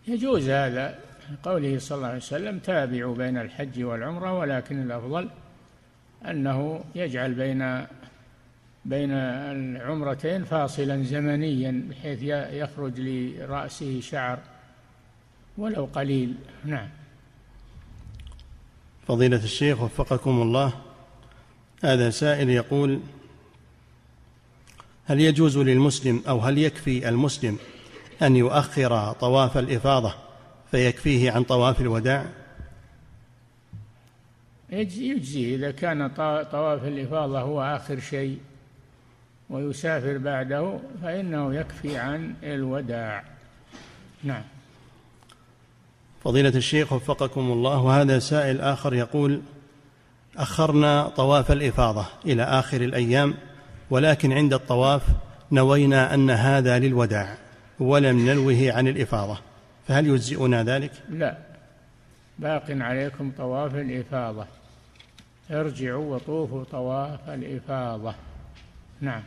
يجوز 0.08 0.50
هذا. 0.50 1.00
قوله 1.44 1.80
صلى 1.80 1.96
الله 1.96 2.08
عليه 2.08 2.18
وسلم 2.18 2.60
تابعوا 2.60 3.16
بين 3.16 3.38
الحج 3.38 3.84
والعمرة 3.84 4.34
ولكن 4.34 4.82
الأفضل 4.82 5.30
أنه 6.26 6.84
يجعل 6.96 7.34
بين 7.34 7.86
بين 8.86 9.12
العمرتين 9.12 10.44
فاصلا 10.44 11.04
زمنيا 11.04 11.84
بحيث 11.90 12.24
يخرج 12.54 12.94
لرأسه 13.00 14.00
شعر 14.00 14.40
ولو 15.58 15.86
قليل. 15.86 16.34
نعم. 16.66 16.90
فضيلة 19.08 19.44
الشيخ 19.44 19.82
وفقكم 19.82 20.42
الله 20.42 20.74
هذا 21.84 22.10
سائل 22.10 22.50
يقول 22.50 23.00
هل 25.08 25.22
يجوز 25.22 25.58
للمسلم 25.58 26.22
أو 26.28 26.40
هل 26.40 26.58
يكفي 26.58 27.10
المسلم 27.10 27.58
أن 28.22 28.36
يؤخر 28.36 29.12
طواف 29.12 29.58
الإفاضة 29.58 30.14
فيكفيه 30.72 31.32
عن 31.32 31.44
طواف 31.44 31.82
الوداع؟ 31.82 32.26
يجزي 34.70 35.56
إذا 35.56 35.72
كان 35.72 36.08
طواف 36.52 36.84
الإفاضة 36.84 37.42
هو 37.42 37.62
آخر 37.62 38.00
شيء 38.00 38.38
ويسافر 39.50 40.18
بعده 40.18 40.80
فإنه 41.02 41.56
يكفي 41.56 41.98
عن 41.98 42.34
الوداع. 42.44 43.24
نعم. 44.24 44.44
فضيلة 46.24 46.50
الشيخ 46.50 46.94
وفقكم 46.94 47.52
الله 47.52 47.82
وهذا 47.82 48.20
سائل 48.20 48.62
آخر 48.62 48.94
يقول 48.94 49.42
أخرنا 50.38 51.08
طواف 51.08 51.52
الإفاضة 51.52 52.06
إلى 52.26 52.44
آخر 52.44 52.82
الأيام 52.82 53.34
ولكن 53.90 54.34
عند 54.34 54.54
الطواف 54.54 55.02
نوينا 55.52 56.14
أن 56.14 56.30
هذا 56.30 56.80
للوداع 56.80 57.38
ولم 57.80 58.30
ننوه 58.30 58.72
عن 58.74 58.88
الإفاضة. 58.88 59.38
فهل 59.88 60.08
يجزئنا 60.08 60.64
ذلك؟ 60.64 60.92
لا. 61.10 61.38
باق 62.40 62.66
عليكم 62.70 63.32
طواف 63.38 63.76
الإفاضة. 63.76 64.46
ارجعوا 65.52 66.16
وطوفوا 66.16 66.64
طواف 66.64 67.30
الإفاضة. 67.30 68.16
نعم. 69.02 69.24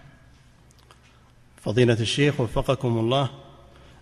فضيلة 1.63 1.97
الشيخ 2.01 2.41
وفقكم 2.41 2.99
الله 2.99 3.31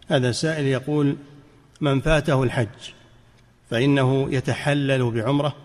هذا 0.09 0.33
سائل 0.33 0.67
يقول 0.67 1.17
من 1.81 2.01
فاته 2.01 2.43
الحج 2.43 2.93
فإنه 3.71 4.33
يتحلل 4.33 5.11
بعمرة 5.11 5.57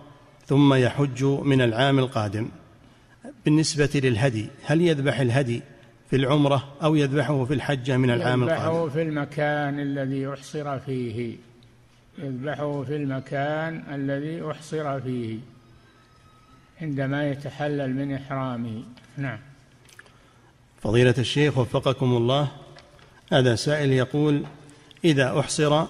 ثم 0.45 0.73
يحج 0.73 1.23
من 1.23 1.61
العام 1.61 1.99
القادم. 1.99 2.49
بالنسبة 3.45 3.89
للهدي 3.95 4.47
هل 4.65 4.81
يذبح 4.81 5.19
الهدي 5.19 5.61
في 6.09 6.15
العمرة 6.15 6.73
أو 6.83 6.95
يذبحه 6.95 7.45
في 7.45 7.53
الحجة 7.53 7.97
من 7.97 8.09
العام 8.09 8.43
القادم؟ 8.43 8.61
يذبحه 8.61 8.89
في 8.89 9.01
المكان 9.01 9.79
الذي 9.79 10.33
أحصر 10.33 10.79
فيه. 10.79 11.35
يذبحه 12.17 12.83
في 12.83 12.95
المكان 12.95 13.83
الذي 13.93 14.51
أحصر 14.51 15.01
فيه. 15.01 15.37
عندما 16.81 17.29
يتحلل 17.29 17.95
من 17.95 18.15
إحرامه. 18.15 18.83
نعم. 19.17 19.39
فضيلة 20.81 21.15
الشيخ 21.17 21.57
وفقكم 21.57 22.17
الله 22.17 22.47
هذا 23.31 23.55
سائل 23.55 23.91
يقول 23.91 24.43
إذا 25.05 25.39
أحصر 25.39 25.85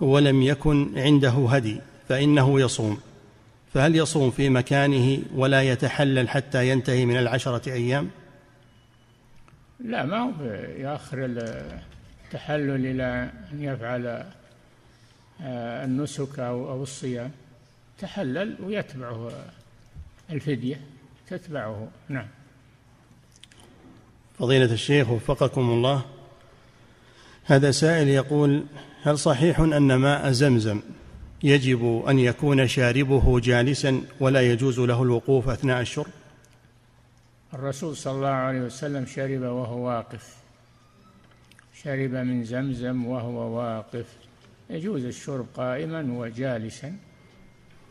ولم 0.00 0.42
يكن 0.42 0.98
عنده 0.98 1.46
هدي 1.48 1.80
فإنه 2.08 2.60
يصوم. 2.60 3.00
فهل 3.76 3.96
يصوم 3.96 4.30
في 4.30 4.48
مكانه 4.48 5.22
ولا 5.34 5.62
يتحلل 5.62 6.28
حتى 6.28 6.68
ينتهي 6.68 7.06
من 7.06 7.16
العشرة 7.16 7.72
أيام؟ 7.72 8.10
لا 9.80 10.04
ما 10.04 10.18
هو 10.18 10.44
يأخر 10.76 11.24
التحلل 11.24 12.86
إلى 12.86 13.30
أن 13.52 13.62
يفعل 13.62 14.06
آه، 15.42 15.84
النسك 15.84 16.38
أو 16.38 16.82
الصيام. 16.82 17.30
تحلل 17.98 18.56
ويتبعه 18.62 19.30
الفدية. 20.30 20.80
تتبعه 21.28 21.88
نعم. 22.08 22.26
فضيلة 24.38 24.72
الشيخ 24.72 25.10
وفقكم 25.10 25.70
الله 25.70 26.02
هذا 27.44 27.70
سائل 27.70 28.08
يقول 28.08 28.64
هل 29.02 29.18
صحيح 29.18 29.60
أن 29.60 29.94
ماء 29.94 30.30
زمزم 30.30 30.80
يجب 31.42 32.04
أن 32.08 32.18
يكون 32.18 32.66
شاربه 32.66 33.40
جالسا 33.40 34.02
ولا 34.20 34.52
يجوز 34.52 34.80
له 34.80 35.02
الوقوف 35.02 35.48
أثناء 35.48 35.80
الشرب. 35.80 36.12
الرسول 37.54 37.96
صلى 37.96 38.12
الله 38.12 38.28
عليه 38.28 38.60
وسلم 38.60 39.06
شرب 39.06 39.42
وهو 39.42 39.86
واقف. 39.86 40.36
شرب 41.82 42.10
من 42.10 42.44
زمزم 42.44 43.06
وهو 43.06 43.58
واقف. 43.58 44.06
يجوز 44.70 45.04
الشرب 45.04 45.46
قائما 45.54 46.02
وجالسا. 46.18 46.96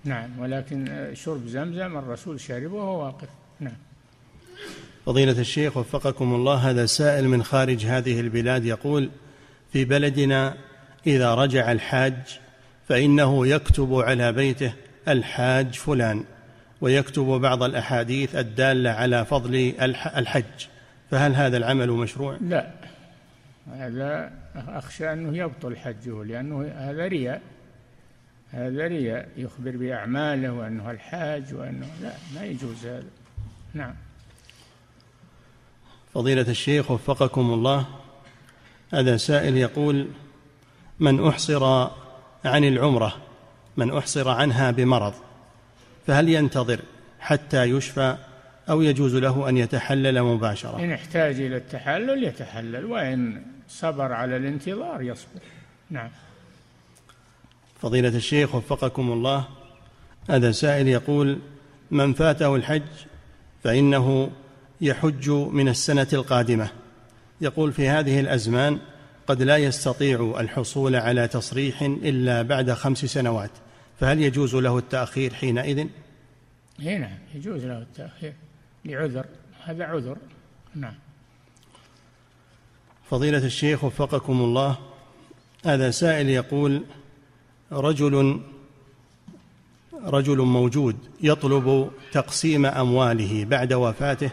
نعم 0.03 0.39
ولكن 0.39 1.11
شرب 1.13 1.47
زمزم 1.47 1.97
الرسول 1.97 2.39
شرب 2.39 2.71
وهو 2.71 3.05
واقف. 3.05 3.29
نعم. 3.59 3.77
فضيلة 5.05 5.39
الشيخ 5.39 5.77
وفقكم 5.77 6.33
الله 6.33 6.55
هذا 6.55 6.85
سائل 6.85 7.27
من 7.27 7.43
خارج 7.43 7.85
هذه 7.85 8.19
البلاد 8.19 8.65
يقول 8.65 9.09
في 9.73 9.85
بلدنا 9.85 10.57
إذا 11.07 11.35
رجع 11.35 11.71
الحاج 11.71 12.39
فإنه 12.87 13.47
يكتب 13.47 13.93
على 13.93 14.31
بيته 14.31 14.73
الحاج 15.07 15.73
فلان 15.73 16.23
ويكتب 16.81 17.23
بعض 17.23 17.63
الأحاديث 17.63 18.35
الدالة 18.35 18.89
على 18.89 19.25
فضل 19.25 19.73
الحج. 20.17 20.67
فهل 21.11 21.35
هذا 21.35 21.57
العمل 21.57 21.91
مشروع؟ 21.91 22.37
لا 22.41 22.71
هذا 23.73 24.31
أخشى 24.55 25.13
أنه 25.13 25.37
يبطل 25.37 25.77
حجه 25.77 26.23
لأنه 26.23 26.71
هذا 26.75 27.07
رياء. 27.07 27.41
هذا 28.51 28.87
رياء 28.87 29.29
يخبر 29.37 29.77
بأعماله 29.77 30.51
وأنه 30.51 30.91
الحاج 30.91 31.53
وأنه 31.53 31.87
لا 32.01 32.11
ما 32.35 32.45
يجوز 32.45 32.85
هذا. 32.85 33.03
نعم. 33.73 33.93
فضيلة 36.13 36.49
الشيخ 36.49 36.91
وفقكم 36.91 37.53
الله 37.53 37.85
هذا 38.93 39.17
سائل 39.17 39.57
يقول 39.57 40.07
من 40.99 41.27
أحصر 41.27 41.89
عن 42.45 42.63
العمرة 42.63 43.15
من 43.77 43.97
أحصر 43.97 44.29
عنها 44.29 44.71
بمرض 44.71 45.13
فهل 46.07 46.29
ينتظر 46.29 46.79
حتى 47.19 47.63
يشفى 47.63 48.17
أو 48.69 48.81
يجوز 48.81 49.15
له 49.15 49.49
أن 49.49 49.57
يتحلل 49.57 50.23
مباشرة؟ 50.23 50.79
إن 50.79 50.91
احتاج 50.91 51.39
إلى 51.39 51.57
التحلل 51.57 52.23
يتحلل 52.23 52.85
وإن 52.85 53.41
صبر 53.69 54.13
على 54.13 54.37
الانتظار 54.37 55.01
يصبر. 55.01 55.41
نعم. 55.89 56.09
فضيلة 57.81 58.09
الشيخ 58.17 58.55
وفقكم 58.55 59.11
الله 59.11 59.47
هذا 60.29 60.51
سائل 60.51 60.87
يقول 60.87 61.39
من 61.91 62.13
فاته 62.13 62.55
الحج 62.55 62.81
فإنه 63.63 64.31
يحج 64.81 65.29
من 65.29 65.69
السنة 65.69 66.07
القادمة. 66.13 66.69
يقول 67.41 67.73
في 67.73 67.89
هذه 67.89 68.19
الأزمان 68.19 68.79
قد 69.27 69.41
لا 69.41 69.57
يستطيع 69.57 70.35
الحصول 70.39 70.95
على 70.95 71.27
تصريح 71.27 71.81
إلا 71.81 72.41
بعد 72.41 72.71
خمس 72.71 73.05
سنوات 73.05 73.51
فهل 73.99 74.21
يجوز 74.21 74.55
له 74.55 74.77
التأخير 74.77 75.33
حينئذ؟ 75.33 75.87
نعم 76.79 77.17
يجوز 77.35 77.65
له 77.65 77.77
التأخير 77.77 78.33
لعذر 78.85 79.25
هذا 79.63 79.85
عذر 79.85 80.17
نعم 80.75 80.95
فضيلة 83.09 83.45
الشيخ 83.45 83.83
وفقكم 83.83 84.41
الله 84.41 84.77
هذا 85.65 85.91
سائل 85.91 86.29
يقول 86.29 86.83
رجل 87.71 88.41
رجل 90.03 90.37
موجود 90.37 90.95
يطلب 91.21 91.91
تقسيم 92.11 92.65
أمواله 92.65 93.45
بعد 93.45 93.73
وفاته 93.73 94.29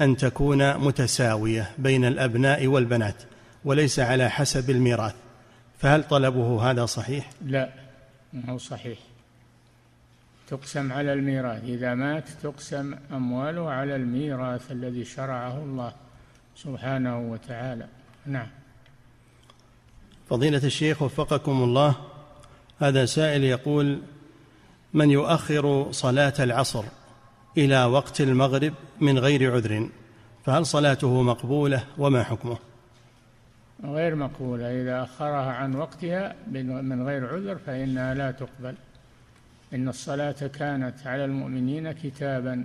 أن 0.00 0.16
تكون 0.16 0.78
متساوية 0.78 1.70
بين 1.78 2.04
الأبناء 2.04 2.66
والبنات 2.66 3.22
وليس 3.64 4.00
على 4.00 4.30
حسب 4.30 4.70
الميراث. 4.70 5.14
فهل 5.78 6.04
طلبه 6.08 6.70
هذا 6.70 6.86
صحيح؟ 6.86 7.30
لا 7.44 7.70
ما 8.32 8.52
هو 8.52 8.58
صحيح. 8.58 8.98
تقسم 10.48 10.92
على 10.92 11.12
الميراث. 11.12 11.64
إذا 11.64 11.94
مات 11.94 12.28
تقسم 12.42 12.94
أمواله 13.12 13.70
على 13.70 13.96
الميراث 13.96 14.72
الذي 14.72 15.04
شرعه 15.04 15.58
الله 15.58 15.92
سبحانه 16.56 17.18
وتعالى. 17.18 17.86
نعم. 18.26 18.48
فضيلة 20.30 20.64
الشيخ 20.64 21.02
وفقكم 21.02 21.62
الله 21.62 21.94
هذا 22.78 23.04
سائل 23.06 23.44
يقول 23.44 24.02
من 24.94 25.10
يؤخر 25.10 25.92
صلاة 25.92 26.34
العصر 26.38 26.84
إلى 27.58 27.84
وقت 27.84 28.20
المغرب 28.20 28.74
من 29.00 29.18
غير 29.18 29.54
عذر؟ 29.54 29.88
فهل 30.44 30.66
صلاته 30.66 31.22
مقبولة 31.22 31.84
وما 31.98 32.22
حكمه؟ 32.22 32.58
غير 33.84 34.14
مقبولة. 34.14 34.82
إذا 34.82 35.02
أخرها 35.02 35.52
عن 35.52 35.74
وقتها 35.74 36.34
من 36.52 37.06
غير 37.06 37.26
عذر 37.26 37.58
فإنها 37.66 38.14
لا 38.14 38.30
تقبل. 38.30 38.74
إن 39.74 39.88
الصلاة 39.88 40.32
كانت 40.32 41.06
على 41.06 41.24
المؤمنين 41.24 41.92
كتابا 41.92 42.64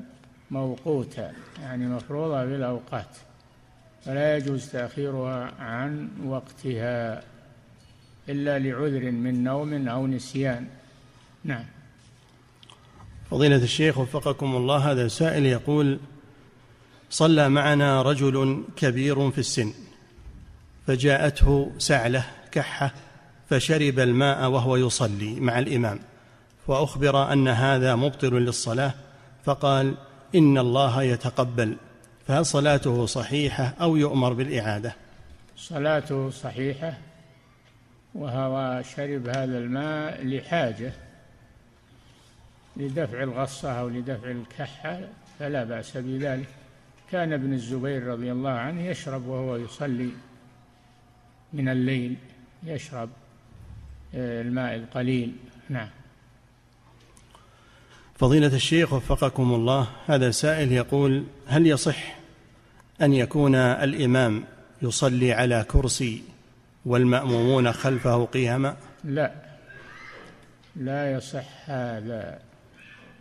موقوتا 0.52 1.34
يعني 1.62 1.88
مفروضة 1.88 2.46
بالأوقات. 2.46 3.18
فلا 4.06 4.38
يجوز 4.38 4.70
تأخيرها 4.70 5.52
عن 5.60 6.10
وقتها 6.26 7.24
إلا 8.30 8.60
لعذر 8.60 9.12
من 9.12 9.44
نوم 9.44 9.88
أو 9.88 10.08
نسيان. 10.08 10.68
نعم. 11.44 11.66
فضيلة 13.32 13.56
الشيخ 13.64 13.98
وفقكم 13.98 14.56
الله 14.56 14.92
هذا 14.92 15.08
سائل 15.08 15.46
يقول 15.46 16.00
صلى 17.10 17.50
معنا 17.50 18.02
رجل 18.02 18.64
كبير 18.76 19.32
في 19.32 19.38
السن. 19.38 19.74
فجاءته 20.88 21.72
سعلة 21.78 22.26
كحة 22.52 22.94
فشرب 23.50 24.00
الماء 24.00 24.50
وهو 24.50 24.76
يصلي 24.76 25.40
مع 25.40 25.60
الإمام 25.60 26.00
وأخبر 26.68 27.34
أن 27.34 27.48
هذا 27.48 27.96
مبطل 27.96 28.34
للصلاة 28.34 28.94
فقال 29.44 29.96
إن 30.36 30.58
الله 30.58 31.04
يتقبل 31.04 31.78
فهل 32.28 32.46
صلاته 32.46 33.06
صحيحة 33.06 33.74
أو 33.82 33.96
يؤمر 33.96 34.34
بالإعادة؟ 34.34 34.96
صلاته 35.58 36.30
صحيحة 36.30 36.98
وهو 38.16 38.82
شرب 38.96 39.28
هذا 39.28 39.58
الماء 39.58 40.26
لحاجة 40.26 40.94
لدفع 42.78 43.24
الغصة 43.24 43.72
أو 43.72 43.90
لدفع 43.90 44.32
الكحة 44.32 45.00
فلا 45.40 45.64
بأس 45.64 45.98
بذلك. 45.98 46.48
كان 47.12 47.34
ابن 47.34 47.54
الزبير 47.54 48.08
رضي 48.08 48.32
الله 48.32 48.50
عنه 48.50 48.86
يشرب 48.86 49.28
وهو 49.28 49.56
يصلي. 49.56 50.10
من 51.56 51.70
الليل 51.70 52.16
يشرب 52.64 53.10
آه، 54.16 54.42
الماء 54.42 54.76
القليل. 54.76 55.36
نعم. 55.70 55.90
فضيلة 58.16 58.56
الشيخ 58.56 58.94
وفقكم 58.94 59.54
الله 59.54 59.88
هذا 60.08 60.32
سائل 60.32 60.72
يقول 60.72 61.24
هل 61.48 61.68
يصح 61.68 62.16
أن 63.02 63.14
يكون 63.14 63.56
الإمام 63.56 64.44
يصلي 64.82 65.34
على 65.34 65.66
كرسي 65.68 66.24
والمأمومون 66.86 67.72
خلفه 67.72 68.26
قياما؟ 68.26 68.78
لا. 69.04 69.32
لا 70.76 71.12
يصح 71.12 71.70
هذا. 71.70 72.40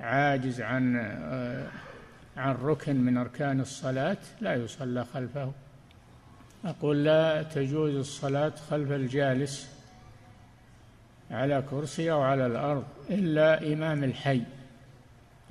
عاجز 0.00 0.60
عن 0.60 0.96
آه، 0.96 1.66
عن 2.36 2.54
ركن 2.54 2.96
من 2.96 3.16
أركان 3.16 3.60
الصلاة 3.60 4.16
لا 4.40 4.54
يصلى 4.54 5.04
خلفه. 5.14 5.52
أقول 6.64 7.04
لا 7.04 7.42
تجوز 7.42 7.94
الصلاة 7.94 8.52
خلف 8.70 8.92
الجالس 8.92 9.68
على 11.30 11.64
كرسي 11.70 12.12
أو 12.12 12.20
على 12.20 12.46
الأرض 12.46 12.84
إلا 13.10 13.72
إمام 13.72 14.04
الحي. 14.04 14.42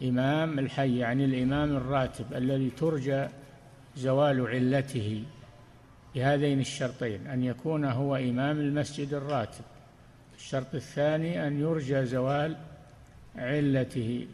إمام 0.03 0.59
الحي 0.59 0.97
يعني 0.97 1.25
الإمام 1.25 1.75
الراتب 1.77 2.33
الذي 2.33 2.69
ترجى 2.69 3.27
زوال 3.97 4.47
علته. 4.47 5.23
بهذين 6.15 6.59
الشرطين 6.59 7.27
أن 7.27 7.43
يكون 7.43 7.85
هو 7.85 8.15
إمام 8.15 8.59
المسجد 8.59 9.13
الراتب. 9.13 9.63
الشرط 10.37 10.75
الثاني 10.75 11.47
أن 11.47 11.59
يرجى 11.59 12.05
زوال 12.05 12.55
علته. 13.35 14.27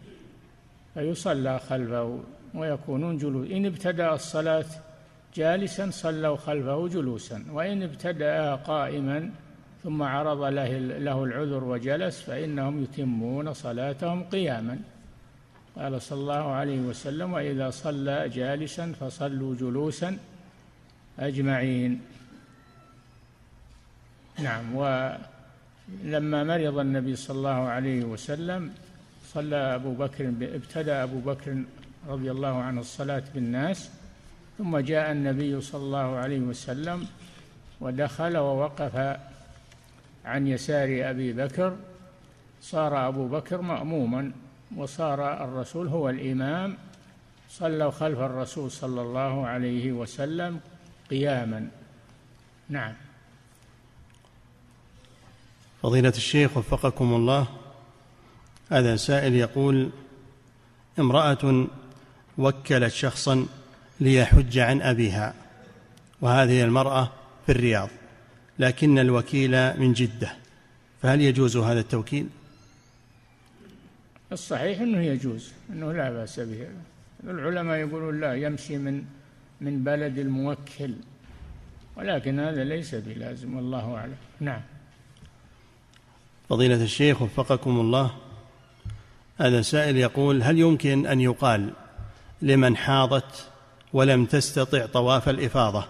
فيصلى 0.93 1.59
خلفه 1.59 2.19
ويكونون 2.53 3.17
جلوس. 3.17 3.51
إن 3.51 3.65
ابتدأ 3.65 4.13
الصلاة 4.13 4.65
جالسا 5.39 5.89
صلوا 5.91 6.37
خلفه 6.37 6.87
جلوسا 6.87 7.45
وإن 7.51 7.83
ابتدأ 7.83 8.55
قائما 8.55 9.31
ثم 9.83 10.03
عرض 10.03 10.41
له, 10.43 10.77
له 11.07 11.23
العذر 11.23 11.63
وجلس 11.63 12.21
فإنهم 12.21 12.83
يتمون 12.83 13.53
صلاتهم 13.53 14.23
قياما. 14.23 14.77
قال 15.75 16.01
صلى 16.01 16.19
الله 16.19 16.45
عليه 16.59 16.79
وسلم 16.79 17.33
وإذا 17.33 17.69
صلى 17.69 18.29
جالسا 18.29 18.85
فصلوا 18.99 19.55
جلوسا 19.55 20.17
أجمعين. 21.19 22.01
نعم 24.39 24.75
ولما 24.75 26.43
مرض 26.43 26.77
النبي 26.79 27.15
صلى 27.15 27.37
الله 27.37 27.61
عليه 27.75 28.03
وسلم 28.03 28.71
صلى 29.33 29.75
أبو 29.75 29.91
بكر 29.93 30.27
ابتدأ 30.41 31.03
أبو 31.03 31.19
بكر 31.19 31.63
رضي 32.07 32.31
الله 32.31 32.55
عنه 32.61 32.81
الصلاة 32.81 33.23
بالناس 33.35 33.89
ثم 34.59 34.77
جاء 34.77 35.11
النبي 35.11 35.61
صلى 35.61 35.81
الله 35.81 36.15
عليه 36.15 36.39
وسلم 36.39 37.07
ودخل 37.81 38.37
ووقف 38.37 39.17
عن 40.25 40.47
يسار 40.47 41.09
أبي 41.09 41.33
بكر 41.33 41.75
صار 42.61 43.07
أبو 43.07 43.27
بكر 43.27 43.61
مأموما 43.61 44.31
وصار 44.75 45.43
الرسول 45.43 45.87
هو 45.87 46.09
الإمام 46.09 46.77
صلوا 47.49 47.91
خلف 47.91 48.19
الرسول 48.19 48.71
صلى 48.71 49.01
الله 49.01 49.47
عليه 49.47 49.91
وسلم 49.91 50.59
قياما. 51.09 51.69
نعم. 52.69 52.93
فضيلة 55.81 56.13
الشيخ 56.17 56.57
وفقكم 56.57 57.13
الله 57.13 57.47
هذا 58.69 58.95
سائل 58.95 59.35
يقول 59.35 59.89
امرأة 60.99 61.67
وكلت 62.37 62.93
شخصا 62.93 63.45
ليحج 63.99 64.57
عن 64.57 64.81
أبيها 64.81 65.33
وهذه 66.21 66.63
المرأة 66.63 67.11
في 67.45 67.51
الرياض 67.51 67.89
لكن 68.59 68.99
الوكيل 68.99 69.79
من 69.79 69.93
جدة. 69.93 70.33
فهل 71.01 71.21
يجوز 71.21 71.57
هذا 71.57 71.79
التوكيل؟ 71.79 72.27
الصحيح 74.31 74.81
أنه 74.81 75.01
يجوز 75.01 75.51
أنه 75.69 75.93
لا 75.93 76.09
بأس 76.09 76.39
به. 76.39 76.67
العلماء 77.23 77.77
يقولون 77.77 78.19
لا 78.19 78.33
يمشي 78.33 78.77
من 78.77 79.03
من 79.61 79.83
بلد 79.83 80.17
الموكل 80.17 80.93
ولكن 81.97 82.39
هذا 82.39 82.63
ليس 82.63 82.95
بلازم 82.95 83.55
والله 83.55 83.95
أعلم. 83.95 84.15
نعم. 84.39 84.61
فضيلة 86.49 86.83
الشيخ 86.83 87.21
وفقكم 87.21 87.79
الله 87.79 88.11
هذا 89.37 89.61
سائل 89.61 89.97
يقول 89.97 90.43
هل 90.43 90.59
يمكن 90.59 91.07
أن 91.07 91.21
يقال 91.21 91.69
لمن 92.41 92.77
حاضت 92.77 93.48
ولم 93.93 94.25
تستطع 94.25 94.85
طواف 94.85 95.29
الإفاضة 95.29 95.85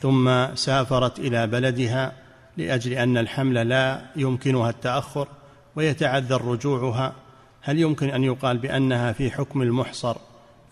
ثم 0.00 0.54
سافرت 0.54 1.18
إلى 1.18 1.46
بلدها 1.46 2.12
لأجل 2.56 2.92
أن 2.92 3.16
الحمل 3.18 3.68
لا 3.68 4.02
يمكنها 4.16 4.70
التأخر 4.70 5.28
ويتعذر 5.76 6.44
رجوعها. 6.44 7.12
هل 7.60 7.78
يمكن 7.78 8.10
أن 8.10 8.24
يقال 8.24 8.58
بأنها 8.58 9.12
في 9.12 9.30
حكم 9.30 9.62
المحصر 9.62 10.16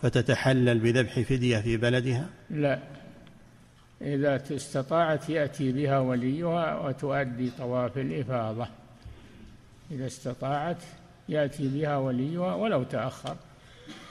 فتتحلل 0.01 0.79
بذبح 0.79 1.19
فدية 1.19 1.57
في 1.57 1.77
بلدها؟ 1.77 2.25
لا. 2.49 2.79
إذا 4.01 4.41
استطاعت 4.51 5.29
يأتي 5.29 5.71
بها 5.71 5.99
وليها 5.99 6.79
وتؤدي 6.79 7.51
طواف 7.57 7.97
الإفاضة. 7.97 8.67
إذا 9.91 10.05
استطاعت 10.05 10.83
يأتي 11.29 11.67
بها 11.67 11.97
وليها 11.97 12.55
ولو 12.55 12.83
تأخر. 12.83 13.35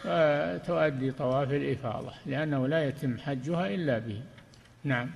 فتؤدي 0.02 1.10
طواف 1.10 1.50
الإفاضة 1.50 2.12
لأنه 2.26 2.68
لا 2.68 2.88
يتم 2.88 3.18
حجها 3.18 3.66
إلا 3.66 3.98
به. 3.98 4.20
نعم. 4.84 5.10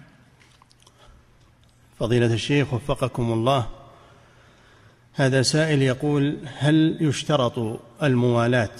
فضيلة 1.98 2.34
الشيخ 2.34 2.74
وفقكم 2.74 3.32
الله 3.32 3.66
هذا 5.12 5.42
سائل 5.42 5.82
يقول 5.82 6.38
هل 6.58 6.98
يشترط 7.00 7.80
الموالاة 8.02 8.70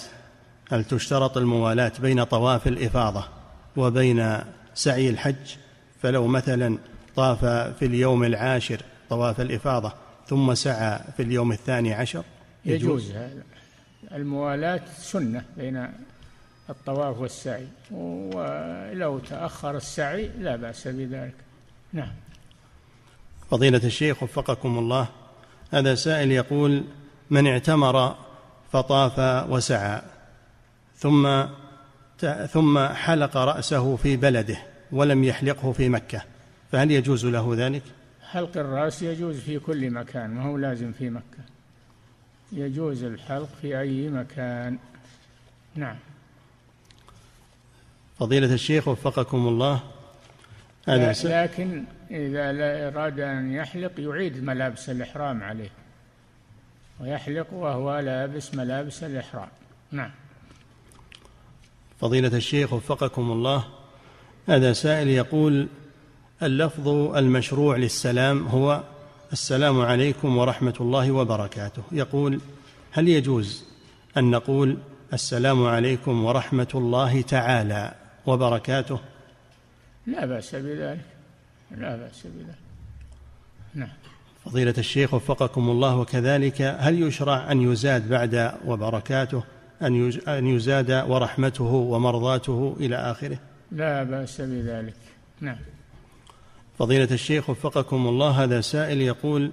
هل 0.70 0.84
تشترط 0.84 1.36
الموالاة 1.36 1.92
بين 2.00 2.24
طواف 2.24 2.68
الإفاضة 2.68 3.24
وبين 3.76 4.38
سعي 4.74 5.10
الحج؟ 5.10 5.56
فلو 6.02 6.26
مثلا 6.26 6.78
طاف 7.16 7.44
في 7.78 7.84
اليوم 7.84 8.24
العاشر 8.24 8.80
طواف 9.10 9.40
الإفاضة 9.40 9.92
ثم 10.26 10.54
سعى 10.54 11.00
في 11.16 11.22
اليوم 11.22 11.52
الثاني 11.52 11.94
عشر 11.94 12.24
يجوز, 12.64 12.82
يجوز 12.84 13.10
هذا. 13.10 13.42
الموالاة 14.14 14.80
سنة 14.98 15.44
بين 15.56 15.88
الطواف 16.70 17.18
والسعي. 17.18 17.66
ولو 17.90 19.18
تأخر 19.18 19.76
السعي 19.76 20.30
لا 20.38 20.56
بأس 20.56 20.88
بذلك. 20.88 21.34
نعم. 21.92 22.12
فضيلة 23.50 23.80
الشيخ 23.84 24.22
وفقكم 24.22 24.78
الله 24.78 25.08
هذا 25.70 25.94
سائل 25.94 26.32
يقول 26.32 26.84
من 27.30 27.46
اعتمر 27.46 28.16
فطاف 28.72 29.48
وسعى 29.50 30.02
ثم 30.96 31.44
ثم 32.52 32.78
حلق 32.88 33.36
رأسه 33.36 33.96
في 33.96 34.16
بلده 34.16 34.56
ولم 34.92 35.24
يحلقه 35.24 35.72
في 35.72 35.88
مكة 35.88 36.22
فهل 36.72 36.90
يجوز 36.90 37.26
له 37.26 37.54
ذلك؟ 37.56 37.82
حلق 38.30 38.56
الرأس 38.56 39.02
يجوز 39.02 39.40
في 39.40 39.58
كل 39.58 39.90
مكان 39.90 40.30
ما 40.30 40.42
هو 40.42 40.56
لازم 40.56 40.92
في 40.92 41.10
مكة. 41.10 41.53
يجوز 42.54 43.04
الحلق 43.04 43.48
في 43.62 43.80
أي 43.80 44.08
مكان. 44.08 44.78
نعم. 45.74 45.96
فضيلة 48.18 48.54
الشيخ 48.54 48.88
وفقكم 48.88 49.48
الله. 49.48 49.80
هذا 50.88 51.14
لكن 51.24 51.84
إذا 52.10 52.52
لا 52.52 52.88
أراد 52.88 53.20
أن 53.20 53.52
يحلق 53.52 53.92
يعيد 53.98 54.44
ملابس 54.44 54.90
الإحرام 54.90 55.42
عليه. 55.42 55.70
ويحلق 57.00 57.52
وهو 57.52 57.98
لابس 57.98 58.54
ملابس 58.54 59.04
الإحرام. 59.04 59.48
نعم. 59.92 60.10
فضيلة 62.00 62.36
الشيخ 62.36 62.72
وفقكم 62.72 63.32
الله. 63.32 63.64
هذا 64.48 64.72
سائل 64.72 65.08
يقول 65.08 65.68
اللفظ 66.42 66.88
المشروع 66.88 67.76
للسلام 67.76 68.46
هو 68.46 68.82
السلام 69.34 69.80
عليكم 69.80 70.36
ورحمة 70.36 70.74
الله 70.80 71.10
وبركاته. 71.12 71.82
يقول 71.92 72.40
هل 72.92 73.08
يجوز 73.08 73.64
أن 74.16 74.30
نقول 74.30 74.76
السلام 75.12 75.66
عليكم 75.66 76.24
ورحمة 76.24 76.68
الله 76.74 77.22
تعالى 77.22 77.94
وبركاته؟ 78.26 78.98
لا 80.06 80.26
بأس 80.26 80.54
بذلك. 80.54 81.04
لا 81.76 81.96
بأس 81.96 82.22
بذلك. 82.24 82.58
نعم. 83.74 83.88
فضيلة 84.44 84.74
الشيخ 84.78 85.14
وفقكم 85.14 85.70
الله 85.70 85.96
وكذلك 85.96 86.62
هل 86.62 87.02
يشرع 87.02 87.52
أن 87.52 87.72
يزاد 87.72 88.08
بعد 88.08 88.52
وبركاته 88.66 89.42
أن 90.28 90.46
يزاد 90.46 90.90
ورحمته 90.90 91.64
ومرضاته 91.64 92.76
إلى 92.80 92.96
آخره؟ 92.96 93.38
لا 93.72 94.02
بأس 94.02 94.40
بذلك. 94.40 94.94
نعم. 95.40 95.56
فضيلة 96.78 97.08
الشيخ 97.10 97.50
وفقكم 97.50 98.06
الله 98.06 98.30
هذا 98.30 98.60
سائل 98.60 99.00
يقول 99.00 99.52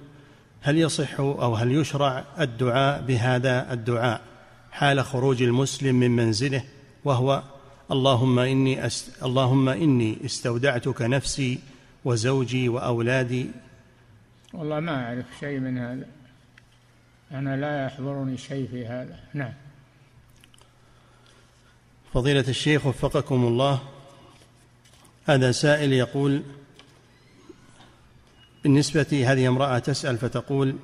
هل 0.60 0.78
يصح 0.78 1.20
أو 1.20 1.54
هل 1.54 1.72
يشرع 1.72 2.24
الدعاء 2.40 3.02
بهذا 3.02 3.72
الدعاء 3.72 4.20
حال 4.70 5.04
خروج 5.04 5.42
المسلم 5.42 5.94
من 5.94 6.10
منزله؟ 6.10 6.64
وهو 7.04 7.42
اللهم 7.90 8.38
إني 8.38 8.86
أست 8.86 9.22
اللهم 9.22 9.68
إني 9.68 10.18
استودعتك 10.24 11.02
نفسي 11.02 11.58
وزوجي 12.04 12.68
وأولادي. 12.68 13.50
والله 14.52 14.80
ما 14.80 15.04
أعرف 15.04 15.26
شيء 15.40 15.58
من 15.58 15.78
هذا. 15.78 16.06
أنا 17.32 17.56
لا 17.56 17.86
يحضرني 17.86 18.36
شيء 18.36 18.68
في 18.70 18.86
هذا. 18.86 19.18
نعم. 19.34 19.52
فضيلة 22.14 22.44
الشيخ 22.48 22.86
وفقكم 22.86 23.44
الله 23.44 23.80
هذا 25.26 25.52
سائل 25.52 25.92
يقول 25.92 26.42
بالنسبة 28.64 29.24
هذه 29.26 29.48
امرأة 29.48 29.78
تسأل 29.78 30.18
فتقول 30.18 30.76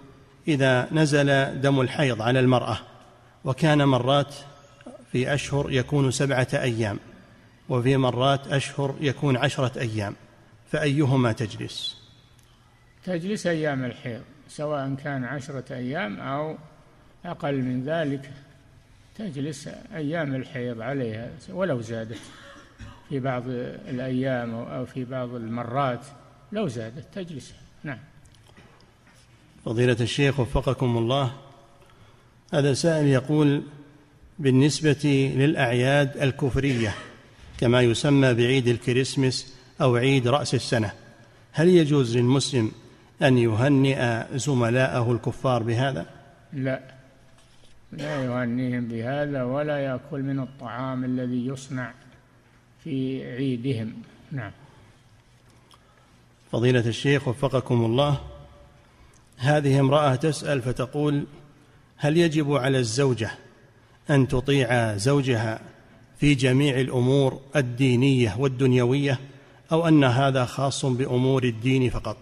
إذا 0.48 0.88
نزل 0.92 1.60
دم 1.60 1.80
الحيض 1.80 2.22
على 2.22 2.40
المرأة 2.40 2.78
وكان 3.44 3.84
مرات 3.84 4.34
في 5.12 5.34
أشهر 5.34 5.72
يكون 5.72 6.10
سبعة 6.10 6.48
أيام 6.52 6.98
وفي 7.68 7.96
مرات 7.96 8.46
أشهر 8.46 8.94
يكون 9.00 9.36
عشرة 9.36 9.80
أيام 9.80 10.14
فأيهما 10.70 11.32
تجلس؟ 11.32 11.96
تجلس 13.05 13.46
أيام 13.46 13.84
الحيض 13.84 14.22
سواء 14.48 14.94
كان 14.94 15.24
عشرة 15.24 15.74
أيام 15.74 16.20
أو 16.20 16.56
أقل 17.24 17.62
من 17.62 17.84
ذلك 17.84 18.30
تجلس 19.14 19.68
أيام 19.94 20.34
الحيض 20.34 20.80
عليها 20.80 21.30
ولو 21.50 21.80
زادت. 21.80 22.20
في 23.09 23.20
بعض 23.20 23.42
الأيام 23.88 24.55
أو 24.55 24.86
في 24.86 25.05
بعض 25.05 25.34
المرات 25.34 26.00
لو 26.52 26.68
زادت 26.68 27.14
تجلس. 27.14 27.55
نعم. 27.84 27.98
فضيلة 29.64 29.96
الشيخ 30.00 30.40
وفقكم 30.40 30.98
الله 30.98 31.32
هذا 32.52 32.74
سائل 32.74 33.06
يقول 33.06 33.62
بالنسبة 34.38 35.32
للأعياد 35.36 36.16
الكفرية 36.16 36.94
كما 37.60 37.82
يسمى 37.82 38.34
بعيد 38.34 38.68
الكريسماس 38.68 39.55
أو 39.80 39.96
عيد 39.96 40.28
رأس 40.28 40.55
السنة 40.55 40.92
هل 41.52 41.68
يجوز 41.68 42.16
للمسلم 42.16 42.72
أن 43.22 43.38
يهنئ 43.38 44.24
زملائه 44.38 45.12
الكفار 45.12 45.62
بهذا؟ 45.62 46.06
لا. 46.52 46.80
لا 47.92 48.24
يهنيهم 48.24 48.88
بهذا 48.88 49.42
ولا 49.42 49.78
يأكل 49.78 50.22
من 50.22 50.40
الطعام 50.40 51.05
الذي 51.05 51.46
يصنع 51.46 51.92
في 52.84 53.24
عيدهم. 53.32 53.92
نعم. 54.32 54.50
فضيلة 56.52 56.88
الشيخ 56.88 57.28
وفقكم 57.28 57.84
الله 57.84 58.20
هذه 59.36 59.80
امرأة 59.80 60.14
تسأل 60.14 60.62
فتقول 60.62 61.24
هل 61.96 62.16
يجب 62.16 62.52
على 62.52 62.78
الزوجة 62.78 63.30
أن 64.10 64.28
تطيع 64.28 64.96
زوجها 64.96 65.60
في 66.18 66.34
جميع 66.34 66.80
الأمور 66.80 67.40
الدينية 67.56 68.36
والدنيوية 68.38 69.18
أو 69.72 69.88
أن 69.88 70.04
هذا 70.04 70.44
خاص 70.44 70.86
بأمور 70.86 71.44
الدين 71.44 71.90
فقط؟ 71.90 72.16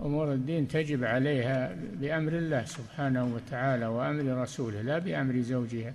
أمور 0.00 0.32
الدين 0.32 0.68
تجب 0.68 1.04
عليها 1.04 1.76
بأمر 2.00 2.32
الله 2.32 2.64
سبحانه 2.64 3.34
وتعالى 3.34 3.86
وأمر 3.86 4.42
رسوله 4.42 4.82
لا 4.82 4.98
بأمر 4.98 5.40
زوجها. 5.40 5.94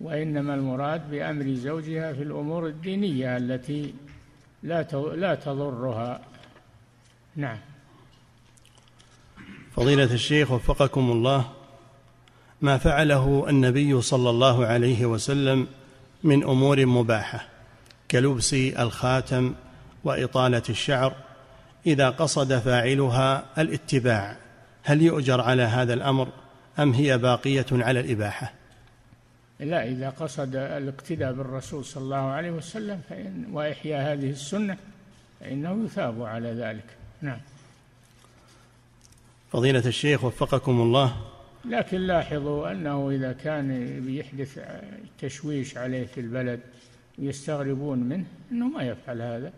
وإنما 0.00 0.54
المراد 0.54 1.10
بأمر 1.10 1.54
زوجها 1.54 2.12
في 2.12 2.22
الأمور 2.22 2.66
الدينية 2.66 3.36
التي 3.36 3.94
لا 4.62 4.82
لا 5.14 5.34
تضرها. 5.34 6.20
نعم. 7.36 7.58
فضيلة 9.76 10.14
الشيخ 10.14 10.50
وفقكم 10.50 11.10
الله 11.10 11.44
ما 12.60 12.78
فعله 12.78 13.46
النبي 13.48 14.00
صلى 14.00 14.30
الله 14.30 14.66
عليه 14.66 15.06
وسلم 15.06 15.66
من 16.22 16.42
أمور 16.42 16.86
مباحة 16.86 17.48
كلبس 18.10 18.54
الخاتم 18.54 19.54
وإطالة 20.04 20.62
الشعر 20.68 21.14
إذا 21.86 22.10
قصد 22.10 22.58
فاعلها 22.58 23.44
الاتباع 23.58 24.36
هل 24.82 25.02
يؤجر 25.02 25.40
على 25.40 25.62
هذا 25.62 25.94
الأمر 25.94 26.28
أم 26.78 26.92
هي 26.92 27.18
باقية 27.18 27.66
على 27.72 28.00
الإباحة؟ 28.00 28.52
لا 29.64 29.88
إذا 29.88 30.10
قصد 30.10 30.56
الاقتداء 30.56 31.32
بالرسول 31.32 31.84
صلى 31.84 32.02
الله 32.02 32.16
عليه 32.16 32.50
وسلم 32.50 33.00
فإن 33.08 33.46
وإحياء 33.52 34.12
هذه 34.12 34.30
السنة 34.30 34.76
فإنه 35.40 35.84
يثاب 35.84 36.22
على 36.22 36.48
ذلك. 36.48 36.84
نعم. 37.22 37.38
فضيلة 39.52 39.86
الشيخ 39.86 40.24
وفقكم 40.24 40.80
الله. 40.80 41.16
لكن 41.64 41.98
لاحظوا 41.98 42.72
أنه 42.72 43.10
إذا 43.10 43.32
كان 43.32 43.98
يحدث 44.08 44.58
تشويش 45.18 45.76
عليه 45.76 46.06
في 46.06 46.20
البلد 46.20 46.60
ويستغربون 47.18 47.98
منه 47.98 48.24
أنه 48.52 48.68
ما 48.68 48.82
يفعل 48.82 49.22
هذا. 49.22 49.52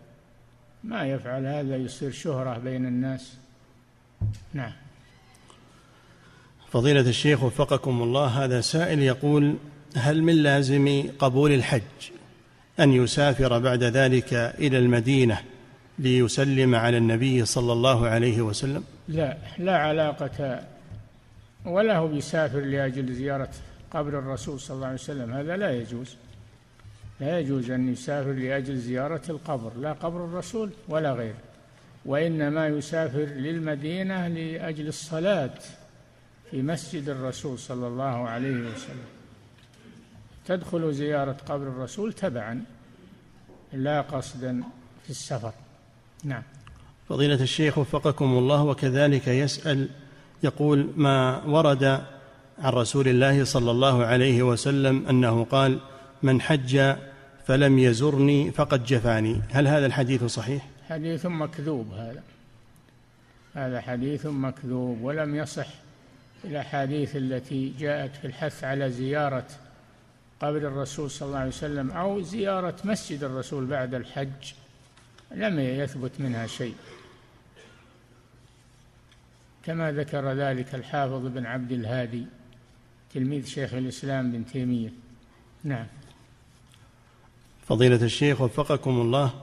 ما 0.83 1.07
يفعل 1.07 1.45
هذا 1.45 1.77
يصير 1.77 2.11
شهرة 2.11 2.57
بين 2.57 2.85
الناس. 2.85 3.37
نعم. 4.53 4.71
فضيلة 6.71 7.09
الشيخ 7.09 7.43
وفقكم 7.43 8.03
الله. 8.03 8.27
هذا 8.27 8.61
سائل 8.61 8.99
يقول 8.99 9.55
هل 9.95 10.23
من 10.23 10.35
لازم 10.35 11.03
قبول 11.19 11.51
الحج 11.51 11.81
أن 12.79 12.93
يسافر 12.93 13.59
بعد 13.59 13.83
ذلك 13.83 14.33
إلى 14.33 14.77
المدينة 14.77 15.37
ليسلم 15.99 16.75
على 16.75 16.97
النبي 16.97 17.45
صلى 17.45 17.73
الله 17.73 18.07
عليه 18.07 18.41
وسلم؟ 18.41 18.83
لا 19.07 19.37
لا 19.57 19.77
علاقة 19.77 20.61
ولا 21.65 21.97
هو 21.97 22.11
يسافر 22.11 22.59
لأجل 22.59 23.13
زيارة 23.13 23.49
قبر 23.91 24.19
الرسول 24.19 24.59
صلى 24.59 24.75
الله 24.75 24.87
عليه 24.87 24.95
وسلم. 24.95 25.33
هذا 25.33 25.57
لا 25.57 25.71
يجوز. 25.71 26.15
لا 27.19 27.39
يجوز 27.39 27.71
أن 27.71 27.93
يسافر 27.93 28.31
لأجل 28.31 28.77
زيارة 28.77 29.21
القبر 29.29 29.71
لا 29.77 29.93
قبر 29.93 30.25
الرسول 30.25 30.69
ولا 30.87 31.13
غيره. 31.13 31.37
وإنما 32.05 32.67
يسافر 32.67 33.25
للمدينة 33.25 34.27
لأجل 34.27 34.87
الصلاة 34.87 35.53
في 36.51 36.61
مسجد 36.61 37.09
الرسول 37.09 37.59
صلى 37.59 37.87
الله 37.87 38.29
عليه 38.29 38.59
وسلم. 38.59 39.14
تدخل 40.47 40.93
زيارة 40.93 41.37
قبر 41.49 41.67
الرسول 41.67 42.13
تبعا 42.13 42.63
لا 43.73 44.01
قصدا 44.01 44.63
في 45.03 45.09
السفر. 45.09 45.53
نعم. 46.23 46.43
فضيلة 47.09 47.43
الشيخ 47.43 47.77
وفقكم 47.77 48.25
الله 48.25 48.63
وكذلك 48.63 49.27
يسأل 49.27 49.89
يقول 50.43 50.89
ما 50.95 51.43
ورد 51.45 51.83
عن 52.59 52.73
رسول 52.73 53.07
الله 53.07 53.43
صلى 53.43 53.71
الله 53.71 54.05
عليه 54.05 54.43
وسلم 54.43 55.07
أنه 55.07 55.43
قال 55.43 55.79
من 56.23 56.41
حج 56.41 56.95
فلم 57.45 57.79
يزرني 57.79 58.51
فقد 58.51 58.85
جفاني 58.85 59.41
هل 59.49 59.67
هذا 59.67 59.85
الحديث 59.85 60.23
صحيح؟ 60.23 60.67
حديث 60.89 61.25
مكذوب 61.25 61.93
هذا. 61.93 62.23
هذا 63.53 63.81
حديث 63.81 64.25
مكذوب 64.25 65.01
ولم 65.01 65.35
يصح 65.35 65.67
الأحاديث 66.43 67.15
التي 67.15 67.73
جاءت 67.79 68.15
في 68.15 68.27
الحث 68.27 68.63
على 68.63 68.91
زيارة 68.91 69.45
قبر 70.47 70.67
الرسول 70.67 71.11
صلى 71.11 71.27
الله 71.27 71.39
عليه 71.39 71.49
وسلم 71.49 71.91
أو 71.91 72.21
زيارة 72.21 72.75
مسجد 72.83 73.23
الرسول 73.23 73.65
بعد 73.65 73.93
الحج 73.93 74.53
لم 75.31 75.59
يثبت 75.59 76.11
منها 76.19 76.47
شيء. 76.47 76.75
كما 79.65 79.91
ذكر 79.91 80.33
ذلك 80.33 80.75
الحافظ 80.75 81.25
بن 81.25 81.45
عبد 81.45 81.71
الهادي 81.71 82.25
تلميذ 83.13 83.45
شيخ 83.45 83.73
الإسلام 83.73 84.31
بن 84.31 84.45
تيمية. 84.45 84.89
نعم. 85.63 85.85
فضيلة 87.67 88.05
الشيخ 88.05 88.41
وفقكم 88.41 89.01
الله 89.01 89.33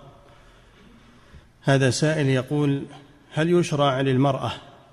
هذا 1.62 1.90
سائل 1.90 2.28
يقول 2.28 2.86
هل 3.32 3.50
يشرع 3.50 4.00
للمرأة 4.00 4.52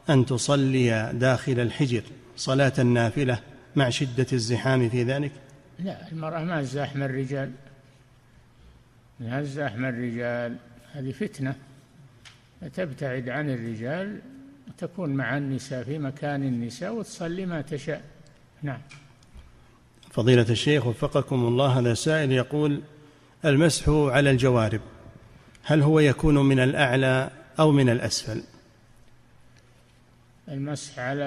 أن 0.09 0.25
تصلي 0.25 1.11
داخل 1.13 1.59
الحجر 1.59 2.03
صلاة 2.37 2.73
النافلة 2.79 3.39
مع 3.75 3.89
شدة 3.89 4.27
الزحام 4.33 4.89
في 4.89 5.03
ذلك؟ 5.03 5.31
لا 5.79 6.11
المرأة 6.11 6.43
ما 6.43 6.61
تزاحم 6.61 7.03
الرجال. 7.03 7.51
ما 9.19 9.41
تزاحم 9.41 9.85
الرجال. 9.85 10.57
هذه 10.93 11.11
فتنة. 11.11 11.55
تبتعد 12.73 13.29
عن 13.29 13.49
الرجال 13.49 14.19
وتكون 14.67 15.09
مع 15.09 15.37
النساء 15.37 15.83
في 15.83 15.97
مكان 15.97 16.43
النساء 16.43 16.93
وتصلي 16.93 17.45
ما 17.45 17.61
تشاء. 17.61 18.01
نعم. 18.61 18.81
فضيلة 20.11 20.45
الشيخ 20.49 20.87
وفقكم 20.87 21.35
الله 21.35 21.79
هذا 21.79 21.93
سائل 21.93 22.31
يقول 22.31 22.81
المسح 23.45 23.89
على 23.89 24.31
الجوارب 24.31 24.81
هل 25.63 25.81
هو 25.81 25.99
يكون 25.99 26.35
من 26.35 26.59
الأعلى 26.59 27.29
أو 27.59 27.71
من 27.71 27.89
الأسفل؟ 27.89 28.43
المسح 30.47 30.99
على 30.99 31.23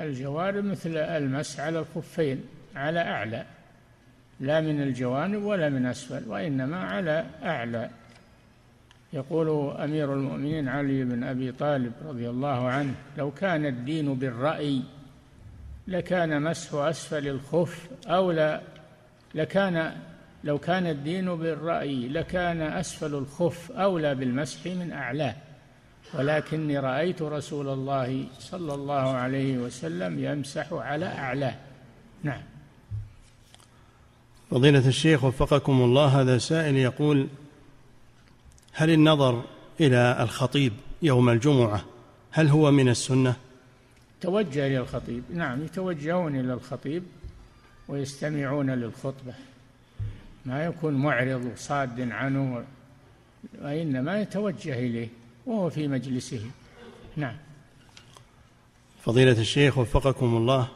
الجوارب 0.00 0.64
مثل 0.64 0.96
المسح 0.96 1.60
على 1.60 1.78
الخفين 1.78 2.44
على 2.76 3.00
أعلى. 3.00 3.46
لا 4.40 4.60
من 4.60 4.82
الجوانب 4.82 5.42
ولا 5.42 5.68
من 5.68 5.86
أسفل 5.86 6.28
وإنما 6.28 6.84
على 6.84 7.26
أعلى. 7.42 7.90
يقول 9.14 9.76
أمير 9.76 10.14
المؤمنين 10.14 10.68
علي 10.68 11.04
بن 11.04 11.24
أبي 11.24 11.52
طالب 11.52 11.92
رضي 12.04 12.30
الله 12.30 12.68
عنه 12.68 12.94
لو 13.18 13.30
كان 13.30 13.66
الدين 13.66 14.14
بالرأي 14.14 14.82
لكان 15.88 16.42
مسح 16.42 16.74
أسفل 16.74 17.28
الخف 17.28 17.88
أولى 18.06 18.60
لكان 19.34 19.92
لو 20.44 20.58
كان 20.58 20.86
الدين 20.86 21.34
بالرأي 21.34 22.08
لكان 22.08 22.62
أسفل 22.62 23.14
الخف 23.14 23.72
أولى 23.72 24.14
بالمسح 24.14 24.66
من 24.66 24.92
أعلاه 24.92 25.34
ولكني 26.14 26.78
رأيت 26.78 27.22
رسول 27.22 27.68
الله 27.68 28.26
صلى 28.38 28.74
الله 28.74 29.16
عليه 29.16 29.58
وسلم 29.58 30.24
يمسح 30.24 30.72
على 30.72 31.06
أعلاه 31.06 31.54
نعم. 32.22 32.42
فضيلة 34.54 34.88
الشيخ 34.88 35.24
وفقكم 35.24 35.82
الله 35.82 36.20
هذا 36.20 36.38
سائل 36.38 36.76
يقول 36.76 37.28
هل 38.72 38.90
النظر 38.90 39.44
إلى 39.80 40.16
الخطيب 40.20 40.72
يوم 41.02 41.28
الجمعة 41.28 41.84
هل 42.30 42.48
هو 42.48 42.70
من 42.70 42.88
السنة؟ 42.88 43.36
توجه 44.20 44.66
إلى 44.66 44.78
الخطيب 44.78 45.22
نعم 45.34 45.64
يتوجهون 45.64 46.40
إلى 46.40 46.52
الخطيب 46.52 47.02
ويستمعون 47.88 48.70
للخطبة. 48.70 49.34
ما 50.46 50.64
يكون 50.64 50.94
معرض 50.94 51.50
وصاد 51.54 52.10
عنه 52.10 52.64
وإنما 53.62 54.20
يتوجه 54.20 54.78
إليه 54.78 55.08
وهو 55.46 55.70
في 55.70 55.88
مجلسه. 55.88 56.50
نعم. 57.16 57.36
فضيلة 59.04 59.40
الشيخ 59.40 59.78
وفقكم 59.78 60.36
الله 60.36 60.68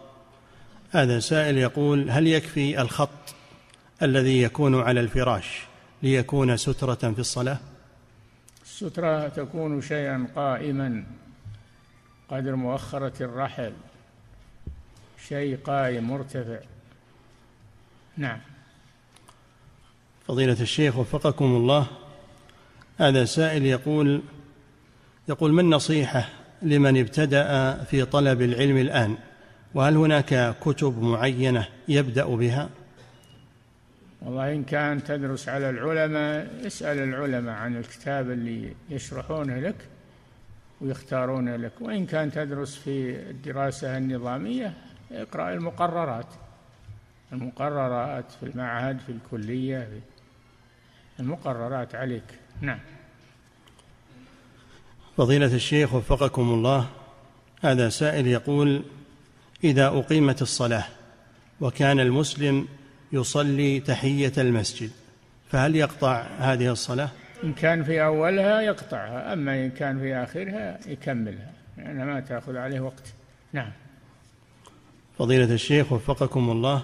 هذا 0.90 1.20
سائل 1.20 1.59
يقول 1.59 2.10
هل 2.10 2.26
يكفي 2.26 2.82
الخط 2.82 3.38
الذي 4.03 4.43
يكون 4.43 4.81
على 4.81 5.01
الفراش 5.01 5.62
ليكون 6.03 6.57
سترة 6.57 6.95
في 6.95 7.19
الصلاة؟ 7.19 7.59
السترة 8.62 9.29
تكون 9.29 9.81
شيئا 9.81 10.29
قائما 10.37 11.05
قدر 12.29 12.57
مؤخرة 12.57 13.23
الرحل 13.23 13.73
شيء 15.29 15.57
قائم 15.65 16.11
مرتفع 16.11 16.59
نعم 18.16 18.39
فضيلة 20.29 20.57
الشيخ 20.61 20.97
وفقكم 20.97 21.45
الله 21.45 21.87
هذا 22.99 23.25
سائل 23.25 23.66
يقول 23.66 24.23
يقول 25.29 25.53
ما 25.53 25.61
النصيحة 25.61 26.29
لمن 26.62 27.01
ابتدأ 27.01 27.75
في 27.85 28.05
طلب 28.05 28.43
العلم 28.43 28.77
الآن 28.77 29.16
وهل 29.75 29.97
هناك 29.97 30.57
كتب 30.61 31.03
معينة 31.03 31.69
يبدأ 31.89 32.25
بها؟ 32.25 32.69
والله 34.23 34.55
إن 34.55 34.65
كان 34.65 35.05
تدرس 35.05 35.49
على 35.49 35.70
العلماء 35.70 36.66
اسأل 36.66 36.99
العلماء 36.99 37.55
عن 37.55 37.77
الكتاب 37.77 38.31
اللي 38.31 38.74
يشرحونه 38.90 39.61
لك 39.61 39.77
ويختارونه 40.81 41.57
لك. 41.57 41.73
وإن 41.81 42.07
كان 42.07 42.32
تدرس 42.32 42.77
في 42.77 43.20
الدراسة 43.31 43.99
النظامية 43.99 44.74
اقرأ 45.12 45.53
المقررات. 45.53 46.27
المقررات 47.32 48.32
في 48.40 48.47
المعهد 48.47 48.99
في 48.99 49.12
الكلية 49.12 49.89
في 51.16 51.20
المقررات 51.20 51.95
عليك. 51.95 52.24
نعم. 52.61 52.78
فضيلة 55.16 55.55
الشيخ 55.55 55.95
وفقكم 55.95 56.43
الله 56.43 56.89
هذا 57.61 57.89
سائل 57.89 58.27
يقول 58.27 58.82
إذا 59.65 59.86
أقيمت 59.86 60.43
الصلاة 60.43 60.85
وكان 61.61 62.01
المسلم 62.01 62.69
يصلي 63.12 63.80
تحية 63.80 64.32
المسجد 64.39 64.90
فهل 65.51 65.76
يقطع 65.76 66.26
هذه 66.39 66.72
الصلاة؟ 66.72 67.09
إن 67.44 67.52
كان 67.52 67.85
في 67.85 68.05
أولها 68.05 68.60
يقطعها 68.60 69.32
أما 69.32 69.64
إن 69.64 69.70
كان 69.70 69.98
في 69.98 70.16
آخرها 70.16 70.78
يكملها 70.86 71.52
لأنها 71.76 71.93
يعني 71.93 72.14
ما 72.14 72.20
تأخذ 72.20 72.56
عليه 72.56 72.80
وقت 72.80 73.14
نعم 73.52 73.70
فضيلة 75.18 75.55
الشيخ 75.55 75.93
وفقكم 75.93 76.51
الله 76.51 76.82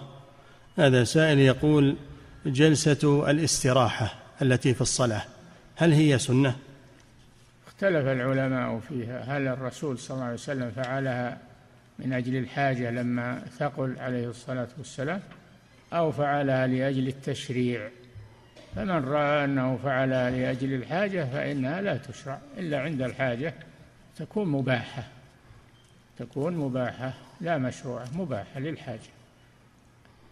هذا 0.79 1.05
سائل 1.05 1.39
يقول 1.39 1.97
جلسة 2.47 3.31
الاستراحة 3.31 4.15
التي 4.43 4.75
في 4.75 4.81
الصلاة 4.81 5.23
هل 5.77 5.93
هي 5.93 6.19
سنة؟ 6.19 6.57
اختلف 7.67 8.07
العلماء 8.07 8.81
فيها 8.89 9.37
هل 9.37 9.49
الرسول 9.49 9.99
صلى 9.99 10.15
الله 10.15 10.25
عليه 10.25 10.35
وسلم 10.35 10.71
فعلها 10.71 11.39
من 11.99 12.13
أجل 12.13 12.37
الحاجة 12.37 12.91
لما 12.91 13.43
ثقل 13.59 13.97
عليه 13.99 14.29
الصلاة 14.31 14.69
والسلام 14.79 15.21
أو 15.95 16.13
فعلها 16.13 16.67
لأجل 16.67 17.09
التشريع. 17.09 17.89
فمن 18.77 19.05
رأى 19.05 19.45
أنه 19.45 19.77
فعلها 19.77 20.31
لأجل 20.31 20.75
الحاجة 20.75 21.25
فإنها 21.33 21.81
لا 21.81 21.97
تشرع 21.97 22.39
إلا 22.59 22.81
عند 22.81 23.03
الحاجة 23.03 23.55
تكون 24.17 24.49
مباحة. 24.49 25.09
تكون 26.19 26.57
مباحة 26.57 27.15
لا 27.41 27.59
مشروعة 27.59 28.07
مباحة 28.15 28.61
للحاجة. 28.61 29.11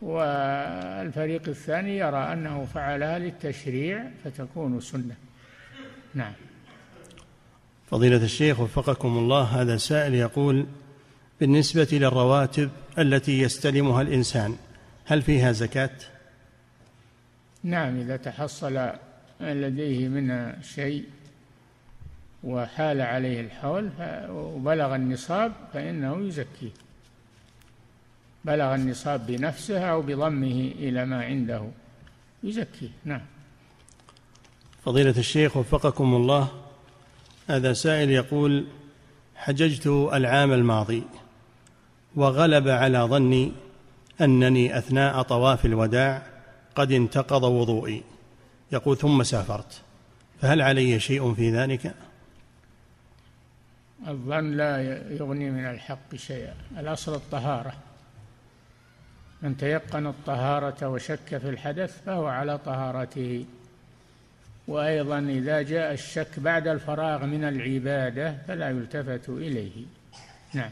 والفريق 0.02 1.48
الثاني 1.48 1.98
يرى 1.98 2.32
أنه 2.32 2.64
فعلها 2.74 3.18
للتشريع 3.18 4.04
فتكون 4.24 4.80
سنة. 4.80 5.14
نعم. 6.14 6.32
فضيلة 7.90 8.24
الشيخ 8.24 8.60
وفقكم 8.60 9.08
الله 9.08 9.42
هذا 9.42 9.76
سائل 9.76 10.14
يقول 10.14 10.66
بالنسبة 11.40 11.88
للرواتب 11.92 12.70
التي 12.98 13.40
يستلمها 13.40 14.02
الإنسان 14.02 14.56
هل 15.04 15.22
فيها 15.22 15.52
زكاة؟ 15.52 15.90
نعم 17.62 18.00
إذا 18.00 18.16
تحصل 18.16 18.90
لديه 19.40 20.08
منها 20.08 20.62
شيء 20.62 21.04
وحال 22.44 23.00
عليه 23.00 23.40
الحول 23.40 23.90
وبلغ 24.30 24.94
النصاب 24.94 25.52
فإنه 25.72 26.26
يزكيه. 26.26 26.70
بلغ 28.44 28.74
النصاب 28.74 29.26
بنفسه 29.26 29.84
أو 29.84 30.02
بضمه 30.02 30.72
إلى 30.78 31.04
ما 31.04 31.24
عنده. 31.24 31.68
يزكيه 32.42 32.88
نعم. 33.04 33.20
فضيلة 34.84 35.14
الشيخ 35.18 35.56
وفقكم 35.56 36.14
الله 36.14 36.48
هذا 37.48 37.72
سائل 37.72 38.10
يقول 38.10 38.66
حججت 39.36 39.86
العام 39.86 40.52
الماضي 40.52 41.02
وغلب 42.16 42.68
على 42.68 42.98
ظني 42.98 43.52
أنني 44.22 44.78
أثناء 44.78 45.22
طواف 45.22 45.66
الوداع 45.66 46.22
قد 46.74 46.92
انتقض 46.92 47.42
وضوئي. 47.42 48.02
يقول 48.72 48.96
ثم 48.96 49.22
سافرت. 49.22 49.80
فهل 50.40 50.62
علي 50.62 51.00
شيء 51.00 51.34
في 51.34 51.50
ذلك؟ 51.50 51.94
الظن 54.08 54.50
لا 54.50 54.82
يغني 55.10 55.50
من 55.50 55.64
الحق 55.64 56.14
شيئا. 56.16 56.54
الأصل 56.78 57.14
الطهارة. 57.14 57.72
من 59.42 59.56
تيقن 59.56 60.06
الطهارة 60.06 60.88
وشك 60.88 61.38
في 61.38 61.48
الحدث 61.48 62.02
فهو 62.06 62.26
على 62.26 62.58
طهارته. 62.58 63.44
وأيضا 64.68 65.18
إذا 65.18 65.62
جاء 65.62 65.92
الشك 65.92 66.38
بعد 66.38 66.68
الفراغ 66.68 67.26
من 67.26 67.44
العبادة 67.44 68.36
فلا 68.48 68.70
يلتفت 68.70 69.28
إليه. 69.28 69.84
نعم. 70.54 70.70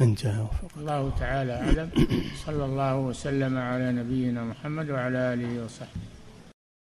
انتهى. 0.00 0.46
الله 0.76 1.12
تعالى 1.20 1.52
أعلم. 1.52 1.90
صلى 2.46 2.64
الله 2.64 2.96
وسلم 2.96 3.58
على 3.58 3.92
نبينا 3.92 4.44
محمد 4.44 4.90
وعلى 4.90 5.18
آله 5.34 5.64
وصحبه. 5.64 6.13